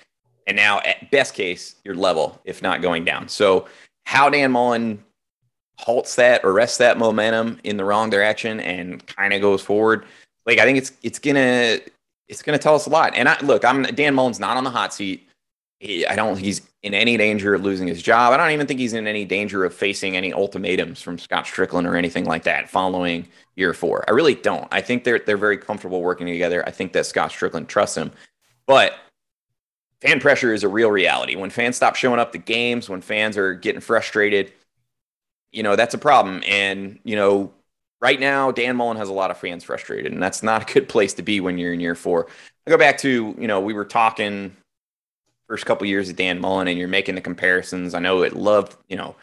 and 0.48 0.56
now 0.56 0.80
at 0.82 1.12
best 1.12 1.34
case, 1.34 1.76
you're 1.84 1.96
level, 1.96 2.40
if 2.46 2.62
not 2.62 2.82
going 2.82 3.04
down. 3.04 3.28
So, 3.28 3.68
how 4.06 4.30
Dan 4.30 4.52
Mullen 4.52 5.04
halts 5.78 6.16
that, 6.16 6.42
arrests 6.44 6.78
that 6.78 6.98
momentum 6.98 7.60
in 7.64 7.78
the 7.78 7.86
wrong 7.86 8.10
direction, 8.10 8.60
and 8.60 9.06
kind 9.06 9.34
of 9.34 9.42
goes 9.42 9.62
forward, 9.62 10.06
like 10.46 10.60
I 10.60 10.64
think 10.64 10.78
it's 10.78 10.92
it's 11.04 11.20
gonna 11.20 11.80
it's 12.28 12.42
gonna 12.42 12.58
tell 12.58 12.76
us 12.76 12.86
a 12.86 12.90
lot. 12.90 13.14
And 13.16 13.30
I 13.30 13.40
look, 13.42 13.64
I'm 13.66 13.84
Dan 13.84 14.16
Mullen's 14.16 14.40
not 14.40 14.58
on 14.58 14.64
the 14.64 14.70
hot 14.70 14.94
seat. 14.94 15.28
I 15.84 16.16
don't 16.16 16.36
think 16.36 16.46
he's 16.46 16.62
in 16.84 16.94
any 16.94 17.18
danger 17.18 17.56
of 17.56 17.64
losing 17.64 17.88
his 17.88 18.02
job. 18.02 18.34
I 18.34 18.38
don't 18.38 18.52
even 18.52 18.68
think 18.68 18.80
he's 18.80 18.94
in 18.94 19.08
any 19.08 19.26
danger 19.26 19.66
of 19.66 19.74
facing 19.74 20.16
any 20.16 20.32
ultimatums 20.32 21.02
from 21.02 21.18
Scott 21.18 21.46
Stricklin 21.46 21.88
or 21.88 21.96
anything 21.96 22.26
like 22.26 22.44
that 22.44 22.70
following 22.70 23.28
year 23.56 23.74
four. 23.74 24.06
I 24.08 24.12
really 24.12 24.36
don't. 24.36 24.68
I 24.72 24.82
think 24.82 25.04
they're 25.04 25.20
they're 25.20 25.38
very 25.38 25.58
comfortable 25.58 26.02
working 26.02 26.28
together. 26.28 26.64
I 26.68 26.72
think 26.72 26.94
that 26.94 27.08
Scott 27.08 27.32
Stricklin 27.32 27.68
trusts 27.68 27.98
him. 27.98 28.12
But 28.68 28.94
fan 30.02 30.20
pressure 30.20 30.54
is 30.54 30.64
a 30.64 30.68
real 30.68 30.92
reality. 30.92 31.36
When 31.36 31.50
fans 31.50 31.76
stop 31.76 31.96
showing 31.96 32.20
up 32.20 32.32
to 32.34 32.38
games, 32.38 32.88
when 32.88 33.02
fans 33.02 33.38
are 33.38 33.54
getting 33.56 33.82
frustrated, 33.82 34.54
you 35.52 35.64
know, 35.64 35.76
that's 35.76 35.94
a 35.94 35.98
problem. 35.98 36.44
And, 36.48 37.00
you 37.04 37.16
know, 37.16 37.52
right 38.02 38.20
now, 38.20 38.52
Dan 38.52 38.76
Mullen 38.76 38.98
has 38.98 39.10
a 39.10 39.14
lot 39.14 39.32
of 39.32 39.38
fans 39.38 39.64
frustrated, 39.64 40.12
and 40.12 40.22
that's 40.22 40.44
not 40.44 40.70
a 40.70 40.74
good 40.74 40.88
place 40.88 41.14
to 41.16 41.24
be 41.24 41.40
when 41.40 41.58
you're 41.58 41.74
in 41.74 41.80
year 41.80 41.96
four. 41.96 42.28
I 42.68 42.70
go 42.70 42.78
back 42.78 43.00
to, 43.00 43.36
you 43.38 43.48
know, 43.48 43.60
we 43.60 43.74
were 43.74 43.86
talking 43.86 44.56
first 45.52 45.66
couple 45.66 45.86
years 45.86 46.08
of 46.08 46.16
Dan 46.16 46.40
Mullen, 46.40 46.70
and 46.70 46.80
you're 46.80 46.88
making 46.88 47.16
the 47.16 47.20
comparisons. 47.20 47.94
I 47.94 48.00
know 48.00 48.22
it 48.22 48.38
loved, 48.38 48.78
you 48.88 48.96
know, 48.96 49.18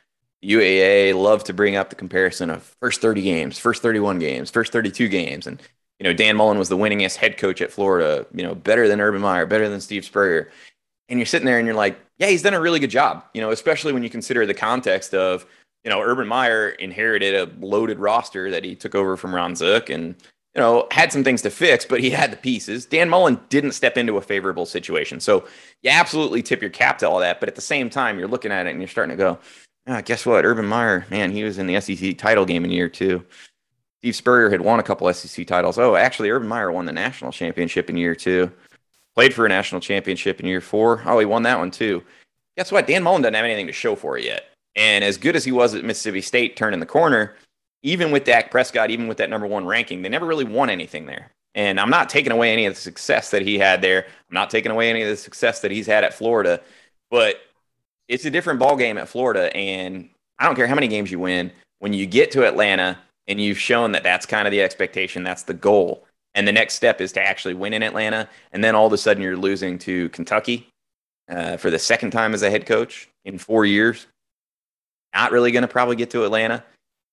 UAA 0.45 1.15
loved 1.15 1.47
to 1.47 1.55
bring 1.55 1.75
up 1.75 1.89
the 1.89 1.97
comparison 1.97 2.51
of 2.51 2.63
first 2.83 3.01
30 3.01 3.23
games, 3.23 3.59
first 3.59 3.81
31 3.81 4.19
games, 4.19 4.51
first 4.51 4.71
32 4.71 5.09
games. 5.09 5.47
And, 5.47 5.59
you 5.99 6.05
know, 6.05 6.13
Dan 6.13 6.37
Mullen 6.37 6.59
was 6.59 6.69
the 6.69 6.77
winningest 6.77 7.17
head 7.17 7.39
coach 7.39 7.63
at 7.63 7.73
Florida, 7.73 8.27
you 8.35 8.43
know, 8.43 8.55
better 8.55 8.89
than 8.89 9.01
Urban 9.01 9.23
Meyer, 9.23 9.47
better 9.47 9.71
than 9.71 9.81
Steve 9.81 10.05
Spurrier. 10.05 10.51
And 11.09 11.19
you're 11.19 11.25
sitting 11.25 11.47
there 11.47 11.57
and 11.57 11.65
you're 11.65 11.75
like, 11.75 11.99
yeah, 12.19 12.27
he's 12.27 12.43
done 12.43 12.53
a 12.53 12.61
really 12.61 12.79
good 12.79 12.91
job, 12.91 13.25
you 13.33 13.41
know, 13.41 13.51
especially 13.51 13.95
when 13.95 14.03
you 14.03 14.11
consider 14.11 14.45
the 14.45 14.53
context 14.53 15.15
of, 15.15 15.47
you 15.83 15.91
know, 15.91 16.03
Urban 16.03 16.29
Meyer 16.29 16.69
inherited 16.69 17.35
a 17.35 17.51
loaded 17.65 17.99
roster 17.99 18.51
that 18.51 18.65
he 18.65 18.75
took 18.75 18.95
over 18.95 19.17
from 19.17 19.35
Ron 19.35 19.57
Zook 19.57 19.89
and, 19.89 20.15
you 20.59 20.65
know, 20.65 20.89
had 20.91 21.13
some 21.13 21.23
things 21.23 21.41
to 21.43 21.51
fix, 21.51 21.85
but 21.85 22.01
he 22.01 22.11
had 22.11 22.33
the 22.33 22.37
pieces. 22.37 22.85
Dan 22.85 23.09
Mullen 23.09 23.39
didn't 23.49 23.73
step 23.73 23.97
into 23.97 24.17
a 24.17 24.21
favorable 24.21 24.67
situation. 24.67 25.21
So 25.21 25.47
you 25.83 25.91
absolutely 25.91 26.43
tip 26.43 26.61
your 26.61 26.71
cap 26.71 26.99
to 26.99 27.09
all 27.09 27.21
that. 27.21 27.39
But 27.39 27.49
at 27.49 27.55
the 27.55 27.61
same 27.61 27.89
time, 27.89 28.19
you're 28.19 28.27
looking 28.27 28.51
at 28.51 28.67
it 28.67 28.71
and 28.71 28.81
you're 28.81 28.89
starting 28.89 29.17
to 29.17 29.23
go, 29.23 29.39
ah, 29.87 30.01
guess 30.01 30.27
what? 30.27 30.45
Urban 30.45 30.67
Meyer, 30.67 31.07
man, 31.11 31.31
he 31.31 31.45
was 31.45 31.59
in 31.59 31.69
the 31.69 31.81
SEC 31.81 32.19
title 32.19 32.45
game 32.45 32.65
in 32.65 32.73
year 32.73 32.89
two. 32.89 33.25
Steve 34.01 34.17
Spurrier 34.17 34.51
had 34.51 34.63
won 34.63 34.81
a 34.81 34.83
couple 34.83 35.13
SEC 35.15 35.47
titles. 35.47 35.79
Oh, 35.79 35.95
actually, 35.95 36.29
Urban 36.29 36.49
Meyer 36.49 36.73
won 36.73 36.87
the 36.87 36.93
national 36.93 37.31
championship 37.31 37.89
in 37.89 37.97
year 37.97 38.17
two. 38.17 38.51
Played 39.15 39.35
for 39.35 39.47
a 39.47 39.49
national 39.49 39.81
championship 39.81 40.41
in 40.41 40.47
year 40.47 40.61
four. 40.61 41.03
Oh, 41.07 41.21
he 41.21 41.25
won 41.25 41.45
that 41.45 41.61
one 41.61 41.71
too. 41.71 42.03
Guess 42.57 42.73
what? 42.73 42.89
Dan 42.89 43.05
Mullen 43.05 43.23
doesn't 43.23 43.35
have 43.35 43.45
anything 43.45 43.69
to 43.69 43.73
show 43.73 43.95
for 43.95 44.19
it 44.19 44.25
yet. 44.25 44.47
And 44.75 45.05
as 45.05 45.19
good 45.19 45.37
as 45.37 45.45
he 45.45 45.53
was 45.53 45.77
at 45.77 45.85
Mississippi 45.85 46.21
State 46.21 46.57
turning 46.57 46.81
the 46.81 46.87
corner, 46.87 47.37
even 47.83 48.11
with 48.11 48.25
Dak 48.25 48.51
Prescott, 48.51 48.91
even 48.91 49.09
with 49.09 49.19
that 49.19 49.31
number 49.31 49.47
one 49.47 49.67
ranking, 49.67 50.03
they 50.03 50.09
never 50.09 50.27
really 50.27 50.45
won 50.45 50.71
anything 50.71 51.07
there. 51.07 51.31
And 51.55 51.81
I'm 51.81 51.91
not 51.91 52.09
taking 52.09 52.33
away 52.33 52.53
any 52.53 52.67
of 52.67 52.75
the 52.75 52.81
success 52.81 53.31
that 53.31 53.43
he 53.43 53.59
had 53.59 53.83
there. 53.83 54.05
I'm 54.05 54.35
not 54.35 54.51
taking 54.51 54.71
away 54.71 54.91
any 54.91 55.03
of 55.03 55.09
the 55.09 55.17
success 55.17 55.61
that 55.61 55.71
he's 55.71 55.87
had 55.87 56.05
at 56.05 56.15
Florida, 56.15 56.61
but 57.11 57.37
it's 58.09 58.25
a 58.25 58.31
different 58.31 58.61
ball 58.61 58.77
game 58.77 58.99
at 58.99 59.09
Florida. 59.09 59.55
And 59.57 60.09
I 60.39 60.45
don't 60.45 60.55
care 60.55 60.67
how 60.67 60.75
many 60.75 60.89
games 60.89 61.11
you 61.11 61.19
win. 61.19 61.51
When 61.79 61.93
you 61.93 62.07
get 62.07 62.31
to 62.33 62.47
Atlanta 62.47 62.99
and 63.27 63.41
you've 63.41 63.59
shown 63.59 63.93
that 63.93 64.03
that's 64.03 64.27
kind 64.27 64.47
of 64.47 64.53
the 64.53 64.63
expectation, 64.63 65.23
that's 65.23 65.45
the 65.45 65.55
goal. 65.55 66.05
And 66.35 66.47
the 66.47 66.53
next 66.53 66.75
step 66.75 67.01
is 67.01 67.13
to 67.13 67.23
actually 67.23 67.55
win 67.55 67.73
in 67.73 67.83
Atlanta. 67.83 68.29
And 68.53 68.63
then 68.63 68.75
all 68.75 68.87
of 68.87 68.93
a 68.93 68.99
sudden 68.99 69.23
you're 69.23 69.37
losing 69.37 69.79
to 69.81 70.09
Kentucky 70.11 70.69
uh, 71.29 71.57
for 71.57 71.71
the 71.71 71.79
second 71.79 72.11
time 72.11 72.35
as 72.35 72.43
a 72.43 72.51
head 72.51 72.67
coach 72.67 73.09
in 73.25 73.39
four 73.39 73.65
years 73.65 74.07
not 75.15 75.33
really 75.33 75.51
going 75.51 75.63
to 75.63 75.69
probably 75.69 75.97
get 75.97 76.11
to 76.11 76.25
Atlanta. 76.25 76.63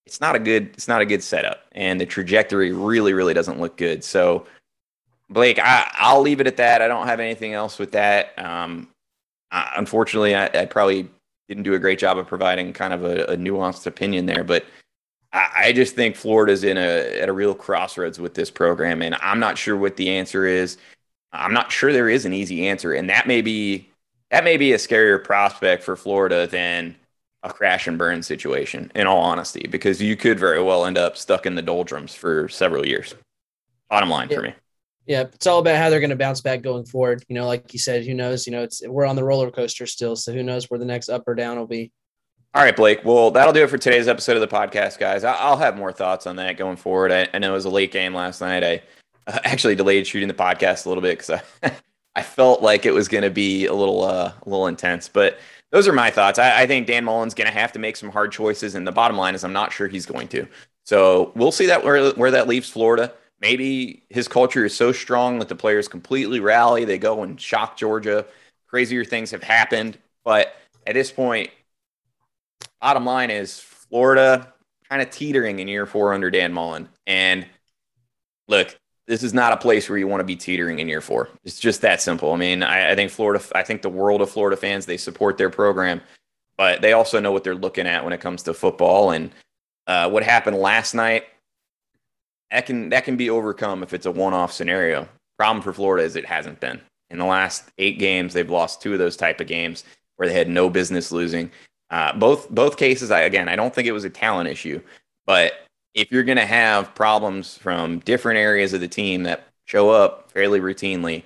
It's 0.06 0.22
not 0.22 0.36
a 0.36 0.40
good 0.40 0.70
it's 0.74 0.88
not 0.88 1.02
a 1.02 1.06
good 1.06 1.24
setup, 1.24 1.66
and 1.72 2.00
the 2.00 2.06
trajectory 2.06 2.72
really 2.72 3.14
really 3.14 3.34
doesn't 3.34 3.60
look 3.60 3.78
good. 3.78 4.04
So, 4.04 4.46
Blake, 5.30 5.60
I, 5.60 5.92
I'll 5.96 6.22
leave 6.22 6.40
it 6.40 6.48
at 6.48 6.58
that. 6.58 6.82
I 6.82 6.88
don't 6.88 7.08
have 7.08 7.20
anything 7.20 7.54
else 7.54 7.80
with 7.80 7.92
that. 7.94 8.38
Um, 8.38 8.90
I, 9.52 9.74
unfortunately, 9.78 10.36
I, 10.36 10.46
I, 10.46 10.66
probably 10.66 11.10
didn't 11.48 11.64
do 11.64 11.74
a 11.74 11.80
great 11.80 11.98
job 11.98 12.18
of 12.18 12.28
providing 12.28 12.74
kind 12.74 12.94
of 12.94 13.04
a, 13.04 13.26
a 13.26 13.38
nuanced 13.38 13.88
opinion 13.88 14.28
there, 14.28 14.44
but 14.44 14.66
I, 15.34 15.50
I 15.56 15.74
just 15.74 15.96
think 15.96 16.16
Florida's 16.16 16.64
in 16.64 16.78
a 16.78 17.20
at 17.20 17.30
a 17.30 17.34
real 17.34 17.56
crossroads 17.56 18.20
with 18.20 18.36
this 18.36 18.52
program, 18.52 19.02
and 19.02 19.16
I'm 19.16 19.40
not 19.40 19.58
sure 19.58 19.76
what 19.76 19.98
the 19.98 20.10
answer 20.10 20.46
is. 20.46 20.78
I'm 21.34 21.54
not 21.54 21.72
sure 21.72 21.92
there 21.92 22.10
is 22.10 22.26
an 22.26 22.34
easy 22.34 22.68
answer, 22.68 22.94
and 22.94 23.10
that 23.10 23.28
may 23.28 23.42
be 23.42 23.90
that 24.32 24.44
may 24.44 24.58
be 24.58 24.74
a 24.74 24.78
scarier 24.78 25.24
prospect 25.24 25.84
for 25.84 25.96
Florida 25.96 26.48
than 26.48 26.96
a 27.46 27.54
crash 27.54 27.88
and 27.88 27.98
burn 27.98 28.24
situation, 28.24 28.92
in 28.96 29.08
all 29.08 29.20
honesty, 29.20 29.68
because 29.70 30.02
you 30.02 30.18
could 30.18 30.40
very 30.40 30.62
well 30.62 30.86
end 30.86 30.98
up 30.98 31.16
stuck 31.16 31.46
in 31.46 31.56
the 31.56 31.62
doldrums 31.62 32.14
for 32.14 32.50
several 32.50 32.86
years. 32.86 33.14
Bottom 33.90 34.10
line 34.10 34.28
yeah. 34.30 34.36
for 34.36 34.42
me. 34.42 34.54
Yeah, 35.06 35.22
it's 35.22 35.46
all 35.46 35.60
about 35.60 35.78
how 35.78 35.92
they're 35.92 36.00
going 36.00 36.10
to 36.10 36.16
bounce 36.16 36.42
back 36.42 36.64
going 36.64 36.86
forward. 36.86 37.24
You 37.30 37.36
know, 37.36 37.46
like 37.46 37.72
you 37.72 37.80
said, 37.80 38.04
who 38.04 38.16
knows? 38.16 38.48
You 38.48 38.54
know, 38.54 38.64
it's 38.64 38.82
we're 38.86 39.06
on 39.06 39.16
the 39.16 39.24
roller 39.24 39.52
coaster 39.52 39.86
still, 39.86 40.16
so 40.16 40.34
who 40.34 40.42
knows 40.42 40.70
where 40.70 40.80
the 40.80 40.86
next 40.86 41.10
up 41.10 41.28
or 41.28 41.36
down 41.36 41.58
will 41.58 41.68
be. 41.68 41.92
All 42.56 42.64
right, 42.64 42.76
Blake. 42.76 43.06
Well, 43.06 43.30
that'll 43.30 43.54
do 43.54 43.64
it 43.64 43.70
for 43.70 43.78
today's 43.78 44.08
episode 44.08 44.38
of 44.38 44.42
the 44.42 44.48
podcast, 44.48 44.98
guys. 44.98 45.24
I'll 45.24 45.58
have 45.58 45.78
more 45.78 45.92
thoughts 45.92 46.26
on 46.26 46.38
that 46.38 46.58
going 46.58 46.78
forward. 46.78 47.12
I, 47.12 47.28
I 47.34 47.38
know 47.38 47.52
it 47.52 47.54
was 47.54 47.66
a 47.66 47.70
late 47.70 47.92
game 47.92 48.16
last 48.16 48.42
night. 48.42 48.64
I 48.64 48.82
uh, 49.28 49.40
actually 49.44 49.76
delayed 49.76 50.08
shooting 50.08 50.28
the 50.28 50.34
podcast 50.34 50.86
a 50.86 50.90
little 50.90 51.04
bit 51.04 51.20
because 51.20 51.42
I, 51.62 51.72
I 52.16 52.24
felt 52.24 52.64
like 52.64 52.88
it 52.88 52.94
was 52.94 53.08
going 53.08 53.24
to 53.24 53.30
be 53.30 53.68
a 53.68 53.74
little 53.74 54.04
uh, 54.04 54.32
a 54.42 54.50
little 54.50 54.66
intense, 54.66 55.08
but 55.08 55.38
those 55.72 55.88
are 55.88 55.94
my 55.94 56.12
thoughts. 56.12 56.40
I, 56.40 56.62
I 56.62 56.68
think 56.68 56.88
Dan 56.88 57.06
Mullen's 57.06 57.34
going 57.34 57.48
to 57.48 57.54
have 57.54 57.72
to 57.74 57.80
make 57.80 57.96
some 57.96 58.10
hard 58.10 58.32
choices, 58.32 58.76
and 58.76 58.86
the 58.88 58.92
bottom 58.92 59.18
line 59.18 59.36
is 59.36 59.44
I'm 59.44 59.54
not 59.54 59.72
sure 59.72 59.88
he's 59.88 60.06
going 60.06 60.28
to. 60.30 60.48
So 60.84 61.32
we'll 61.36 61.52
see 61.52 61.66
that 61.66 61.84
where 61.84 62.12
where 62.12 62.32
that 62.32 62.48
leaves 62.48 62.70
Florida. 62.70 63.14
Maybe 63.42 64.04
his 64.10 64.28
culture 64.28 64.66
is 64.66 64.76
so 64.76 64.92
strong 64.92 65.40
that 65.40 65.50
the 65.50 65.56
players 65.56 65.88
completely 65.88 66.40
rally. 66.40 66.86
They 66.86 66.98
go 66.98 67.24
and 67.24 67.40
shock 67.40 67.78
Georgia. 67.78 68.26
Crazier 68.68 69.04
things 69.04 69.32
have 69.32 69.44
happened, 69.44 69.98
but 70.24 70.56
at 70.88 70.94
this 70.94 71.12
point, 71.12 71.50
bottom 72.82 73.06
line 73.06 73.30
is 73.30 73.60
Florida 73.60 74.54
kind 74.90 75.02
of 75.02 75.10
teetering 75.10 75.60
in 75.60 75.68
year 75.68 75.86
four 75.86 76.14
under 76.14 76.30
Dan 76.30 76.54
Mullen. 76.54 76.90
And 77.08 77.46
look, 78.48 78.78
this 79.08 79.24
is 79.24 79.34
not 79.34 79.54
a 79.54 79.58
place 79.58 79.88
where 79.88 79.98
you 79.98 80.08
want 80.08 80.22
to 80.22 80.26
be 80.26 80.36
teetering 80.36 80.80
in 80.80 80.90
year 80.90 81.02
four. 81.02 81.30
It's 81.44 81.60
just 81.60 81.82
that 81.82 82.02
simple. 82.02 82.34
I 82.34 82.38
mean, 82.38 82.64
I, 82.64 82.92
I, 82.92 82.96
think 82.96 83.12
Florida, 83.12 83.44
I 83.54 83.64
think 83.64 83.82
the 83.82 83.90
world 83.90 84.22
of 84.22 84.30
Florida 84.30 84.58
fans, 84.58 84.86
they 84.86 84.98
support 84.98 85.38
their 85.38 85.50
program, 85.50 86.02
but 86.58 86.82
they 86.82 86.94
also 86.94 87.20
know 87.20 87.32
what 87.32 87.44
they're 87.44 87.56
looking 87.56 87.88
at 87.88 88.04
when 88.04 88.14
it 88.14 88.22
comes 88.22 88.44
to 88.44 88.54
football. 88.54 89.12
And 89.12 89.32
uh, 89.86 90.10
what 90.10 90.24
happened 90.24 90.58
last 90.58 90.96
night, 90.96 91.26
that 92.52 92.66
can 92.66 92.90
that 92.90 93.04
can 93.04 93.18
be 93.18 93.30
overcome 93.30 93.84
if 93.84 93.94
it's 93.94 94.06
a 94.06 94.12
one-off 94.12 94.52
scenario. 94.52 95.08
Problem 95.38 95.62
for 95.62 95.74
Florida 95.74 96.06
is 96.06 96.16
it 96.16 96.26
hasn't 96.26 96.60
been. 96.60 96.80
In 97.10 97.20
the 97.20 97.26
last 97.26 97.70
eight 97.78 98.00
games, 98.00 98.34
they've 98.34 98.50
lost 98.50 98.82
two 98.82 98.94
of 98.94 99.00
those 99.00 99.18
type 99.18 99.40
of 99.42 99.48
games 99.48 99.84
where 100.16 100.28
they 100.28 100.34
had 100.34 100.50
no 100.50 100.70
business 100.70 101.12
losing. 101.12 101.52
Uh, 101.90 102.14
both 102.18 102.50
both 102.50 102.78
cases, 102.78 103.12
I, 103.12 103.22
again, 103.22 103.50
I 103.50 103.56
don't 103.56 103.74
think 103.74 103.88
it 103.88 103.92
was 103.92 104.06
a 104.06 104.10
talent 104.10 104.50
issue, 104.50 104.82
but 105.26 105.65
if 105.96 106.12
you're 106.12 106.24
going 106.24 106.38
to 106.38 106.46
have 106.46 106.94
problems 106.94 107.58
from 107.58 108.00
different 108.00 108.38
areas 108.38 108.74
of 108.74 108.82
the 108.82 108.88
team 108.88 109.24
that 109.24 109.48
show 109.66 109.90
up 109.90 110.30
fairly 110.30 110.60
routinely, 110.60 111.24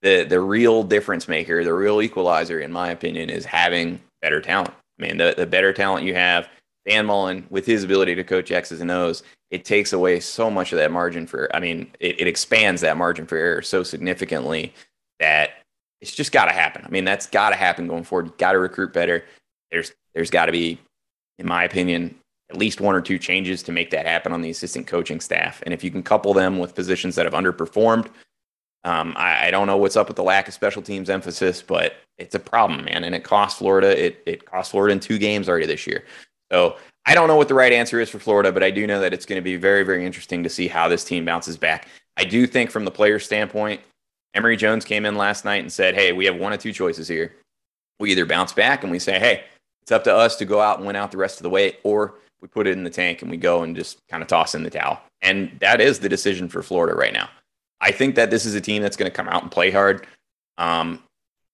the 0.00 0.24
the 0.24 0.40
real 0.40 0.82
difference 0.82 1.28
maker, 1.28 1.62
the 1.62 1.74
real 1.74 2.00
equalizer, 2.00 2.60
in 2.60 2.72
my 2.72 2.90
opinion, 2.90 3.28
is 3.28 3.44
having 3.44 4.00
better 4.22 4.40
talent. 4.40 4.74
I 4.98 5.02
mean, 5.06 5.16
the, 5.18 5.34
the 5.36 5.46
better 5.46 5.72
talent 5.72 6.06
you 6.06 6.14
have, 6.14 6.48
Dan 6.86 7.06
Mullen, 7.06 7.46
with 7.50 7.66
his 7.66 7.84
ability 7.84 8.14
to 8.14 8.24
coach 8.24 8.50
X's 8.50 8.80
and 8.80 8.90
O's, 8.90 9.22
it 9.50 9.64
takes 9.64 9.92
away 9.92 10.20
so 10.20 10.50
much 10.50 10.72
of 10.72 10.78
that 10.78 10.90
margin 10.90 11.26
for, 11.26 11.54
I 11.54 11.60
mean, 11.60 11.90
it, 12.00 12.20
it 12.20 12.26
expands 12.26 12.80
that 12.80 12.96
margin 12.96 13.26
for 13.26 13.36
error 13.36 13.62
so 13.62 13.82
significantly 13.82 14.72
that 15.18 15.50
it's 16.00 16.14
just 16.14 16.32
got 16.32 16.46
to 16.46 16.52
happen. 16.52 16.82
I 16.84 16.88
mean, 16.88 17.04
that's 17.04 17.26
got 17.26 17.50
to 17.50 17.56
happen 17.56 17.86
going 17.86 18.04
forward. 18.04 18.26
You 18.26 18.34
got 18.38 18.52
to 18.52 18.58
recruit 18.58 18.92
better. 18.92 19.24
There's, 19.70 19.92
there's 20.14 20.30
got 20.30 20.46
to 20.46 20.52
be, 20.52 20.78
in 21.38 21.46
my 21.46 21.64
opinion, 21.64 22.16
at 22.52 22.58
least 22.58 22.80
one 22.80 22.94
or 22.94 23.00
two 23.00 23.18
changes 23.18 23.62
to 23.62 23.72
make 23.72 23.90
that 23.90 24.06
happen 24.06 24.30
on 24.30 24.42
the 24.42 24.50
assistant 24.50 24.86
coaching 24.86 25.20
staff. 25.20 25.62
And 25.64 25.72
if 25.72 25.82
you 25.82 25.90
can 25.90 26.02
couple 26.02 26.34
them 26.34 26.58
with 26.58 26.74
positions 26.74 27.14
that 27.14 27.24
have 27.24 27.32
underperformed, 27.32 28.08
um, 28.84 29.14
I, 29.16 29.46
I, 29.46 29.50
don't 29.50 29.66
know 29.68 29.76
what's 29.76 29.96
up 29.96 30.08
with 30.08 30.16
the 30.16 30.24
lack 30.24 30.48
of 30.48 30.54
special 30.54 30.82
teams 30.82 31.08
emphasis, 31.08 31.62
but 31.62 31.96
it's 32.18 32.34
a 32.34 32.40
problem, 32.40 32.84
man. 32.84 33.04
And 33.04 33.14
it 33.14 33.22
cost 33.22 33.58
Florida. 33.58 34.06
It 34.06 34.20
it 34.26 34.44
cost 34.44 34.72
Florida 34.72 34.92
in 34.92 34.98
two 34.98 35.18
games 35.18 35.48
already 35.48 35.66
this 35.66 35.86
year. 35.86 36.04
So 36.50 36.76
I 37.06 37.14
don't 37.14 37.28
know 37.28 37.36
what 37.36 37.48
the 37.48 37.54
right 37.54 37.72
answer 37.72 38.00
is 38.00 38.10
for 38.10 38.18
Florida, 38.18 38.50
but 38.52 38.62
I 38.62 38.70
do 38.70 38.86
know 38.86 39.00
that 39.00 39.14
it's 39.14 39.24
going 39.24 39.38
to 39.38 39.42
be 39.42 39.56
very, 39.56 39.84
very 39.84 40.04
interesting 40.04 40.42
to 40.42 40.48
see 40.48 40.68
how 40.68 40.88
this 40.88 41.04
team 41.04 41.24
bounces 41.24 41.56
back. 41.56 41.86
I 42.16 42.24
do 42.24 42.46
think 42.46 42.70
from 42.70 42.84
the 42.84 42.90
player 42.90 43.18
standpoint, 43.20 43.80
Emory 44.34 44.56
Jones 44.56 44.84
came 44.84 45.06
in 45.06 45.16
last 45.16 45.44
night 45.44 45.62
and 45.62 45.72
said, 45.72 45.94
Hey, 45.94 46.12
we 46.12 46.24
have 46.24 46.36
one 46.36 46.52
of 46.52 46.60
two 46.60 46.72
choices 46.72 47.06
here. 47.06 47.32
We 48.00 48.10
either 48.10 48.26
bounce 48.26 48.52
back 48.52 48.82
and 48.82 48.90
we 48.90 48.98
say, 48.98 49.18
Hey, 49.20 49.44
it's 49.82 49.92
up 49.92 50.04
to 50.04 50.14
us 50.14 50.36
to 50.36 50.44
go 50.44 50.60
out 50.60 50.78
and 50.78 50.86
win 50.86 50.96
out 50.96 51.12
the 51.12 51.18
rest 51.18 51.38
of 51.38 51.44
the 51.44 51.50
way, 51.50 51.76
or 51.84 52.14
we 52.42 52.48
put 52.48 52.66
it 52.66 52.76
in 52.76 52.84
the 52.84 52.90
tank 52.90 53.22
and 53.22 53.30
we 53.30 53.36
go 53.36 53.62
and 53.62 53.76
just 53.76 53.98
kind 54.08 54.22
of 54.22 54.28
toss 54.28 54.54
in 54.54 54.64
the 54.64 54.70
towel. 54.70 55.00
And 55.22 55.56
that 55.60 55.80
is 55.80 56.00
the 56.00 56.08
decision 56.08 56.48
for 56.48 56.62
Florida 56.62 56.94
right 56.94 57.12
now. 57.12 57.30
I 57.80 57.92
think 57.92 58.16
that 58.16 58.30
this 58.30 58.44
is 58.44 58.54
a 58.54 58.60
team 58.60 58.82
that's 58.82 58.96
going 58.96 59.10
to 59.10 59.16
come 59.16 59.28
out 59.28 59.42
and 59.42 59.50
play 59.50 59.70
hard. 59.70 60.06
Um, 60.58 61.02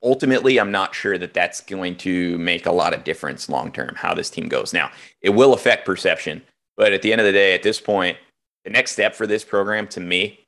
ultimately, 0.02 0.58
I'm 0.58 0.70
not 0.70 0.94
sure 0.94 1.18
that 1.18 1.34
that's 1.34 1.60
going 1.60 1.96
to 1.98 2.38
make 2.38 2.66
a 2.66 2.72
lot 2.72 2.94
of 2.94 3.04
difference 3.04 3.48
long 3.48 3.70
term 3.70 3.94
how 3.96 4.14
this 4.14 4.30
team 4.30 4.48
goes. 4.48 4.72
Now, 4.72 4.90
it 5.20 5.30
will 5.30 5.52
affect 5.52 5.86
perception, 5.86 6.42
but 6.76 6.92
at 6.92 7.02
the 7.02 7.12
end 7.12 7.20
of 7.20 7.26
the 7.26 7.32
day, 7.32 7.54
at 7.54 7.62
this 7.62 7.80
point, 7.80 8.16
the 8.64 8.70
next 8.70 8.92
step 8.92 9.14
for 9.14 9.26
this 9.26 9.44
program 9.44 9.86
to 9.88 10.00
me 10.00 10.40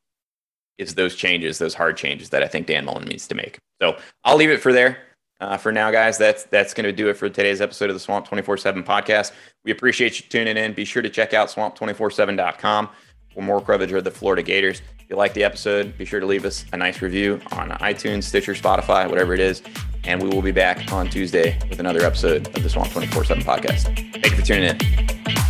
is 0.79 0.95
those 0.95 1.15
changes, 1.15 1.59
those 1.59 1.75
hard 1.75 1.97
changes 1.97 2.31
that 2.31 2.43
I 2.43 2.49
think 2.49 2.67
Dan 2.67 2.87
Mullen 2.87 3.05
needs 3.05 3.29
to 3.29 3.35
make. 3.35 3.59
So 3.83 3.99
I'll 4.25 4.37
leave 4.37 4.51
it 4.51 4.61
for 4.61 4.73
there. 4.73 4.99
Uh, 5.41 5.57
for 5.57 5.73
now, 5.73 5.91
guys, 5.91 6.19
that's 6.19 6.45
that's 6.45 6.75
going 6.75 6.85
to 6.85 6.93
do 6.93 7.09
it 7.09 7.15
for 7.15 7.29
today's 7.29 7.61
episode 7.61 7.89
of 7.89 7.97
the 7.97 8.01
Swamp 8.01 8.27
24 8.27 8.59
7 8.59 8.83
podcast. 8.83 9.33
We 9.65 9.73
appreciate 9.73 10.21
you 10.21 10.27
tuning 10.29 10.57
in. 10.57 10.75
Be 10.75 10.85
sure 10.85 11.03
to 11.03 11.09
check 11.09 11.35
out 11.35 11.49
swamp247.com 11.49 12.89
for 13.35 13.43
more 13.43 13.61
coverage 13.61 13.93
of 13.93 14.05
the 14.05 14.11
Florida 14.11 14.43
Gators 14.43 14.83
If 14.99 15.09
you 15.09 15.17
like 15.17 15.35
the 15.35 15.45
episode, 15.45 15.97
be 15.97 16.05
sure 16.05 16.21
to 16.21 16.27
leave 16.27 16.45
us 16.45 16.65
a 16.73 16.77
nice 16.77 17.01
review 17.01 17.41
on 17.53 17.71
iTunes, 17.71 18.25
Stitcher, 18.25 18.55
Spotify, 18.55 19.09
whatever 19.09 19.35
it 19.35 19.41
is. 19.41 19.63
And 20.05 20.23
we 20.23 20.29
will 20.29 20.43
be 20.43 20.53
back 20.53 20.93
on 20.93 21.09
Tuesday 21.09 21.59
with 21.69 21.79
another 21.79 22.05
episode 22.05 22.47
of 22.57 22.63
the 22.63 22.69
Swamp 22.69 22.91
24 22.91 23.25
7 23.25 23.43
podcast. 23.43 23.83
Thank 24.13 24.31
you 24.31 24.37
for 24.37 24.43
tuning 24.43 24.77
in. 24.79 25.50